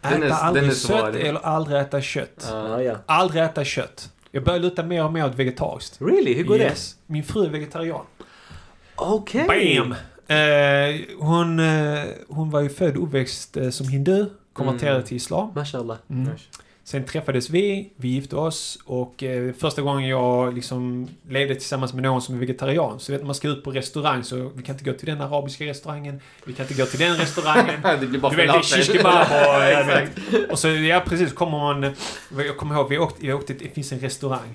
Den 0.00 0.22
är- 0.22 0.26
äta 0.26 0.34
aldrig 0.36 0.62
den 0.64 0.70
är 0.70 0.74
sött 0.74 1.14
eller 1.14 1.40
aldrig 1.46 1.80
äta 1.80 2.00
kött. 2.00 2.46
Ja, 2.50 2.82
ja. 2.82 2.96
Aldrig 3.06 3.42
äta 3.42 3.64
kött. 3.64 4.12
Jag 4.30 4.44
börjar 4.44 4.60
luta 4.60 4.82
mer 4.82 5.04
och 5.04 5.12
mer 5.12 5.26
åt 5.26 5.34
vegetariskt. 5.34 6.00
Really? 6.00 6.34
Hur 6.34 6.44
går 6.44 6.56
yes. 6.56 6.96
Min 7.06 7.24
fru 7.24 7.44
är 7.44 7.48
vegetarian. 7.50 8.04
det? 8.18 8.24
Okej! 8.96 9.46
Bam! 9.78 9.94
Eh, 10.36 11.00
hon, 11.26 11.58
eh, 11.60 12.04
hon 12.28 12.50
var 12.50 12.60
ju 12.60 12.68
född 12.68 12.96
och 12.96 13.02
uppväxt 13.04 13.56
eh, 13.56 13.70
som 13.70 13.88
hindu. 13.88 14.26
Konverterade 14.52 14.96
Mm. 14.96 15.06
till 15.06 15.16
islam. 15.16 15.52
Mashallah. 15.54 15.96
Mm. 16.10 16.30
Sen 16.90 17.04
träffades 17.04 17.50
vi, 17.50 17.92
vi 17.96 18.08
gifte 18.08 18.36
oss 18.36 18.78
och 18.84 19.22
eh, 19.22 19.52
första 19.52 19.82
gången 19.82 20.08
jag 20.08 20.54
liksom 20.54 21.08
levde 21.28 21.54
tillsammans 21.54 21.94
med 21.94 22.02
någon 22.02 22.22
som 22.22 22.34
är 22.34 22.38
vegetarian. 22.38 23.00
Så 23.00 23.12
vet, 23.12 23.24
man 23.24 23.34
ska 23.34 23.48
ut 23.48 23.64
på 23.64 23.70
restaurang 23.70 24.24
så 24.24 24.50
vi 24.54 24.62
kan 24.62 24.74
inte 24.74 24.84
gå 24.84 24.92
till 24.96 25.06
den 25.06 25.20
arabiska 25.20 25.64
restaurangen. 25.64 26.20
Vi 26.44 26.52
kan 26.52 26.64
inte 26.64 26.82
gå 26.82 26.86
till 26.86 26.98
den 26.98 27.16
restaurangen. 27.16 27.80
det 28.00 28.06
blir 28.06 28.20
bara 28.20 28.30
Du 28.30 28.36
vet, 28.36 28.46
det 28.46 28.78
är 28.78 28.82
kebab 28.82 29.26
och... 29.30 29.88
vet. 30.40 30.50
och 30.50 30.58
så, 30.58 30.68
ja 30.68 31.02
precis, 31.06 31.32
kommer 31.32 31.58
man... 31.58 31.94
Jag 32.46 32.56
kommer 32.56 32.74
ihåg, 32.74 32.88
vi 32.88 32.98
åkte, 32.98 33.26
jag 33.26 33.38
åkte, 33.38 33.54
det 33.54 33.74
finns 33.74 33.92
en 33.92 34.00
restaurang. 34.00 34.54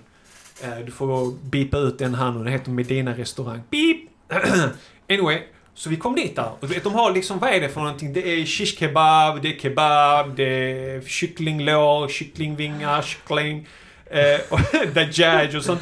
Eh, 0.63 0.79
Du 0.85 0.91
får 0.91 1.31
bipa 1.31 1.77
ut 1.77 1.99
den 1.99 2.15
här 2.15 2.31
nu, 2.31 2.37
den 2.43 2.47
heter 2.53 2.71
Medina 2.71 3.13
restaurang. 3.13 3.61
Beep! 3.69 3.97
anyway, 5.09 5.41
så 5.75 5.89
vi 5.89 5.97
kom 5.97 6.15
dit 6.15 6.35
där. 6.35 6.51
Och 6.59 6.71
vet, 6.71 6.83
de 6.83 6.93
har 6.93 7.11
liksom, 7.11 7.39
vad 7.39 7.49
är 7.49 7.61
det 7.61 7.69
för 7.69 7.81
någonting? 7.81 8.13
Det 8.13 8.27
är 8.27 8.45
shish 8.45 8.79
kebab, 8.79 9.41
det 9.41 9.55
är 9.55 9.59
kebab, 9.59 10.35
det 10.35 10.43
är 10.43 11.01
kycklinglår, 11.01 12.07
kycklingvingar, 12.07 13.01
kyckling, 13.01 13.67
eh, 14.05 14.39
och 14.49 14.59
dajaj 14.93 15.57
och 15.57 15.63
sånt. 15.63 15.81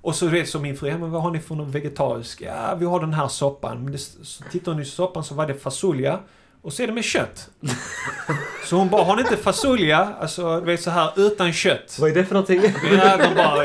Och 0.00 0.14
så, 0.14 0.44
så 0.46 0.58
min 0.58 0.76
fru, 0.76 0.88
ja, 0.88 0.98
men 0.98 1.10
vad 1.10 1.22
har 1.22 1.30
ni 1.30 1.40
för 1.40 1.54
någon 1.54 1.70
vegetarisk? 1.70 2.40
Ja, 2.40 2.74
vi 2.74 2.86
har 2.86 3.00
den 3.00 3.12
här 3.12 3.28
soppan. 3.28 3.84
Men 3.84 3.92
det, 3.92 3.98
så 3.98 4.44
tittar 4.52 4.72
hon 4.72 4.82
i 4.82 4.84
soppan 4.84 5.24
så 5.24 5.34
var 5.34 5.46
det 5.46 5.54
fasolja. 5.54 6.18
Och 6.62 6.72
så 6.72 6.82
är 6.82 6.86
det 6.86 6.92
med 6.92 7.04
kött. 7.04 7.50
Så 8.64 8.76
hon 8.76 8.88
bara, 8.88 9.04
har 9.04 9.16
ni 9.16 9.22
inte 9.22 9.36
fasolja? 9.36 10.14
Alltså, 10.20 10.60
du 10.60 10.66
vet 10.66 10.82
så 10.82 10.90
här 10.90 11.12
utan 11.16 11.52
kött. 11.52 11.96
Vad 12.00 12.10
är 12.10 12.14
det 12.14 12.24
för 12.24 12.34
någonting? 12.34 12.62
Ja, 12.92 13.16
de 13.16 13.34
bara, 13.34 13.64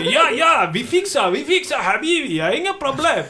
ja, 0.00 0.30
ja, 0.38 0.70
vi 0.74 0.84
fixar, 0.84 1.30
vi 1.30 1.44
fixar, 1.44 1.78
habibi, 1.78 2.38
har 2.38 2.50
inga 2.50 2.72
problem. 2.72 3.24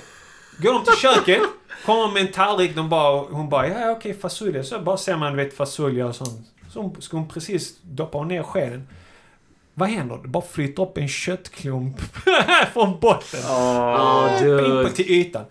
Går 0.59 0.73
de 0.73 0.85
till 0.85 0.97
köket, 0.97 1.41
kommer 1.87 2.13
med 2.13 2.23
en 2.23 2.33
tallrik, 2.33 2.77
de 2.77 2.89
bara, 2.89 3.21
hon 3.31 3.49
bara, 3.49 3.69
ja 3.69 3.91
okej, 3.91 4.15
fasolja. 4.15 4.65
Så 4.65 4.79
bara 4.81 4.97
ser 4.97 5.17
man, 5.17 5.37
vet, 5.37 5.57
fasolja 5.57 6.07
och 6.07 6.15
sånt. 6.17 6.47
Så 6.71 6.83
hon, 6.83 7.03
ska 7.03 7.17
hon 7.17 7.29
precis 7.29 7.79
doppa 7.83 8.25
ner 8.25 8.43
skeden. 8.43 8.89
Vad 9.75 9.89
händer? 9.89 10.19
Det 10.23 10.29
bara 10.29 10.45
flyter 10.45 10.83
upp 10.83 10.99
en 10.99 11.09
köttklump 11.09 12.01
från 12.73 13.01
botten. 13.01 13.41
Åh, 13.51 14.29
In 14.33 14.39
på 14.39 14.45
dude. 14.45 14.91
till 14.91 15.11
ytan. 15.11 15.45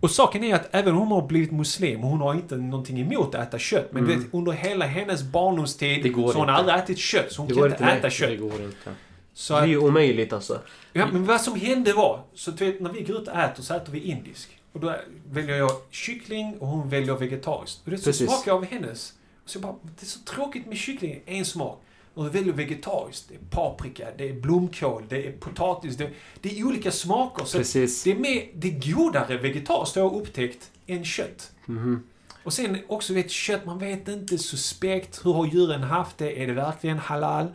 Och 0.00 0.10
saken 0.10 0.44
är 0.44 0.54
att 0.54 0.68
även 0.70 0.92
om 0.94 0.98
hon 0.98 1.08
har 1.20 1.26
blivit 1.28 1.52
muslim, 1.52 2.00
hon 2.00 2.20
har 2.20 2.34
inte 2.34 2.56
någonting 2.56 3.00
emot 3.00 3.34
att 3.34 3.48
äta 3.48 3.58
kött. 3.58 3.88
Men 3.90 4.04
Mm. 4.04 4.18
vet, 4.18 4.34
under 4.34 4.52
hela 4.52 4.86
hennes 4.86 5.22
barndomstid 5.22 6.12
så 6.14 6.20
hon 6.20 6.48
har 6.48 6.54
aldrig 6.56 6.76
ätit 6.78 6.98
kött. 6.98 7.32
Så 7.32 7.40
hon 7.42 7.48
Det 7.48 7.54
kan 7.54 7.60
går 7.62 7.70
inte 7.70 7.84
äta 7.84 7.98
nej. 8.02 8.10
kött. 8.10 8.28
Det 8.30 8.36
går 8.36 8.62
inte. 8.62 8.90
Så 9.34 9.52
Det 9.54 9.58
är 9.58 9.62
att, 9.62 9.68
ju 9.68 9.78
omöjligt 9.78 10.32
alltså. 10.32 10.58
ja, 10.92 11.06
men 11.12 11.24
vad 11.24 11.40
som 11.40 11.60
hände 11.60 11.92
var, 11.92 12.20
så 12.34 12.50
du 12.50 12.64
vet, 12.64 12.80
när 12.80 12.90
vi 12.92 13.00
går 13.02 13.16
ut 13.22 13.28
och 13.28 13.34
äter 13.38 13.62
så 13.62 13.74
äter 13.74 13.92
vi 13.92 14.00
indisk. 14.00 14.55
Och 14.76 14.82
då 14.82 14.96
väljer 15.30 15.56
jag 15.56 15.70
kyckling 15.90 16.58
och 16.58 16.66
hon 16.66 16.88
väljer 16.88 17.16
vegetariskt. 17.16 17.80
Och 17.84 17.90
det 17.90 17.98
så 17.98 18.04
Precis. 18.04 18.26
smakar 18.26 18.50
jag 18.50 18.56
av 18.56 18.64
hennes. 18.64 19.12
Och 19.44 19.50
så 19.50 19.58
bara, 19.58 19.74
det 19.82 20.02
är 20.02 20.06
så 20.06 20.18
tråkigt 20.20 20.66
med 20.66 20.76
kyckling, 20.76 21.22
en 21.26 21.44
smak. 21.44 21.82
Och 22.14 22.24
då 22.24 22.30
väljer 22.30 22.52
vegetariskt. 22.52 23.28
Det 23.28 23.34
är 23.34 23.38
paprika, 23.50 24.08
det 24.18 24.28
är 24.28 24.32
blomkål, 24.32 25.04
det 25.08 25.26
är 25.26 25.32
potatis. 25.32 25.96
Det, 25.96 26.10
det 26.40 26.58
är 26.60 26.64
olika 26.64 26.90
smaker. 26.90 27.44
Så 27.44 27.58
Precis. 27.58 28.02
det 28.04 28.10
är 28.10 28.16
mer, 28.16 28.48
det 28.54 28.68
är 28.68 28.94
godare 28.94 29.38
vegetariskt 29.38 29.96
har 29.96 30.02
jag 30.02 30.14
upptäckt 30.14 30.70
än 30.86 31.04
kött. 31.04 31.52
Mhm. 31.66 32.02
Och 32.44 32.52
sen 32.52 32.78
också 32.88 33.14
vet 33.14 33.30
kött, 33.30 33.64
man 33.66 33.78
vet 33.78 34.08
inte 34.08 34.38
suspekt. 34.38 35.26
Hur 35.26 35.32
har 35.32 35.46
djuren 35.46 35.82
haft 35.82 36.18
det? 36.18 36.42
Är 36.42 36.46
det 36.46 36.52
verkligen 36.52 36.98
halal? 36.98 37.46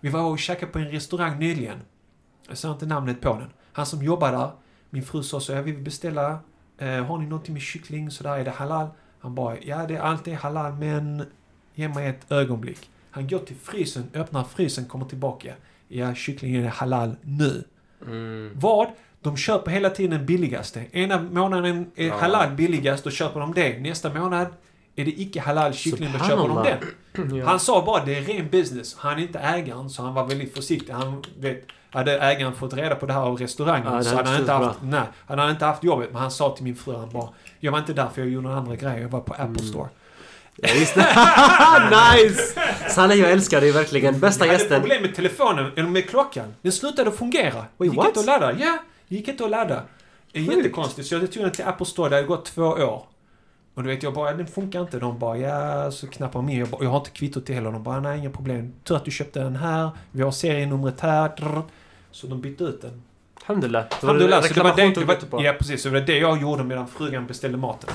Vi 0.00 0.08
var 0.08 0.22
och 0.22 0.38
käkade 0.38 0.72
på 0.72 0.78
en 0.78 0.90
restaurang 0.90 1.38
nyligen. 1.38 1.78
Jag 2.48 2.58
säger 2.58 2.74
inte 2.74 2.86
namnet 2.86 3.20
på 3.20 3.34
den. 3.34 3.50
Han 3.72 3.86
som 3.86 4.02
jobbar 4.02 4.32
där, 4.32 4.50
min 4.90 5.02
fru 5.02 5.22
sa 5.22 5.40
så, 5.40 5.52
jag 5.52 5.62
vill 5.62 5.78
beställa, 5.78 6.38
eh, 6.80 7.04
har 7.06 7.18
ni 7.18 7.26
någonting 7.26 7.52
med 7.54 7.62
kyckling 7.62 8.10
sådär, 8.10 8.36
är 8.38 8.44
det 8.44 8.50
halal? 8.50 8.88
Han 9.20 9.34
bara, 9.34 9.56
ja 9.62 9.86
det 9.86 9.96
är 9.96 10.00
alltid 10.00 10.34
halal 10.34 10.72
men 10.72 11.26
ge 11.74 11.88
mig 11.88 12.06
ett 12.08 12.32
ögonblick. 12.32 12.90
Han 13.10 13.28
går 13.28 13.38
till 13.38 13.56
frysen, 13.56 14.04
öppnar 14.14 14.44
frysen, 14.44 14.84
kommer 14.84 15.04
tillbaka. 15.06 15.54
Ja, 15.88 16.14
kycklingen 16.14 16.64
är 16.64 16.68
halal 16.68 17.16
nu. 17.22 17.64
Mm. 18.06 18.50
Vad? 18.54 18.88
De 19.22 19.36
köper 19.36 19.70
hela 19.70 19.90
tiden 19.90 20.10
den 20.10 20.26
billigaste. 20.26 20.84
Ena 20.92 21.22
månaden 21.22 21.90
är 21.96 22.06
Ja. 22.06 22.16
halal 22.18 22.50
billigast, 22.54 23.04
då 23.04 23.10
köper 23.10 23.40
de 23.40 23.54
det. 23.54 23.78
Nästa 23.80 24.14
månad 24.14 24.46
är 24.96 25.04
det 25.04 25.20
icke 25.20 25.40
halal 25.40 25.72
kyckling, 25.74 26.08
då 26.12 26.18
köper 26.18 26.48
de 26.48 26.64
den. 26.64 26.78
Ja. 27.38 27.46
Han 27.46 27.60
sa 27.60 27.84
bara 27.86 28.04
det 28.04 28.14
är 28.18 28.22
ren 28.22 28.48
business. 28.50 28.94
Han 28.98 29.18
är 29.18 29.22
inte 29.22 29.38
ägaren, 29.38 29.90
så 29.90 30.02
han 30.02 30.14
var 30.14 30.26
väldigt 30.28 30.54
försiktig. 30.54 30.92
Han 30.92 31.22
vet, 31.38 31.66
hade 31.90 32.18
ägaren 32.20 32.54
fått 32.54 32.74
reda 32.74 32.94
på 32.94 33.06
det 33.06 33.12
här 33.12 33.20
av 33.20 33.36
restaurangen 33.38 33.92
Ja, 33.94 34.02
så 34.02 34.16
hade 34.16 34.16
hade 34.16 34.30
han, 34.30 34.40
inte 34.40 34.52
haft, 34.52 34.78
nej, 34.82 35.02
han 35.26 35.38
hade 35.38 35.50
inte 35.50 35.64
haft 35.64 35.84
jobbet. 35.84 36.08
Men 36.12 36.20
han 36.22 36.30
sa 36.30 36.50
till 36.56 36.64
min 36.64 36.76
fru, 36.76 36.96
han 36.96 37.10
bara 37.10 37.28
Jag 37.60 37.72
var 37.72 37.78
inte 37.78 37.92
där 37.92 38.08
för 38.14 38.20
jag 38.22 38.30
gjorde 38.30 38.54
andra 38.54 38.76
grejer. 38.76 38.98
Jag 39.00 39.08
var 39.08 39.20
på 39.20 39.32
Apple 39.32 39.44
Mm. 39.44 39.58
Store. 39.58 39.88
Ja, 40.56 40.68
just 40.74 40.94
det. 40.94 41.00
nice! 41.90 42.60
Sanne, 42.88 43.14
jag 43.14 43.30
älskar 43.30 43.60
dig 43.60 43.72
verkligen. 43.72 44.20
Bästa 44.20 44.44
Jag 44.46 44.52
hade 44.52 44.62
gästen. 44.62 44.80
problem 44.80 45.02
med 45.02 45.14
telefonen, 45.14 45.72
eller 45.76 45.88
med 45.88 46.08
klockan. 46.08 46.54
Den 46.62 46.72
slutade 46.72 47.12
fungera. 47.12 47.64
Wait, 47.76 47.90
gick 47.90 47.96
what? 47.96 48.06
inte 48.06 48.20
att 48.20 48.26
ladda. 48.26 48.52
Ja, 48.58 48.78
gick 49.08 49.28
inte 49.28 49.44
att 49.44 49.50
ladda. 49.50 49.82
Det 50.32 50.38
är 50.38 50.44
Sjukt. 50.44 50.56
jättekonstigt. 50.56 51.08
Så 51.08 51.14
jag 51.14 51.32
tog 51.32 51.42
den 51.42 51.52
till 51.52 51.64
Apple 51.64 51.86
Store, 51.86 52.08
det 52.08 52.14
hade 52.16 52.26
gått 52.28 52.44
två 52.44 52.62
år. 52.62 53.02
Och 53.80 53.84
du 53.84 53.90
vet, 53.90 54.02
jag 54.02 54.14
bara, 54.14 54.32
den 54.32 54.46
funkar 54.46 54.80
inte. 54.80 54.98
De 54.98 55.18
bara, 55.18 55.36
ja, 55.36 55.90
så 55.90 56.06
knappar 56.06 56.38
de 56.38 56.48
in. 56.48 56.58
Jag, 56.58 56.68
bara, 56.68 56.84
jag 56.84 56.90
har 56.90 56.98
inte 56.98 57.10
kvittot 57.10 57.46
till 57.46 57.54
heller. 57.54 57.72
De 57.72 57.82
bara, 57.82 58.00
nej, 58.00 58.18
inga 58.18 58.30
problem. 58.30 58.72
Tur 58.84 58.96
att 58.96 59.04
du 59.04 59.10
köpte 59.10 59.40
den 59.40 59.56
här. 59.56 59.90
Vi 60.10 60.22
har 60.22 60.30
serienumret 60.30 61.00
här. 61.00 61.28
Drr. 61.36 61.62
Så 62.10 62.26
de 62.26 62.40
bytte 62.40 62.64
ut 62.64 62.82
den. 62.82 63.02
Alhamdulillah. 63.40 63.84
Alhamdulillah, 64.00 64.42
så 64.42 64.54
det 64.54 64.62
var 64.62 64.76
det, 64.76 64.94
det 64.94 65.04
var, 65.04 65.14
på. 65.14 65.44
ja, 65.44 65.52
precis. 65.58 65.82
Så 65.82 65.88
det 65.88 66.00
var 66.00 66.06
det 66.06 66.18
jag 66.18 66.42
gjorde 66.42 66.64
medan 66.64 66.86
frugan 66.88 67.26
beställde 67.26 67.58
maten. 67.58 67.90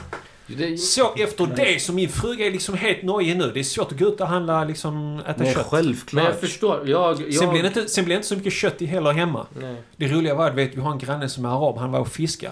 Det, 0.47 0.77
Så 0.77 1.13
efter 1.15 1.47
det, 1.55 1.81
så 1.81 1.93
min 1.93 2.09
fruga 2.09 2.45
är 2.45 2.51
liksom 2.51 2.75
helt 2.75 3.03
nojig 3.03 3.37
nu. 3.37 3.51
Det 3.53 3.59
är 3.59 3.63
svårt 3.63 3.91
att 3.91 3.99
gå 3.99 4.07
ut 4.07 4.21
och 4.21 4.27
handla, 4.27 4.63
liksom, 4.63 5.19
äta 5.19 5.33
Nej, 5.37 5.53
kött. 5.53 5.55
men 5.55 5.65
självklart. 5.65 6.25
jag 6.25 6.39
förstår. 6.39 6.89
Jag... 6.89 7.21
jag 7.21 7.33
Sen 7.33 7.49
blir, 7.49 7.61
det 7.61 7.67
inte, 7.67 7.87
sen 7.87 8.05
blir 8.05 8.15
det 8.15 8.17
inte 8.17 8.27
så 8.27 8.35
mycket 8.35 8.53
kött 8.53 8.81
i 8.81 8.85
heller 8.85 9.11
hemma. 9.11 9.47
Nej. 9.61 9.75
Det 9.95 10.07
roliga 10.07 10.35
var 10.35 10.49
att 10.49 10.55
vet, 10.55 10.75
vi 10.75 10.81
har 10.81 10.91
en 10.91 10.97
granne 10.97 11.29
som 11.29 11.45
är 11.45 11.49
arab, 11.49 11.77
han 11.77 11.91
var 11.91 11.99
och 11.99 12.07
fiska. 12.07 12.51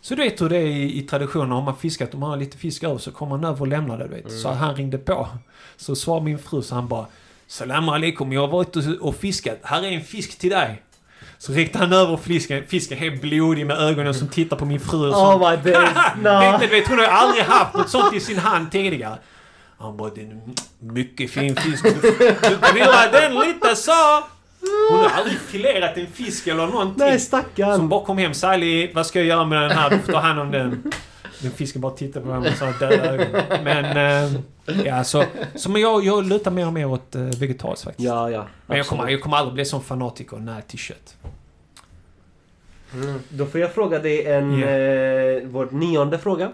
Så 0.00 0.14
du 0.14 0.22
vet 0.22 0.40
hur 0.40 0.48
det 0.48 0.56
är 0.56 0.66
i, 0.66 0.98
i 0.98 1.02
traditionen, 1.02 1.52
om 1.52 1.64
man 1.64 1.76
fiskat, 1.76 2.14
om 2.14 2.20
man 2.20 2.30
har 2.30 2.36
lite 2.36 2.58
fisk 2.58 2.82
över 2.82 2.98
så 2.98 3.12
kommer 3.12 3.36
han 3.36 3.44
över 3.44 3.60
och 3.60 3.68
lämnar 3.68 3.98
det, 3.98 4.04
du 4.04 4.10
vet. 4.10 4.26
Mm. 4.26 4.38
Så 4.38 4.48
han 4.48 4.74
ringde 4.76 4.98
på. 4.98 5.28
Så 5.76 5.96
svarade 5.96 6.24
min 6.24 6.38
fru, 6.38 6.62
så 6.62 6.74
han 6.74 6.88
bara 6.88 7.06
Salam 7.46 7.88
alaikum, 7.88 8.32
jag 8.32 8.40
har 8.40 8.48
varit 8.48 8.76
och, 8.76 8.82
och 9.00 9.16
fiskat. 9.16 9.58
Här 9.62 9.82
är 9.82 9.92
en 9.92 10.04
fisk 10.04 10.38
till 10.38 10.50
dig. 10.50 10.82
Så 11.38 11.52
räckte 11.52 11.78
han 11.78 11.92
över 11.92 12.16
fisken, 12.16 12.64
fisken 12.68 12.98
helt 12.98 13.20
blodig 13.20 13.66
med 13.66 13.78
ögonen 13.78 14.14
som 14.14 14.28
tittar 14.28 14.56
på 14.56 14.64
min 14.64 14.80
fru 14.80 15.08
och 15.08 15.14
så. 15.14 15.32
Oh 15.32 15.50
my 15.50 15.72
days. 15.72 15.90
No. 16.16 16.58
du 16.60 16.66
vet, 16.66 16.88
hon 16.88 16.98
har 16.98 17.06
aldrig 17.06 17.44
haft 17.44 17.74
något 17.74 17.90
sånt 17.90 18.14
i 18.14 18.20
sin 18.20 18.38
hand 18.38 18.72
tidigare. 18.72 19.18
Han 19.78 19.96
bara, 19.96 20.10
det 20.10 20.20
är 20.20 20.24
en 20.24 20.54
mycket 20.78 21.30
fin 21.30 21.56
fisk. 21.56 21.84
Du, 21.84 21.90
du 22.00 22.72
grillar 22.72 23.12
den 23.12 23.34
lite 23.34 23.76
så. 23.76 24.24
Hon 24.90 24.98
har 25.00 25.10
aldrig 25.10 25.38
filerat 25.38 25.96
en 25.96 26.06
fisk 26.06 26.46
eller 26.46 26.66
någonting. 26.66 26.94
Nej, 27.06 27.18
Som 27.18 27.26
stackarn. 27.26 27.88
bara 27.88 28.04
kom 28.04 28.18
hem, 28.18 28.34
Sally, 28.34 28.92
vad 28.92 29.06
ska 29.06 29.18
jag 29.18 29.26
göra 29.28 29.44
med 29.44 29.62
den 29.62 29.70
här? 29.70 29.90
Du 29.90 29.98
får 29.98 30.12
ta 30.12 30.18
hand 30.18 30.40
om 30.40 30.50
den. 30.50 30.92
Den 31.42 31.50
fisken 31.50 31.80
bara 31.80 31.92
tittade 31.92 32.24
på 32.24 32.30
mig 32.32 32.40
med 32.40 32.56
sådana 32.58 32.78
döda 32.78 33.14
ögon. 33.14 33.42
Men, 33.64 33.84
eh, 33.96 34.40
ja 34.86 35.04
så. 35.04 35.24
Så 35.54 35.70
men 35.70 35.82
jag, 35.82 36.04
jag 36.04 36.24
lutar 36.24 36.50
mer 36.50 36.66
och 36.66 36.72
mer 36.72 36.86
åt 36.86 37.14
eh, 37.14 37.22
vegetariskt 37.22 37.84
faktiskt. 37.84 38.06
Ja, 38.08 38.30
ja. 38.30 38.46
men 38.66 38.76
jag 38.76 38.86
kommer, 38.86 39.08
jag 39.08 39.20
kommer 39.20 39.36
aldrig 39.36 39.54
bli 39.54 39.64
sån 39.64 39.82
fanatiker 39.82 40.36
när 40.36 40.60
till 40.60 40.78
kött. 40.78 41.16
Mm. 42.94 43.20
Då 43.28 43.46
får 43.46 43.60
jag 43.60 43.72
fråga 43.74 43.98
dig 43.98 44.26
en... 44.26 44.58
Ja. 44.58 44.68
Eh, 44.68 45.42
vår 45.44 45.68
nionde 45.70 46.18
fråga. 46.18 46.52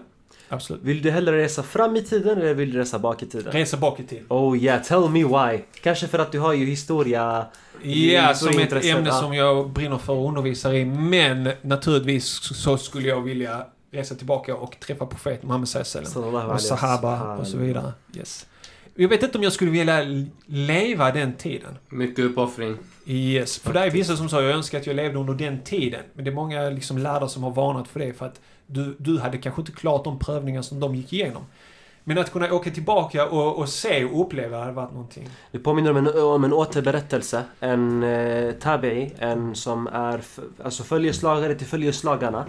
Absolut. 0.49 0.83
Vill 0.83 1.01
du 1.01 1.11
hellre 1.11 1.37
resa 1.37 1.63
fram 1.63 1.95
i 1.95 2.03
tiden 2.03 2.37
eller 2.37 2.53
vill 2.53 2.73
du 2.73 2.79
resa 2.79 2.99
bak 2.99 3.23
i 3.23 3.25
tiden? 3.25 3.51
Resa 3.51 3.77
bak 3.77 3.99
i 3.99 4.03
tiden. 4.03 4.25
Oh 4.29 4.57
yeah, 4.57 4.83
tell 4.83 5.09
me 5.09 5.23
why. 5.23 5.63
Kanske 5.81 6.07
för 6.07 6.19
att 6.19 6.31
du 6.31 6.39
har 6.39 6.53
ju 6.53 6.65
historia... 6.65 7.45
Ja, 7.81 8.33
så 8.33 8.45
som 8.45 8.59
ett 8.59 8.85
ämne 8.85 9.11
som 9.11 9.33
jag 9.33 9.69
brinner 9.69 9.97
för 9.97 10.21
att 10.21 10.27
undervisa 10.27 10.73
i. 10.73 10.85
Men 10.85 11.49
naturligtvis 11.61 12.25
så 12.57 12.77
skulle 12.77 13.07
jag 13.07 13.21
vilja 13.21 13.65
resa 13.91 14.15
tillbaka 14.15 14.55
och 14.55 14.79
träffa 14.79 15.05
profeten 15.05 15.47
Muhammed 15.47 15.67
och 16.51 16.61
Sahaba 16.61 17.37
och 17.37 17.47
så 17.47 17.57
vidare. 17.57 17.93
Yes. 18.17 18.45
Jag 18.97 19.09
vet 19.09 19.23
inte 19.23 19.37
om 19.37 19.43
jag 19.43 19.53
skulle 19.53 19.71
vilja 19.71 20.25
leva 20.45 21.11
den 21.11 21.33
tiden. 21.33 21.77
Mycket 21.89 22.25
uppoffring. 22.25 22.77
Yes. 23.05 23.59
För 23.59 23.73
det 23.73 23.79
är 23.79 23.91
vissa 23.91 24.17
som 24.17 24.29
sa 24.29 24.41
jag 24.41 24.51
önskar 24.51 24.79
att 24.79 24.87
jag 24.87 24.95
levde 24.95 25.19
under 25.19 25.33
den 25.33 25.61
tiden. 25.63 26.03
Men 26.13 26.25
det 26.25 26.31
är 26.31 26.35
många 26.35 26.69
liksom 26.69 26.97
lärare 26.97 27.29
som 27.29 27.43
har 27.43 27.51
varnat 27.51 27.87
för 27.87 27.99
det. 27.99 28.13
För 28.13 28.25
att 28.25 28.41
du, 28.67 28.95
du 28.97 29.19
hade 29.19 29.37
kanske 29.37 29.61
inte 29.61 29.71
klarat 29.71 30.03
de 30.03 30.19
prövningar 30.19 30.61
som 30.61 30.79
de 30.79 30.95
gick 30.95 31.13
igenom. 31.13 31.43
Men 32.07 32.17
att 32.17 32.31
kunna 32.31 32.53
åka 32.53 32.71
tillbaka 32.71 33.29
och, 33.29 33.59
och 33.59 33.69
se 33.69 34.05
och 34.05 34.21
uppleva 34.21 34.59
hade 34.59 34.71
varit 34.71 34.91
någonting. 34.91 35.29
Det 35.51 35.59
påminner 35.59 35.91
om 35.91 35.97
en, 35.97 36.23
om 36.23 36.43
en 36.43 36.53
återberättelse. 36.53 37.43
En 37.59 38.03
eh, 38.03 38.53
tabi'i, 38.53 39.11
en 39.19 39.55
som 39.55 39.87
är 39.87 40.21
alltså 40.63 40.83
följeslagare 40.83 41.55
till 41.55 41.67
följeslagarna. 41.67 42.45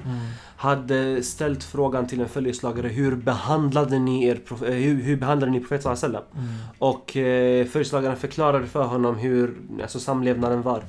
Hade 0.56 1.22
ställt 1.22 1.64
frågan 1.64 2.06
till 2.06 2.20
en 2.20 2.28
följeslagare 2.28 2.88
hur 2.88 3.16
behandlade 3.16 3.98
ni 3.98 4.24
er 4.24 4.40
eh, 4.50 4.72
hur, 4.72 5.02
hur 5.02 5.16
behandlade 5.16 5.52
ni 5.52 5.60
profeten? 5.60 5.86
Mm. 5.94 6.20
Och 6.78 7.16
eh, 7.16 7.66
följeslagaren 7.66 8.16
förklarade 8.16 8.66
för 8.66 8.84
honom 8.84 9.16
hur 9.16 9.56
alltså, 9.82 10.00
samlevnaden 10.00 10.62
var. 10.62 10.82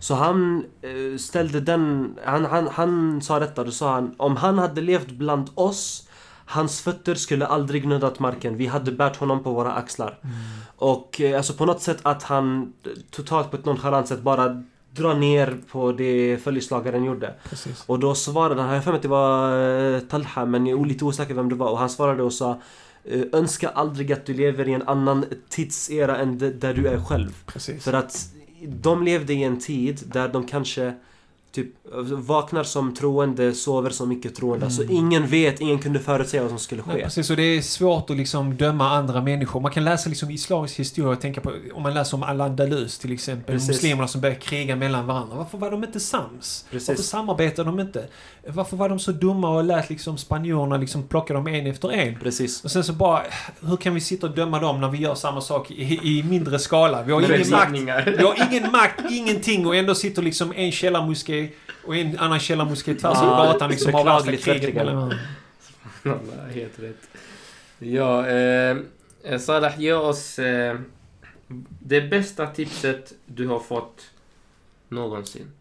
Så 0.00 0.14
han 0.14 0.64
eh, 0.82 1.18
ställde 1.18 1.60
den... 1.60 2.14
Han, 2.24 2.44
han, 2.44 2.68
han 2.72 3.22
sa 3.22 3.38
detta, 3.38 3.64
då 3.64 3.70
sa 3.70 3.92
han 3.92 4.14
om 4.16 4.36
han 4.36 4.58
hade 4.58 4.80
levt 4.80 5.10
bland 5.10 5.50
oss 5.54 6.05
Hans 6.46 6.80
fötter 6.80 7.14
skulle 7.14 7.46
aldrig 7.46 7.86
nuddat 7.86 8.18
marken. 8.18 8.56
Vi 8.56 8.66
hade 8.66 8.92
bärt 8.92 9.16
honom 9.16 9.42
på 9.42 9.52
våra 9.52 9.72
axlar. 9.72 10.18
Och 10.76 11.20
eh, 11.20 11.36
alltså 11.36 11.52
på 11.52 11.66
något 11.66 11.82
sätt 11.82 11.98
att 12.02 12.22
han 12.22 12.72
eh, 12.84 12.90
totalt 13.10 13.50
på 13.50 13.56
ett 13.56 13.64
nonchalant 13.64 14.08
sätt 14.08 14.20
bara 14.20 14.62
drar 14.90 15.14
ner 15.14 15.58
på 15.70 15.92
det 15.92 16.38
följeslagaren 16.44 17.04
gjorde. 17.04 17.34
Precis. 17.48 17.84
Och 17.86 17.98
då 17.98 18.14
svarade 18.14 18.60
han, 18.60 18.70
jag 18.70 18.76
har 18.76 18.82
för 18.82 18.90
mig 18.90 18.96
att 18.96 19.02
det 19.02 19.08
var 19.08 19.94
eh, 19.94 20.00
Talha 20.00 20.44
men 20.44 20.66
jag 20.66 20.80
är 20.80 20.84
lite 20.84 21.04
osäker 21.04 21.34
vem 21.34 21.48
det 21.48 21.54
var. 21.54 21.70
Och 21.70 21.78
han 21.78 21.90
svarade 21.90 22.22
och 22.22 22.32
sa 22.32 22.60
Önska 23.32 23.68
aldrig 23.68 24.12
att 24.12 24.26
du 24.26 24.34
lever 24.34 24.68
i 24.68 24.72
en 24.72 24.88
annan 24.88 25.24
tidsera 25.48 26.16
än 26.16 26.38
där 26.38 26.74
du 26.74 26.88
är 26.88 27.00
själv. 27.00 27.42
Precis. 27.46 27.84
För 27.84 27.92
att 27.92 28.28
de 28.62 29.02
levde 29.02 29.34
i 29.34 29.42
en 29.42 29.60
tid 29.60 30.02
där 30.06 30.28
de 30.28 30.46
kanske 30.46 30.94
typ 31.56 31.68
vaknar 32.10 32.64
som 32.64 32.94
troende, 32.94 33.54
sover 33.54 33.90
som 33.90 34.12
icke-troende. 34.12 34.70
Så 34.70 34.82
ingen 34.82 35.26
vet, 35.26 35.60
ingen 35.60 35.78
kunde 35.78 35.98
förutsäga 35.98 36.42
vad 36.42 36.50
som 36.50 36.58
skulle 36.58 36.82
Nej, 36.86 36.96
ske. 36.96 37.02
precis, 37.02 37.30
och 37.30 37.36
det 37.36 37.42
är 37.42 37.62
svårt 37.62 38.10
att 38.10 38.16
liksom 38.16 38.56
döma 38.56 38.90
andra 38.90 39.22
människor. 39.22 39.60
Man 39.60 39.72
kan 39.72 39.84
läsa 39.84 40.08
liksom 40.08 40.30
islamisk 40.30 40.80
historia 40.80 41.10
och 41.10 41.20
tänka 41.20 41.40
på, 41.40 41.52
om 41.74 41.82
man 41.82 41.94
läser 41.94 42.16
om 42.16 42.22
Al-Andalus 42.22 42.98
till 42.98 43.12
exempel, 43.12 43.54
Precis. 43.54 43.68
muslimerna 43.68 44.08
som 44.08 44.20
började 44.20 44.40
kriga 44.40 44.76
mellan 44.76 45.06
varandra. 45.06 45.36
Varför 45.36 45.58
var 45.58 45.70
de 45.70 45.84
inte 45.84 46.00
sams? 46.00 46.64
Precis. 46.70 46.88
Varför 46.88 47.02
samarbetade 47.02 47.68
de 47.68 47.80
inte? 47.80 48.08
Varför 48.48 48.76
var 48.76 48.88
de 48.88 48.98
så 48.98 49.12
dumma 49.12 49.48
och 49.48 49.64
lät 49.64 49.90
liksom 49.90 50.18
spanjorerna 50.18 50.76
liksom 50.76 51.02
plocka 51.02 51.34
dem 51.34 51.46
en 51.46 51.66
efter 51.66 51.92
en? 51.92 52.18
Precis. 52.18 52.64
Och 52.64 52.70
sen 52.70 52.84
så 52.84 52.92
bara, 52.92 53.22
hur 53.60 53.76
kan 53.76 53.94
vi 53.94 54.00
sitta 54.00 54.26
och 54.26 54.34
döma 54.34 54.60
dem 54.60 54.80
när 54.80 54.88
vi 54.88 54.98
gör 54.98 55.14
samma 55.14 55.40
sak 55.40 55.70
i, 55.70 56.18
i 56.18 56.22
mindre 56.22 56.58
skala? 56.58 57.02
Vi 57.02 57.12
har 57.12 57.20
ingen 57.22 57.50
makt. 57.50 57.72
Vi 58.06 58.22
har 58.22 58.52
ingen 58.52 58.72
makt, 58.72 59.10
ingenting 59.10 59.66
och 59.66 59.76
ändå 59.76 59.94
sitter 59.94 60.22
liksom 60.22 60.52
en 60.56 60.72
källarmoské 60.72 61.48
och 61.86 61.96
en 61.96 62.18
annan 62.18 62.40
källarmoské 62.40 62.94
tvärs 62.94 63.18
över 63.18 63.26
Ja, 63.26 63.52
gatan 63.52 63.70
liksom 63.70 63.94
har 63.94 64.04
värsta 64.04 64.36
kriget 64.36 64.74
mellan 64.74 65.14
helt 66.54 66.78
rätt. 66.78 67.08
Ja, 67.78 68.26
eh, 68.26 68.76
eh, 69.22 69.38
Salah, 69.38 69.80
ge 69.80 69.92
oss 69.92 70.38
eh, 70.38 70.76
det 71.80 72.00
bästa 72.00 72.46
tipset 72.46 73.12
du 73.26 73.46
har 73.46 73.58
fått 73.58 74.10
någonsin. 74.88 75.52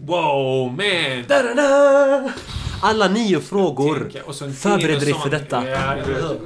Wow, 0.00 0.72
man! 0.72 1.24
Da-da-da! 1.28 2.32
Alla 2.82 3.08
nio 3.08 3.40
frågor. 3.40 3.98
Tänka. 4.00 4.24
Och 4.24 4.34
så 4.34 4.44
en 4.44 4.52
Förbered 4.52 4.98
till 4.98 5.08
dig 5.08 5.20
för 5.22 5.30
detta. 5.30 5.68
Ja? 5.68 5.94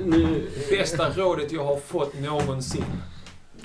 Nu, 0.04 0.48
Bästa 0.70 1.10
rådet 1.10 1.52
jag 1.52 1.64
har 1.64 1.76
fått 1.76 2.20
någonsin. 2.20 2.84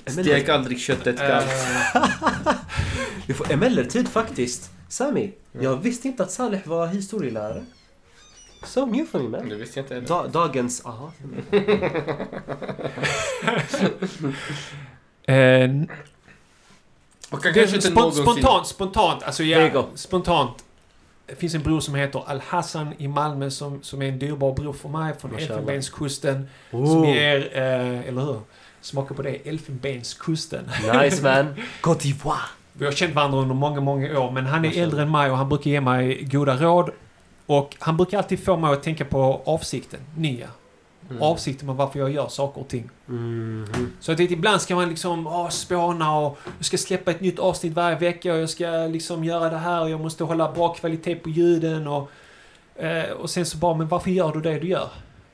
stek 0.05 0.49
aldrig 0.49 0.79
köttet 0.79 1.17
kallt. 1.17 1.47
Eh, 1.95 2.01
Vi 3.27 3.33
får 3.33 3.51
emellertid 3.51 4.07
faktiskt. 4.07 4.71
Sami, 4.89 5.33
jag 5.51 5.75
visste 5.75 6.07
inte 6.07 6.23
att 6.23 6.31
Saleh 6.31 6.59
var 6.65 6.87
historielärare. 6.87 7.65
So 8.65 8.85
new 8.85 9.05
for 9.05 9.19
me 9.19 9.29
man. 9.29 9.49
Det 9.49 9.55
visste 9.55 9.79
jag 9.79 9.83
inte 9.83 9.93
heller. 9.93 10.07
Da, 10.07 10.27
dagens... 10.27 10.85
Aha. 10.85 11.11
eh, 15.33 15.71
Och 17.29 17.39
Det 17.43 17.53
kanske 17.53 17.75
inte 17.75 17.89
någonsin... 17.89 18.23
spontant, 18.23 18.67
spontant. 18.67 19.23
Alltså 19.23 19.43
ja, 19.43 19.85
spontant. 19.95 20.63
Det 21.25 21.35
finns 21.35 21.55
en 21.55 21.63
bro 21.63 21.81
som 21.81 21.95
heter 21.95 22.23
Al-Hassan 22.29 22.93
i 22.97 23.07
Malmö 23.07 23.49
som, 23.49 23.83
som 23.83 24.01
är 24.01 24.05
en 24.09 24.19
dyrbar 24.19 24.53
bro 24.53 24.73
för 24.73 24.89
mig 24.89 25.13
från. 25.19 25.35
Elfenbenskusten. 25.35 26.49
Som 26.71 26.79
Oh, 26.81 27.15
ger, 27.15 27.49
eh, 27.53 28.07
eller 28.07 28.21
hur? 28.21 28.39
Smaka 28.81 29.13
på 29.13 29.21
det, 29.21 29.29
Elfenbenskusten. 29.49 30.69
nice 31.03 31.23
man. 31.23 31.55
Côte 31.81 32.03
d'Ivoire. 32.03 32.49
Vi 32.73 32.85
har 32.85 32.91
känt 32.91 33.15
varandra 33.15 33.39
under 33.39 33.55
många, 33.55 33.81
många 33.81 34.19
år 34.19 34.31
men 34.31 34.45
han 34.45 34.65
är 34.65 34.81
äldre 34.81 35.01
än 35.01 35.11
mig 35.11 35.31
och 35.31 35.37
han 35.37 35.49
brukar 35.49 35.71
ge 35.71 35.81
mig 35.81 36.23
goda 36.23 36.57
råd. 36.57 36.89
Och 37.45 37.75
han 37.79 37.97
brukar 37.97 38.17
alltid 38.17 38.43
få 38.45 38.57
mig 38.57 38.73
att 38.73 38.83
tänka 38.83 39.05
på 39.05 39.41
avsikten, 39.45 39.99
nya. 40.15 40.47
Mm. 41.09 41.21
Avsikten 41.21 41.67
med 41.67 41.75
varför 41.75 41.99
jag 41.99 42.11
gör 42.11 42.27
saker 42.27 42.61
och 42.61 42.67
ting. 42.67 42.89
Mhm. 43.05 43.91
Så 43.99 44.11
att 44.11 44.17
det, 44.17 44.31
ibland 44.31 44.61
ska 44.61 44.75
man 44.75 44.89
liksom 44.89 45.27
åh, 45.27 45.49
spåna 45.49 46.17
och 46.17 46.37
jag 46.57 46.65
ska 46.65 46.77
släppa 46.77 47.11
ett 47.11 47.21
nytt 47.21 47.39
avsnitt 47.39 47.73
varje 47.73 47.97
vecka 47.97 48.33
och 48.33 48.39
jag 48.39 48.49
ska 48.49 48.67
liksom 48.69 49.23
göra 49.23 49.49
det 49.49 49.57
här 49.57 49.81
och 49.81 49.89
jag 49.89 49.99
måste 49.99 50.23
hålla 50.23 50.51
bra 50.51 50.73
kvalitet 50.73 51.15
på 51.15 51.29
ljuden 51.29 51.87
och... 51.87 52.11
Eh, 52.75 53.11
och 53.11 53.29
sen 53.29 53.45
så 53.45 53.57
bara, 53.57 53.77
men 53.77 53.87
varför 53.87 54.11
gör 54.11 54.31
du 54.31 54.41
det 54.41 54.59
du 54.59 54.67
gör? 54.67 54.89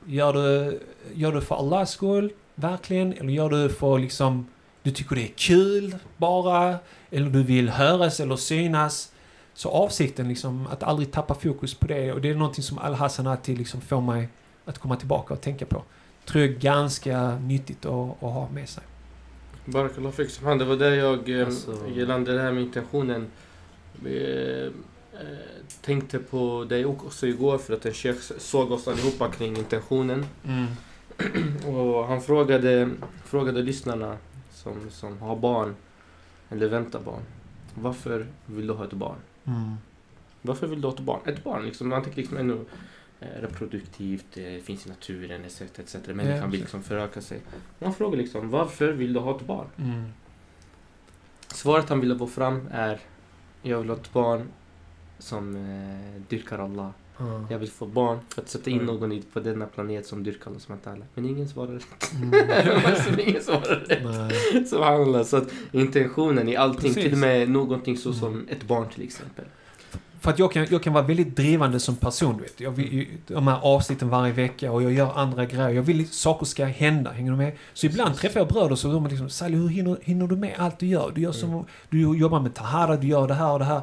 Gör 0.06 0.32
du, 0.32 0.80
gör 1.14 1.32
du 1.32 1.40
för 1.40 1.54
Allahs 1.54 1.90
skull? 1.90 2.32
Verkligen? 2.54 3.12
Eller 3.12 3.32
gör 3.32 3.48
du 3.50 3.68
för 3.68 3.98
liksom... 3.98 4.46
Du 4.82 4.90
tycker 4.90 5.16
det 5.16 5.22
är 5.22 5.32
kul 5.36 5.96
bara? 6.16 6.76
Eller 7.10 7.30
du 7.30 7.42
vill 7.42 7.68
höras 7.68 8.20
eller 8.20 8.36
synas? 8.36 9.12
Så 9.54 9.68
avsikten 9.68 10.28
liksom, 10.28 10.66
att 10.66 10.82
aldrig 10.82 11.12
tappa 11.12 11.34
fokus 11.34 11.74
på 11.74 11.86
det 11.86 12.12
och 12.12 12.20
det 12.20 12.30
är 12.30 12.34
någonting 12.34 12.64
som 12.64 12.78
Al-Hassan 12.78 13.26
alltid 13.26 13.58
liksom 13.58 13.80
får 13.80 14.00
mig 14.00 14.28
att 14.64 14.78
komma 14.78 14.96
tillbaka 14.96 15.34
och 15.34 15.40
tänka 15.40 15.66
på. 15.66 15.82
Tror 16.24 16.44
jag 16.44 16.54
är 16.54 16.58
ganska 16.58 17.36
nyttigt 17.38 17.84
att, 17.86 18.10
att 18.22 18.32
ha 18.32 18.48
med 18.50 18.68
sig. 18.68 18.84
Barakallah 19.64 20.12
fik 20.12 20.30
subhan. 20.30 20.58
Det 20.58 20.64
var 20.64 20.76
det 20.76 20.96
jag, 20.96 21.30
eh, 21.40 21.46
Alltså- 21.46 21.88
gällande 21.94 22.32
det 22.34 22.40
här 22.40 22.52
med 22.52 22.62
intentionen, 22.62 23.26
eh, 24.06 24.12
eh, 24.12 24.70
tänkte 25.82 26.18
på 26.18 26.64
dig 26.68 26.84
också 26.84 27.26
igår 27.26 27.58
för 27.58 27.74
att 27.74 27.86
en 27.86 27.92
sheikh 27.94 28.20
såg 28.38 28.72
oss 28.72 28.88
allihopa 28.88 29.30
kring 29.30 29.56
intentionen. 29.56 30.26
Och 31.66 32.06
han 32.06 32.20
frågade, 32.22 32.90
frågade 33.24 33.62
lyssnarna 33.62 34.16
som, 34.52 34.90
som 34.90 35.18
har 35.18 35.36
barn, 35.36 35.74
eller 36.50 36.68
väntar 36.68 37.00
barn. 37.00 37.22
Varför 37.74 38.26
vill 38.46 38.66
du 38.66 38.72
ha 38.72 38.84
ett 38.84 38.92
barn? 38.92 39.16
Mm. 39.44 39.74
Varför 40.42 40.66
vill 40.66 40.80
du 40.80 40.88
ha 40.88 40.94
ett 40.94 41.00
barn? 41.00 41.20
Ett 41.26 41.44
barn, 41.44 41.64
liksom, 41.64 41.88
man 41.88 42.02
tänker 42.02 42.16
liksom 42.20 42.36
ännu 42.36 42.64
reproduktivt, 43.40 44.26
det 44.34 44.64
finns 44.64 44.86
i 44.86 44.88
naturen 44.88 45.44
etc. 45.44 45.60
etc. 45.62 45.94
Människan 46.06 46.36
Ja, 46.36 46.46
vill 46.46 46.60
liksom 46.60 46.82
föröka 46.82 47.20
sig. 47.20 47.40
Man 47.78 47.94
frågar 47.94 48.18
liksom, 48.18 48.50
varför 48.50 48.92
vill 48.92 49.12
du 49.12 49.20
ha 49.20 49.36
ett 49.36 49.46
barn? 49.46 49.66
Mm. 49.78 50.04
Svaret 51.48 51.88
han 51.88 52.00
ville 52.00 52.18
få 52.18 52.26
fram 52.26 52.68
är, 52.72 53.00
jag 53.62 53.78
vill 53.78 53.88
ha 53.88 53.96
ett 53.96 54.12
barn 54.12 54.48
som 55.18 55.56
eh, 55.56 56.20
dyrkar 56.28 56.58
Allah. 56.58 56.90
Ja. 57.18 57.46
Jag 57.50 57.58
vill 57.58 57.70
få 57.70 57.86
barn 57.86 58.18
för 58.28 58.42
att 58.42 58.48
sätta 58.48 58.70
in 58.70 58.80
Mm. 58.80 58.86
någon 58.86 59.22
på 59.32 59.40
denna 59.40 59.66
planet 59.66 60.06
som 60.06 60.22
dyrkar 60.24 60.50
Allah 60.50 60.60
subhanahu. 60.60 61.02
Men 61.14 61.24
ingen 61.24 61.48
svarar 61.48 61.72
rätt. 61.72 62.12
Mm. 62.22 62.84
alltså, 62.86 63.20
ingen 63.20 63.42
svarar 63.42 63.76
rätt. 63.88 64.68
Subhanallah. 64.68 65.22
Så 65.24 65.36
att 65.36 65.52
intentionen 65.72 66.48
i 66.48 66.56
allting, 66.56 66.80
Precis. 66.94 67.04
till 67.04 67.12
och 67.12 67.18
med 67.18 67.50
någonting 67.50 67.96
så 67.96 68.08
Mm. 68.08 68.20
som 68.20 68.48
ett 68.48 68.62
barn 68.62 68.88
till 68.88 69.02
exempel. 69.02 69.44
För 70.24 70.30
att 70.30 70.38
jag 70.38 70.52
kan, 70.52 70.66
jag 70.70 70.82
kan 70.82 70.92
vara 70.92 71.04
väldigt 71.04 71.36
drivande 71.36 71.80
som 71.80 71.96
person, 71.96 72.36
du 72.36 72.42
vet. 72.42 72.60
Jag 72.60 72.70
vill, 72.70 73.06
de 73.26 73.46
här 73.46 73.58
avsnitten 73.62 74.08
varje 74.08 74.32
vecka 74.32 74.72
och 74.72 74.82
jag 74.82 74.92
gör 74.92 75.18
andra 75.18 75.44
grejer. 75.44 75.70
Jag 75.70 75.82
vill 75.82 76.00
att 76.00 76.12
saker 76.12 76.46
ska 76.46 76.64
hända, 76.64 77.10
hänger 77.10 77.30
du 77.30 77.36
med? 77.36 77.52
Så 77.74 77.86
ibland 77.86 78.16
träffar 78.16 78.40
jag 78.40 78.48
bröder 78.48 78.76
så 78.76 78.92
de 78.92 79.06
liksom 79.06 79.30
Sally, 79.30 79.56
hur 79.56 79.68
hinner, 79.68 79.96
hinner 80.02 80.26
du 80.26 80.36
med 80.36 80.54
allt 80.58 80.78
du 80.78 80.86
gör? 80.86 81.12
Du 81.14 81.20
gör 81.20 81.32
som, 81.32 81.50
Mm. 81.50 81.64
du 81.90 82.18
jobbar 82.18 82.40
med 82.40 82.54
Tahara, 82.54 82.96
du 82.96 83.06
gör 83.06 83.28
det 83.28 83.34
här 83.34 83.52
och 83.52 83.58
det 83.58 83.64
här. 83.64 83.80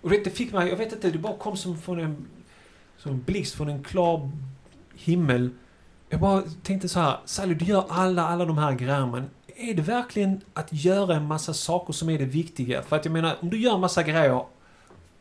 Och 0.00 0.10
det 0.10 0.30
fick 0.30 0.52
mig, 0.52 0.68
jag 0.68 0.76
vet 0.76 0.92
inte, 0.92 1.10
det 1.10 1.18
bara 1.18 1.36
kom 1.36 1.56
som 1.56 1.78
från 1.78 2.00
en, 2.00 2.16
som 2.98 3.12
en 3.12 3.22
blixt 3.22 3.54
från 3.54 3.68
en 3.68 3.82
klar 3.82 4.30
himmel. 4.94 5.50
Jag 6.08 6.20
bara 6.20 6.42
tänkte 6.62 6.88
så 6.88 7.00
här, 7.00 7.16
Sally 7.24 7.54
du 7.54 7.64
gör 7.64 7.84
alla, 7.88 8.26
alla 8.26 8.44
de 8.44 8.58
här 8.58 8.72
grejerna 8.72 9.06
men 9.06 9.24
är 9.56 9.74
det 9.74 9.82
verkligen 9.82 10.40
att 10.54 10.68
göra 10.70 11.14
en 11.14 11.26
massa 11.26 11.54
saker 11.54 11.92
som 11.92 12.10
är 12.10 12.18
det 12.18 12.24
viktiga? 12.24 12.82
För 12.82 12.96
att 12.96 13.04
jag 13.04 13.12
menar, 13.12 13.36
om 13.40 13.50
du 13.50 13.58
gör 13.58 13.74
en 13.74 13.80
massa 13.80 14.02
grejer 14.02 14.44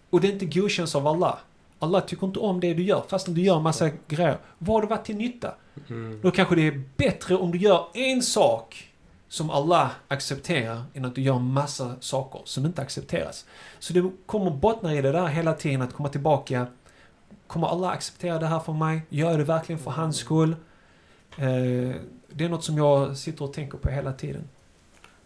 och 0.10 0.22
det 0.22 0.28
inte 0.28 0.46
godkänns 0.46 0.96
av 0.96 1.08
Allah. 1.08 1.38
Allah 1.80 2.06
tycker 2.06 2.28
inte 2.28 2.40
om 2.40 2.60
det 2.60 2.74
du 2.74 2.84
gör 2.84 3.04
fastän 3.08 3.34
du 3.34 3.42
gör 3.42 3.60
massa 3.60 3.90
grejer. 4.08 4.38
Vad 4.58 4.76
har 4.76 4.82
det 4.82 4.88
varit 4.88 5.06
till 5.06 5.16
nytta? 5.16 5.54
Mm. 5.90 6.22
Då 6.22 6.32
kanske 6.32 6.56
det 6.56 6.68
är 6.68 6.84
bättre 6.98 7.36
om 7.36 7.52
du 7.52 7.58
gör 7.58 7.88
en 7.94 8.22
sak 8.22 8.90
som 9.28 9.50
Allah 9.50 9.92
accepterar 10.08 10.84
än 10.94 11.06
att 11.06 11.16
du 11.16 11.22
gör 11.22 11.40
massa 11.40 11.96
saker 12.00 12.42
som 12.46 12.66
inte 12.66 12.82
accepteras. 12.82 13.46
Så 13.80 13.94
det 13.94 14.12
kommer 14.26 14.52
bottna 14.52 14.94
i 14.94 15.02
det 15.02 15.12
där 15.12 15.28
hela 15.28 15.54
tiden 15.54 15.82
att 15.82 15.94
komma 15.94 16.10
tillbaka. 16.10 16.68
Kommer 17.48 17.68
Allah 17.68 17.90
acceptera 17.90 18.40
det 18.40 18.46
här 18.46 18.60
för 18.60 18.74
mig? 18.74 19.02
Gör 19.10 19.30
jag 19.30 19.40
det 19.40 19.44
verkligen 19.44 19.80
för 19.80 19.92
hans 19.92 20.18
skull? 20.18 20.56
Eh, 21.38 21.96
det 22.30 22.46
är 22.46 22.50
något 22.50 22.64
som 22.64 22.78
jag 22.78 23.18
sitter 23.18 23.46
och 23.46 23.54
tänker 23.54 23.78
på 23.78 23.90
hela 23.90 24.14
tiden. 24.14 24.50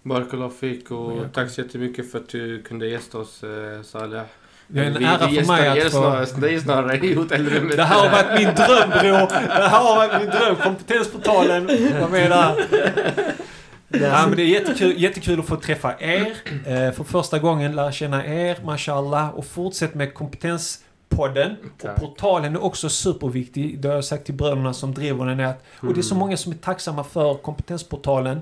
Barakallah 0.01 0.49
fik 0.49 0.91
och 0.91 1.33
tack 1.33 1.49
så 1.49 1.61
jättemycket 1.61 2.11
för 2.11 2.19
att 2.19 2.29
du 2.29 2.61
kunde 2.61 2.87
gästa 2.87 3.17
oss 3.17 3.43
eh, 3.43 3.81
Saleh. 3.81 4.25
Det 4.73 4.79
är 4.81 4.85
en 4.85 4.93
Vi- 4.99 5.05
ära 5.05 5.17
för 5.17 5.47
mig 5.47 5.69
att 5.81 5.83
få... 5.83 5.89
snarare, 5.89 6.25
dig 6.41 6.59
snarare 6.61 6.97
i 6.97 7.13
hotellrummet. 7.15 7.77
Det 7.77 7.83
här 7.83 7.95
har 7.99 8.09
varit 8.09 8.39
min 8.39 8.55
dröm 8.55 8.89
bror. 8.89 9.29
Det 9.59 9.67
här 9.67 9.79
har 9.79 9.95
varit 9.95 10.21
min 10.21 10.29
dröm. 10.29 10.55
Kompetensportalen. 10.55 11.65
Med 12.11 12.31
där. 12.31 12.55
Ja, 13.87 14.27
men 14.27 14.35
det 14.35 14.41
är 14.43 14.47
jättekul, 14.47 15.01
jättekul 15.01 15.39
att 15.39 15.45
få 15.47 15.55
träffa 15.55 15.93
er. 15.99 16.33
Eh, 16.65 16.91
för 16.91 17.03
första 17.03 17.39
gången 17.39 17.75
lära 17.75 17.91
känna 17.91 18.25
er, 18.25 18.57
mashallah. 18.65 19.29
Och 19.29 19.45
fortsätt 19.45 19.95
med 19.95 20.13
kompetenspodden. 20.13 21.55
Tack. 21.81 21.95
Och 21.97 22.01
portalen 22.01 22.55
är 22.55 22.63
också 22.63 22.89
superviktig. 22.89 23.79
Det 23.79 23.87
har 23.87 23.95
jag 23.95 24.05
sagt 24.05 24.25
till 24.25 24.35
bröderna 24.35 24.73
som 24.73 24.93
driver 24.93 25.25
den. 25.25 25.39
är 25.39 25.45
Att, 25.45 25.63
och 25.79 25.93
det 25.93 25.99
är 25.99 26.01
så 26.01 26.15
Mm. 26.15 26.19
många 26.19 26.37
som 26.37 26.51
är 26.51 26.55
tacksamma 26.57 27.03
för 27.03 27.33
kompetensportalen. 27.33 28.41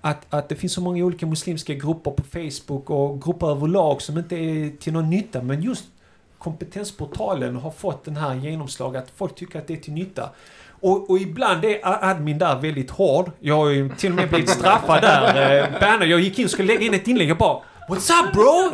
Att, 0.00 0.26
att 0.30 0.48
det 0.48 0.54
finns 0.54 0.72
så 0.72 0.80
många 0.80 1.04
olika 1.04 1.26
muslimska 1.26 1.74
grupper 1.74 2.10
på 2.10 2.22
Facebook 2.22 2.90
och 2.90 3.22
grupper 3.22 3.50
överlag 3.50 4.02
som 4.02 4.18
inte 4.18 4.36
är 4.36 4.76
till 4.76 4.92
någon 4.92 5.10
nytta. 5.10 5.42
Men 5.42 5.62
just 5.62 5.84
kompetensportalen 6.38 7.56
har 7.56 7.70
fått 7.70 8.04
den 8.04 8.16
här 8.16 8.34
genomslag 8.34 8.96
att 8.96 9.10
folk 9.16 9.34
tycker 9.34 9.58
att 9.58 9.66
det 9.66 9.72
är 9.72 9.76
till 9.76 9.92
nytta. 9.92 10.30
Och, 10.80 11.10
och 11.10 11.18
ibland 11.18 11.64
är 11.64 11.78
admin 11.82 12.38
där 12.38 12.60
väldigt 12.60 12.90
hård. 12.90 13.30
Jag 13.40 13.56
har 13.56 13.68
ju 13.70 13.88
till 13.88 14.10
och 14.10 14.16
med 14.16 14.28
blivit 14.28 14.50
straffad 14.50 15.02
där. 15.02 15.62
Eh, 15.62 15.80
Banner, 15.80 16.06
Jag 16.06 16.20
gick 16.20 16.38
in 16.38 16.44
och 16.44 16.50
skulle 16.50 16.72
lägga 16.72 16.86
in 16.86 16.94
ett 16.94 17.08
inlägg 17.08 17.30
Jag 17.30 17.38
bara 17.38 17.62
What's 17.88 18.10
up 18.10 18.32
bro? 18.32 18.70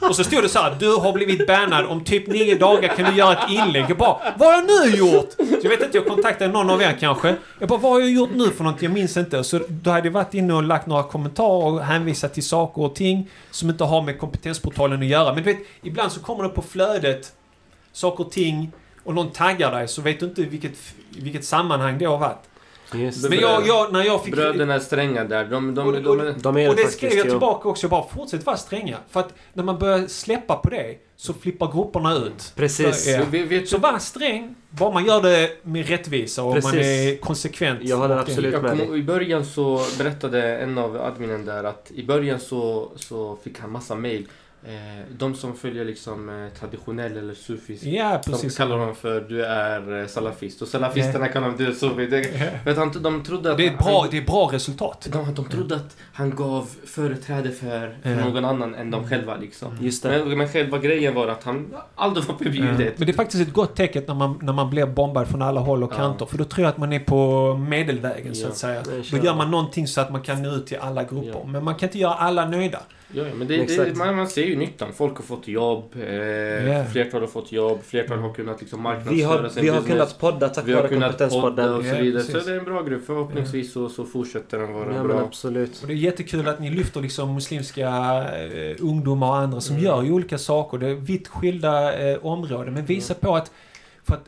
Och 0.08 0.16
så 0.16 0.24
stod 0.24 0.42
det 0.42 0.48
så 0.48 0.58
här, 0.58 0.76
du 0.78 0.96
har 0.96 1.12
blivit 1.12 1.46
bannad 1.46 1.86
om 1.86 2.04
typ 2.04 2.26
nio 2.26 2.58
dagar 2.58 2.96
kan 2.96 3.10
du 3.10 3.18
göra 3.18 3.32
ett 3.32 3.50
inlägg. 3.50 3.84
Jag 3.88 3.96
bara, 3.96 4.16
vad 4.38 4.48
har 4.48 4.54
jag 4.54 4.66
nu 4.66 4.96
gjort? 4.96 5.32
Så 5.32 5.58
jag 5.62 5.70
vet 5.70 5.82
inte, 5.82 5.98
jag 5.98 6.06
kontaktade 6.06 6.52
någon 6.52 6.70
av 6.70 6.82
er 6.82 6.96
kanske. 7.00 7.36
Jag 7.58 7.68
bara, 7.68 7.78
vad 7.78 7.92
har 7.92 8.00
jag 8.00 8.10
gjort 8.10 8.30
nu 8.34 8.50
för 8.50 8.64
någonting? 8.64 8.86
Jag 8.86 8.94
minns 8.94 9.16
inte. 9.16 9.44
Så 9.44 9.60
då 9.68 9.90
hade 9.90 10.06
jag 10.06 10.12
varit 10.12 10.34
inne 10.34 10.54
och 10.54 10.62
lagt 10.62 10.86
några 10.86 11.02
kommentarer 11.02 11.72
och 11.72 11.80
hänvisat 11.84 12.34
till 12.34 12.46
saker 12.46 12.82
och 12.82 12.94
ting 12.94 13.30
som 13.50 13.70
inte 13.70 13.84
har 13.84 14.02
med 14.02 14.18
kompetensportalen 14.18 15.00
att 15.00 15.06
göra. 15.06 15.34
Men 15.34 15.44
du 15.44 15.52
vet, 15.52 15.62
ibland 15.82 16.12
så 16.12 16.20
kommer 16.20 16.42
det 16.44 16.48
på 16.50 16.62
flödet 16.62 17.32
saker 17.92 18.24
och 18.24 18.32
ting 18.32 18.72
och 19.04 19.14
någon 19.14 19.30
taggar 19.30 19.72
dig 19.72 19.88
så 19.88 20.02
vet 20.02 20.20
du 20.20 20.26
inte 20.26 20.42
vilket, 20.42 20.78
vilket 21.10 21.44
sammanhang 21.44 21.98
det 21.98 22.04
har 22.04 22.18
varit. 22.18 22.42
Just. 22.94 23.28
Men 23.28 23.38
jag, 23.38 23.66
jag, 23.66 23.92
när 23.92 24.04
jag 24.04 24.24
fick... 24.24 24.34
Bröderna 24.34 24.74
är 24.74 24.78
stränga 24.78 25.24
där. 25.24 25.44
De, 25.44 25.74
de, 25.74 25.86
Och- 25.86 25.92
de, 25.92 26.08
och- 26.08 26.16
de, 26.16 26.34
De 26.38 26.56
är 26.56 26.68
Och 26.68 26.76
det 26.76 26.86
skrev 26.88 27.12
jag 27.12 27.26
ja. 27.26 27.30
tillbaka 27.30 27.68
också. 27.68 27.88
Bara, 27.88 28.04
fortsätt 28.16 28.46
vara 28.46 28.56
stränga. 28.56 28.96
För 29.10 29.20
att 29.20 29.34
när 29.52 29.64
man 29.64 29.78
börjar 29.78 30.06
släppa 30.06 30.56
på 30.56 30.70
det 30.70 30.94
så 31.16 31.32
flippar 31.34 31.72
grupperna 31.72 32.14
ut. 32.16 32.52
Precis. 32.56 33.04
Så, 33.04 33.10
ja. 33.10 33.22
vi, 33.30 33.42
vet 33.42 33.68
Så 33.68 33.78
var 33.78 33.98
sträng, 33.98 34.54
bara 34.70 34.90
man 34.92 35.04
gör 35.04 35.22
det 35.22 35.50
med 35.62 35.88
rättvisa 35.88 36.42
och 36.42 36.52
man 36.52 36.62
Precis. 36.62 36.80
är 36.80 37.16
konsekvent. 37.16 37.78
Jag 37.82 37.96
håller 37.96 38.16
absolut 38.16 38.62
med 38.62 38.76
dig. 38.76 38.98
I 38.98 39.02
början 39.02 39.44
så 39.44 39.80
berättade 39.98 40.56
en 40.58 40.78
av 40.78 40.96
adminen 41.02 41.44
där 41.44 41.64
att 41.64 41.90
i 41.94 42.04
början 42.04 42.40
så, 42.40 42.92
så 42.96 43.38
fick 43.44 43.58
han 43.58 43.70
massa 43.72 43.94
mail. 43.94 44.26
Eh, 44.66 45.04
de 45.18 45.34
som 45.34 45.56
följer 45.56 45.84
liksom 45.84 46.28
eh, 46.28 46.58
traditionell 46.60 47.16
eller 47.16 47.34
sufisk. 47.34 47.84
Ja, 47.84 48.20
De 48.24 48.30
precis. 48.30 48.56
kallar 48.56 48.78
dem 48.78 48.94
för 48.94 49.20
du 49.20 49.44
är 49.44 50.00
eh, 50.00 50.06
salafist 50.06 50.62
och 50.62 50.68
salafisterna 50.68 51.28
kallar 51.28 51.46
dem 51.46 51.56
du 51.58 51.66
är 51.66 51.72
sufi. 51.72 52.06
Det, 52.06 52.70
att 52.70 52.76
han, 52.76 52.92
de 53.02 53.22
trodde 53.22 53.50
att 53.50 53.56
Det 53.58 53.66
är 53.66 53.76
bra, 53.76 54.00
han, 54.00 54.08
det 54.10 54.16
är 54.18 54.22
bra 54.26 54.48
resultat. 54.52 55.08
de, 55.12 55.34
de 55.34 55.44
trodde 55.44 55.76
att 55.76 55.96
han 56.12 56.30
gav 56.36 56.68
företräde 56.86 57.50
för, 57.50 57.98
för 58.02 58.10
Ja. 58.10 58.24
någon 58.24 58.44
annan 58.44 58.74
än 58.74 58.90
de 58.90 59.08
själva 59.08 59.36
liksom. 59.36 59.78
Just 59.80 60.02
det. 60.02 60.24
Men, 60.24 60.38
men 60.38 60.48
själva 60.48 60.78
grejen 60.78 61.14
var 61.14 61.28
att 61.28 61.44
han 61.44 61.74
aldrig 61.94 62.26
var 62.26 62.34
förbjudet. 62.36 62.98
Men 62.98 63.06
det 63.06 63.12
är 63.12 63.16
faktiskt 63.16 63.42
ett 63.48 63.52
gott 63.54 63.76
tecken 63.76 64.04
när 64.06 64.14
man, 64.14 64.38
när 64.42 64.52
man 64.52 64.70
blir 64.70 64.86
bombad 64.86 65.28
från 65.28 65.42
alla 65.42 65.60
håll 65.60 65.82
och 65.82 65.92
kanter. 65.92 66.26
För 66.26 66.38
då 66.38 66.44
tror 66.44 66.64
jag 66.64 66.70
att 66.70 66.78
man 66.78 66.92
är 66.92 67.00
på 67.00 67.54
medelvägen 67.68 68.34
så 68.34 68.48
att 68.48 68.56
säga. 68.56 68.82
Då 69.10 69.16
gör 69.16 69.34
man 69.34 69.50
någonting 69.50 69.86
så 69.86 70.00
att 70.00 70.10
man 70.12 70.22
kan 70.22 70.42
nå 70.42 70.50
ut 70.54 70.66
till 70.66 70.78
alla 70.78 71.04
grupper. 71.04 71.44
Men 71.46 71.64
man 71.64 71.74
kan 71.74 71.88
inte 71.88 71.98
göra 71.98 72.14
alla 72.14 72.44
nöjda. 72.48 72.80
Ja, 73.16 73.22
ja, 73.28 73.34
men 73.34 73.46
det, 73.48 73.56
det, 73.76 73.96
man, 73.96 74.16
man 74.16 74.28
ser 74.28 74.44
ju 74.44 74.56
nyttan. 74.56 74.92
Folk 74.92 75.16
har 75.16 75.22
fått 75.24 75.48
jobb. 75.48 75.94
Eh, 76.06 76.14
Ja. 76.14 76.84
Flertal 76.84 77.20
har 77.20 77.28
fått 77.28 77.52
jobb. 77.52 77.78
Flertal 77.84 78.18
har 78.18 78.32
kunnat 78.34 78.60
liksom 78.60 78.82
marknadsföra 78.82 79.14
Vi 79.16 79.22
har, 79.22 79.48
sin 79.48 79.62
vi 79.62 79.68
har 79.68 79.76
business. 79.80 79.92
kunnat 79.92 80.18
podda 80.18 80.48
tack 80.48 80.68
Vi 80.68 80.72
har 80.72 80.82
vare 80.82 80.92
Kompetenspodden. 80.94 81.74
och 81.74 81.84
så 81.84 81.96
vidare. 81.96 82.22
Så 82.22 82.38
det 82.38 82.52
är 82.52 82.58
en 82.58 82.64
bra 82.64 82.82
grupp. 82.82 83.06
Förhoppningsvis 83.06 83.72
så, 83.72 83.88
så 83.88 84.04
fortsätter 84.04 84.58
den 84.58 84.72
vara 84.72 84.86
Ja 84.86 84.92
men 84.92 85.06
bra. 85.08 85.20
absolut. 85.20 85.80
Och 85.82 85.86
det 85.88 85.92
är 85.94 85.96
jättekul 85.96 86.48
att 86.48 86.60
ni 86.60 86.70
lyfter 86.70 87.00
liksom 87.00 87.34
muslimska 87.34 87.88
eh, 87.88 88.76
ungdomar 88.80 89.28
och 89.28 89.36
andra 89.36 89.60
som 89.60 89.74
Mm. 89.76 89.84
gör 89.86 90.02
ju 90.02 90.12
olika 90.12 90.38
saker. 90.38 90.78
Det 90.78 90.86
är 90.88 90.94
vitt 90.94 91.28
skilda 91.28 91.98
eh, 92.10 92.18
områden. 92.26 92.74
Men 92.74 92.84
visar 92.84 93.14
på 93.14 93.36
att, 93.36 93.50
för 94.06 94.14
att 94.14 94.24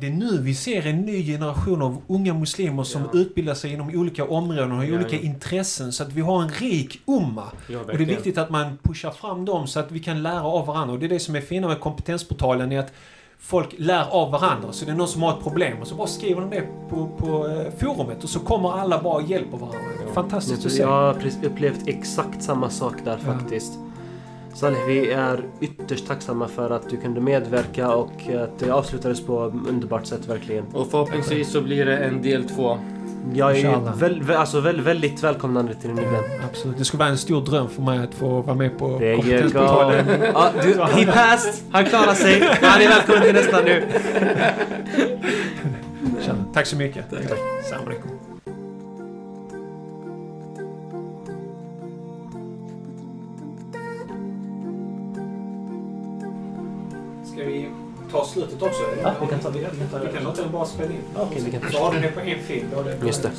det 0.00 0.06
är 0.06 0.10
nu 0.10 0.38
vi 0.42 0.54
ser 0.54 0.86
en 0.86 0.96
ny 1.00 1.26
generation 1.26 1.82
av 1.82 2.02
unga 2.06 2.34
muslimer 2.34 2.82
som 2.82 3.02
Ja. 3.12 3.18
utbildar 3.20 3.54
sig 3.54 3.72
inom 3.72 3.88
olika 3.94 4.24
områden 4.24 4.70
och 4.72 4.76
har 4.76 4.84
Ja, 4.84 4.94
olika 4.96 5.16
ja. 5.16 5.22
intressen. 5.22 5.92
Så 5.92 6.02
att 6.02 6.12
vi 6.12 6.20
har 6.20 6.42
en 6.42 6.48
rik 6.48 7.00
umma. 7.06 7.44
Ja, 7.68 7.78
Och 7.80 7.86
det 7.86 7.94
är 8.04 8.06
viktigt 8.06 8.38
att 8.38 8.50
man 8.50 8.78
pushar 8.82 9.10
fram 9.10 9.44
dem 9.44 9.66
så 9.66 9.80
att 9.80 9.92
vi 9.92 10.00
kan 10.00 10.22
lära 10.22 10.42
av 10.44 10.66
varandra. 10.66 10.92
Och 10.94 10.98
det 11.00 11.06
är 11.06 11.10
det 11.10 11.18
som 11.20 11.36
är 11.36 11.40
fina 11.40 11.68
med 11.68 11.80
kompetensportalen 11.80 12.72
är 12.72 12.78
att 12.78 12.92
folk 13.38 13.74
lär 13.78 14.04
av 14.10 14.30
varandra. 14.30 14.72
Så 14.72 14.84
det 14.84 14.90
är 14.90 14.94
någon 14.96 15.08
som 15.08 15.22
har 15.22 15.32
ett 15.36 15.42
problem 15.42 15.78
och 15.80 15.86
så 15.86 15.94
bara 15.94 16.06
skriver 16.06 16.40
de 16.40 16.50
det 16.50 16.62
på, 16.90 17.06
på 17.18 17.46
eh, 17.48 17.72
forumet 17.78 18.24
och 18.24 18.30
så 18.30 18.40
kommer 18.40 18.72
alla 18.72 19.02
bara 19.02 19.14
och 19.14 19.30
hjälper 19.30 19.56
varandra. 19.56 19.78
Ja. 20.06 20.12
Fantastiskt 20.14 20.66
att 20.66 20.72
se. 20.72 20.82
Jag 20.82 20.88
har 20.88 21.16
upplevt 21.42 21.88
exakt 21.88 22.42
samma 22.42 22.70
sak 22.70 22.94
där 23.04 23.18
Ja. 23.26 23.32
faktiskt. 23.32 23.72
Salih, 24.54 24.78
vi 24.86 25.10
är 25.10 25.44
ytterst 25.60 26.06
tacksamma 26.06 26.48
för 26.48 26.70
att 26.70 26.90
du 26.90 26.96
kunde 26.96 27.20
medverka 27.20 27.88
och 27.88 28.12
att 28.44 28.58
det 28.58 28.70
avslutades 28.70 29.26
på 29.26 29.46
ett 29.46 29.68
underbart 29.68 30.06
sätt 30.06 30.28
verkligen. 30.28 30.64
Och 30.72 30.90
förhoppningsvis 30.90 31.52
så 31.52 31.60
blir 31.60 31.86
det 31.86 31.96
en 31.96 32.22
del 32.22 32.44
två. 32.44 32.78
Jag 33.34 33.58
är 33.58 33.96
väl, 33.96 34.22
väl, 34.22 34.36
alltså 34.36 34.60
väl, 34.60 34.80
väldigt 34.80 35.24
välkomnande 35.24 35.74
till 35.74 35.88
din 35.88 35.98
event. 35.98 36.26
Absolut. 36.50 36.78
Det 36.78 36.84
skulle 36.84 36.98
vara 36.98 37.08
en 37.08 37.18
stor 37.18 37.44
dröm 37.44 37.68
för 37.68 37.82
mig 37.82 37.98
att 37.98 38.14
få 38.14 38.42
vara 38.42 38.56
med 38.56 38.78
på 38.78 38.88
kompetensportalen. 38.88 40.06
Ja, 40.34 40.50
du, 40.62 40.74
he 40.82 41.06
passed! 41.06 41.54
Han 41.70 41.84
klarar 41.84 42.14
sig. 42.14 42.40
Han 42.62 42.82
är 42.82 42.88
välkommen 42.88 43.22
till 43.22 43.34
nästa 43.34 43.60
nu. 43.60 43.82
Tjena. 46.20 46.44
Tack 46.54 46.66
så 46.66 46.76
mycket. 46.76 47.10
Tack. 47.10 47.38
Salam 47.70 48.17
vi 57.48 57.68
ta 58.12 58.24
slutet 58.24 58.62
också? 58.62 58.80
Ja, 59.02 59.12
vi 59.20 59.26
kan 59.26 59.38
ta- 59.38 59.50
vi 59.50 59.60
kan- 59.60 59.70
vi 59.72 59.78
kan 59.78 59.88
ta 59.88 59.98
det. 59.98 60.06
Vi 60.06 60.12
kan 60.16 60.24
låta 60.24 60.42
den 60.42 60.52
bara 60.52 60.64
spela 60.66 60.90
in. 60.90 60.98
Okej, 61.16 61.42
vi 61.44 61.50
kan- 61.50 61.72
Så 61.72 61.78
har 61.78 61.92
du 61.94 62.00
det 62.00 62.08
på 62.08 62.20
en 62.20 62.38
film. 62.38 62.66
Det 63.00 63.06
Just 63.06 63.22
det. 63.22 63.30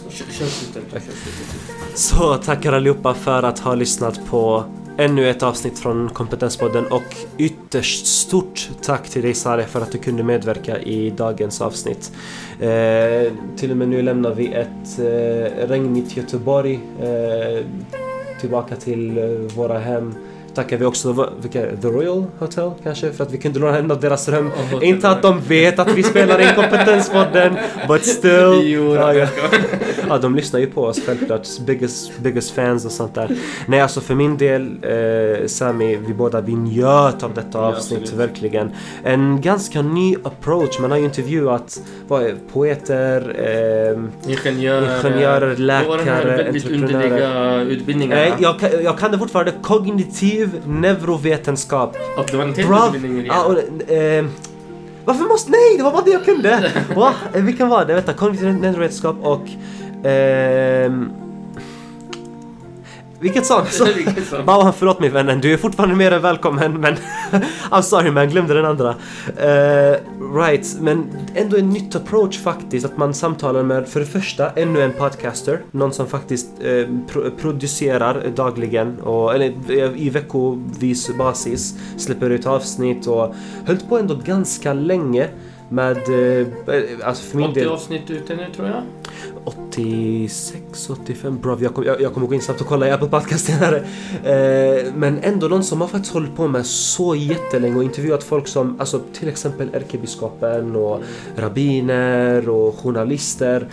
Så 1.95 2.35
tackar 2.37 2.73
allihopa 2.73 3.13
för 3.13 3.43
att 3.43 3.59
ha 3.59 3.75
lyssnat 3.75 4.25
på 4.29 4.63
ännu 4.97 5.29
ett 5.29 5.43
avsnitt 5.43 5.79
från 5.79 6.09
Kompetenspodden 6.09 6.85
och 6.87 7.15
ytterst 7.37 8.05
stort 8.07 8.69
tack 8.81 9.09
till 9.09 9.21
dig 9.21 9.33
Sare 9.33 9.63
för 9.65 9.81
att 9.81 9.91
du 9.91 9.97
kunde 9.97 10.23
medverka 10.23 10.79
i 10.79 11.09
dagens 11.09 11.61
avsnitt. 11.61 12.11
Eh, 12.59 13.31
till 13.57 13.71
och 13.71 13.77
med 13.77 13.89
nu 13.89 14.01
lämnar 14.01 14.33
vi 14.33 14.47
ett 14.53 14.99
eh, 14.99 15.67
regnigt 15.67 16.17
Göteborg 16.17 16.79
eh, 17.01 17.65
tillbaka 18.41 18.75
till 18.75 19.17
eh, 19.17 19.23
våra 19.55 19.79
hem. 19.79 20.15
Tackar 20.53 20.77
vi 20.77 20.85
också 20.85 21.29
vilka? 21.41 21.59
The 21.81 21.87
Royal 21.87 22.25
Hotel 22.39 22.71
kanske 22.83 23.11
för 23.11 23.23
att 23.23 23.31
vi 23.31 23.37
kunde 23.37 23.59
låna 23.59 23.95
deras 23.95 24.29
rum. 24.29 24.51
Inte 24.81 25.09
att 25.09 25.21
de 25.21 25.41
vet 25.41 25.79
att 25.79 25.91
vi 25.91 26.03
spelar 26.03 26.41
in 26.41 26.55
Kompetenspodden, 26.55 27.55
but 27.87 28.05
still. 28.17 28.61
Jo, 28.63 28.95
Ja, 28.95 29.13
ja. 29.13 29.27
Ja, 30.09 30.17
de 30.17 30.35
lyssnar 30.35 30.59
ju 30.59 30.67
på 30.67 30.83
oss 30.83 30.99
självklart. 31.05 31.47
Biggest, 31.65 32.19
biggest 32.19 32.51
fans 32.51 32.85
och 32.85 32.91
sånt 32.91 33.15
där. 33.15 33.31
Nej, 33.67 33.81
alltså 33.81 34.01
för 34.01 34.15
min 34.15 34.37
del, 34.37 34.77
eh, 34.81 35.47
Sami, 35.47 35.95
vi 35.95 36.13
båda 36.13 36.41
vi 36.41 36.55
njöt 36.55 37.23
av 37.23 37.33
detta 37.33 37.57
Ja, 37.57 37.59
avsnitt, 37.65 37.99
absolut. 38.01 38.19
verkligen. 38.29 38.71
En 39.03 39.41
ganska 39.41 39.81
ny 39.81 40.15
approach. 40.23 40.79
Man 40.79 40.91
har 40.91 40.97
ju 40.97 41.03
intervjuat 41.03 41.81
vad 42.07 42.31
poeter, 42.53 43.35
eh, 44.25 44.31
Ingenjörer. 44.31 44.97
ingenjörer, 45.07 45.55
läkare, 45.55 46.47
entreprenörer. 46.47 46.83
underliga 46.83 47.61
utbildningarna? 47.61 48.21
Nej, 48.21 48.33
jag, 48.39 48.59
kan- 48.59 48.83
jag 48.83 48.97
kan 48.99 49.11
det 49.11 49.17
fortfarande. 49.19 49.53
Kognitiv 49.61 50.49
neurovetenskap. 50.67 51.95
Och 52.17 52.25
det 52.31 52.37
var 52.37 52.43
en 52.43 52.53
till 52.53 52.65
utbildning 52.95 53.25
Ja, 53.25 53.45
och, 53.45 53.91
eh, 53.91 54.25
varför 55.05 55.23
måste... 55.25 55.51
Nej, 55.51 55.77
det 55.77 55.83
var 55.83 55.91
bara 55.91 56.01
det 56.01 56.11
jag 56.11 56.25
kunde! 56.25 56.71
Va? 56.95 57.13
Eh, 57.33 57.41
Vilken 57.43 57.69
var 57.69 57.85
det? 57.85 57.93
Vänta, 57.93 58.13
kognitiv 58.13 58.53
neurovetenskap 58.53 59.15
och... 59.21 59.41
ehm, 60.03 61.11
vilket 63.21 63.45
sa 63.45 63.65
så? 63.65 63.85
Vilket 63.95 64.23
förlåt 64.75 64.99
mig 64.99 65.09
vännen, 65.09 65.41
du 65.41 65.53
är 65.53 65.57
fortfarande 65.57 65.95
mer 65.95 66.11
än 66.11 66.21
välkommen 66.21 66.79
men 66.81 66.95
I'm 67.71 67.81
sorry 67.81 68.11
man, 68.11 68.29
glömde 68.29 68.53
den 68.53 68.65
andra. 68.65 68.95
Eh, 69.37 69.95
right, 70.35 70.77
men 70.81 71.05
ändå 71.35 71.57
en 71.57 71.69
nytt 71.69 71.95
approach 71.95 72.37
faktiskt 72.37 72.85
att 72.85 72.97
man 72.97 73.13
samtalar 73.13 73.63
med, 73.63 73.87
för 73.87 73.99
det 73.99 74.05
första, 74.05 74.49
ännu 74.49 74.81
en 74.81 74.93
podcaster. 74.93 75.61
Någon 75.71 75.93
som 75.93 76.07
faktiskt 76.07 76.49
eh, 76.61 76.87
pro- 77.07 77.31
producerar 77.41 78.31
dagligen, 78.35 78.99
och, 78.99 79.35
eller 79.35 79.53
eh, 79.69 80.01
i 80.01 80.09
veckovis 80.09 81.17
basis, 81.17 81.75
släpper 81.97 82.29
ut 82.29 82.45
avsnitt 82.47 83.07
och 83.07 83.35
höll 83.65 83.77
på 83.77 83.97
ändå 83.97 84.15
ganska 84.25 84.73
länge 84.73 85.27
med, 85.69 85.97
alltså 87.03 87.23
för 87.23 87.37
min 87.37 87.49
80 87.49 87.59
del... 87.59 87.69
avsnitt 87.69 88.09
ute 88.09 88.35
nu 88.35 88.45
tror 88.55 88.67
jag. 88.67 88.83
86, 89.49 90.89
85, 90.89 91.39
bra 91.41 91.57
jag, 91.61 91.73
kom, 91.73 91.83
jag, 91.83 92.01
jag 92.01 92.13
kommer 92.13 92.27
gå 92.27 92.33
in 92.33 92.41
snabbt 92.41 92.61
och 92.61 92.67
kolla 92.67 92.87
i 92.87 92.91
Apple 92.91 93.07
Podcast 93.07 93.45
senare. 93.45 93.77
Eh, 94.23 94.93
men 94.95 95.19
ändå 95.19 95.47
någon 95.47 95.63
som 95.63 95.81
har 95.81 95.87
faktiskt 95.87 96.13
hållit 96.13 96.35
på 96.35 96.47
med 96.47 96.65
så 96.65 97.15
jättelänge 97.15 97.75
och 97.75 97.83
intervjuat 97.83 98.23
folk 98.23 98.47
som, 98.47 98.79
alltså 98.79 99.01
till 99.13 99.29
exempel 99.29 99.69
ärkebiskopen 99.73 100.75
och 100.75 101.03
rabbiner 101.35 102.49
och 102.49 102.75
journalister. 102.75 103.67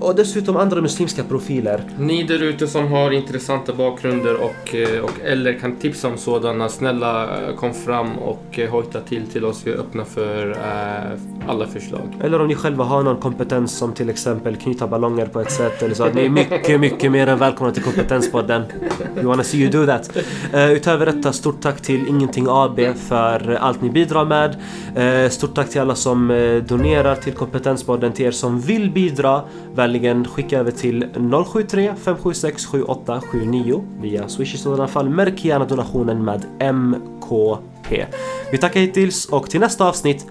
Och 0.00 0.14
dessutom 0.14 0.56
andra 0.56 0.80
muslimska 0.80 1.24
profiler. 1.24 1.82
Ni 1.98 2.22
där 2.22 2.42
ute 2.42 2.66
som 2.66 2.92
har 2.92 3.10
intressanta 3.10 3.72
bakgrunder 3.72 4.34
och, 4.34 4.74
eh, 4.74 5.00
och 5.00 5.20
eller 5.24 5.52
kan 5.52 5.76
tipsa 5.76 6.08
om 6.08 6.18
sådana, 6.18 6.68
snälla 6.68 7.24
eh, 7.24 7.54
kom 7.54 7.74
fram 7.74 8.18
och 8.18 8.58
eh, 8.58 8.70
hojta 8.70 9.00
till 9.00 9.26
till 9.26 9.44
oss. 9.44 9.62
Vi 9.64 9.70
är 9.72 9.76
öppna 9.76 10.04
för 10.04 10.50
eh, 10.50 11.50
alla 11.50 11.66
förslag. 11.66 12.16
Eller 12.20 12.40
om 12.40 12.48
ni 12.48 12.54
själva 12.54 12.84
har 12.84 13.02
någon 13.02 13.16
kompetens 13.16 13.78
som 13.78 13.92
till 13.92 14.10
exempel 14.10 14.56
knyta 14.56 14.86
ballonger 14.86 15.26
på 15.26 15.40
ett 15.40 15.50
sätt 15.50 15.82
eller 15.82 15.94
så. 15.94 16.04
Att 16.04 16.14
ni 16.14 16.24
är 16.24 16.28
mycket, 16.28 16.80
mycket 16.80 17.12
mer 17.12 17.26
än 17.26 17.38
välkomna 17.38 17.72
till 17.72 17.82
Kompetenspodden. 17.82 18.62
We 19.14 19.22
wanna 19.22 19.44
see 19.44 19.58
you 19.58 19.70
do 19.70 19.86
that. 19.86 20.16
Uh, 20.54 20.72
utöver 20.72 21.06
detta, 21.06 21.32
stort 21.32 21.60
tack 21.60 21.80
till 21.80 22.08
Ingenting 22.08 22.46
AB 22.48 22.80
för 23.08 23.58
allt 23.60 23.82
ni 23.82 23.90
bidrar 23.90 24.24
med. 24.24 24.56
Eh, 24.96 25.30
stort 25.30 25.54
tack 25.54 25.68
till 25.70 25.80
alla 25.80 25.94
som 25.94 26.28
donerar 26.68 27.14
till 27.14 27.32
Kompetenspodden. 27.32 28.12
Till 28.12 28.26
er 28.26 28.30
som 28.30 28.60
vill 28.60 28.90
bidra, 28.90 29.42
vänligen 29.88 30.24
skicka 30.24 30.58
över 30.58 30.70
till 30.70 31.06
073 31.46 31.94
576 32.04 32.66
7879 32.66 33.84
via 34.00 34.28
Swish 34.28 34.54
i 34.54 34.58
sådana 34.58 34.88
fall. 34.88 35.08
Märk 35.08 35.44
gärna 35.44 35.64
donationen 35.64 36.24
med 36.24 36.44
MKP. 36.60 38.06
Vi 38.52 38.58
tackar 38.58 38.80
hittills 38.80 39.26
och 39.26 39.50
till 39.50 39.60
nästa 39.60 39.88
avsnitt, 39.88 40.26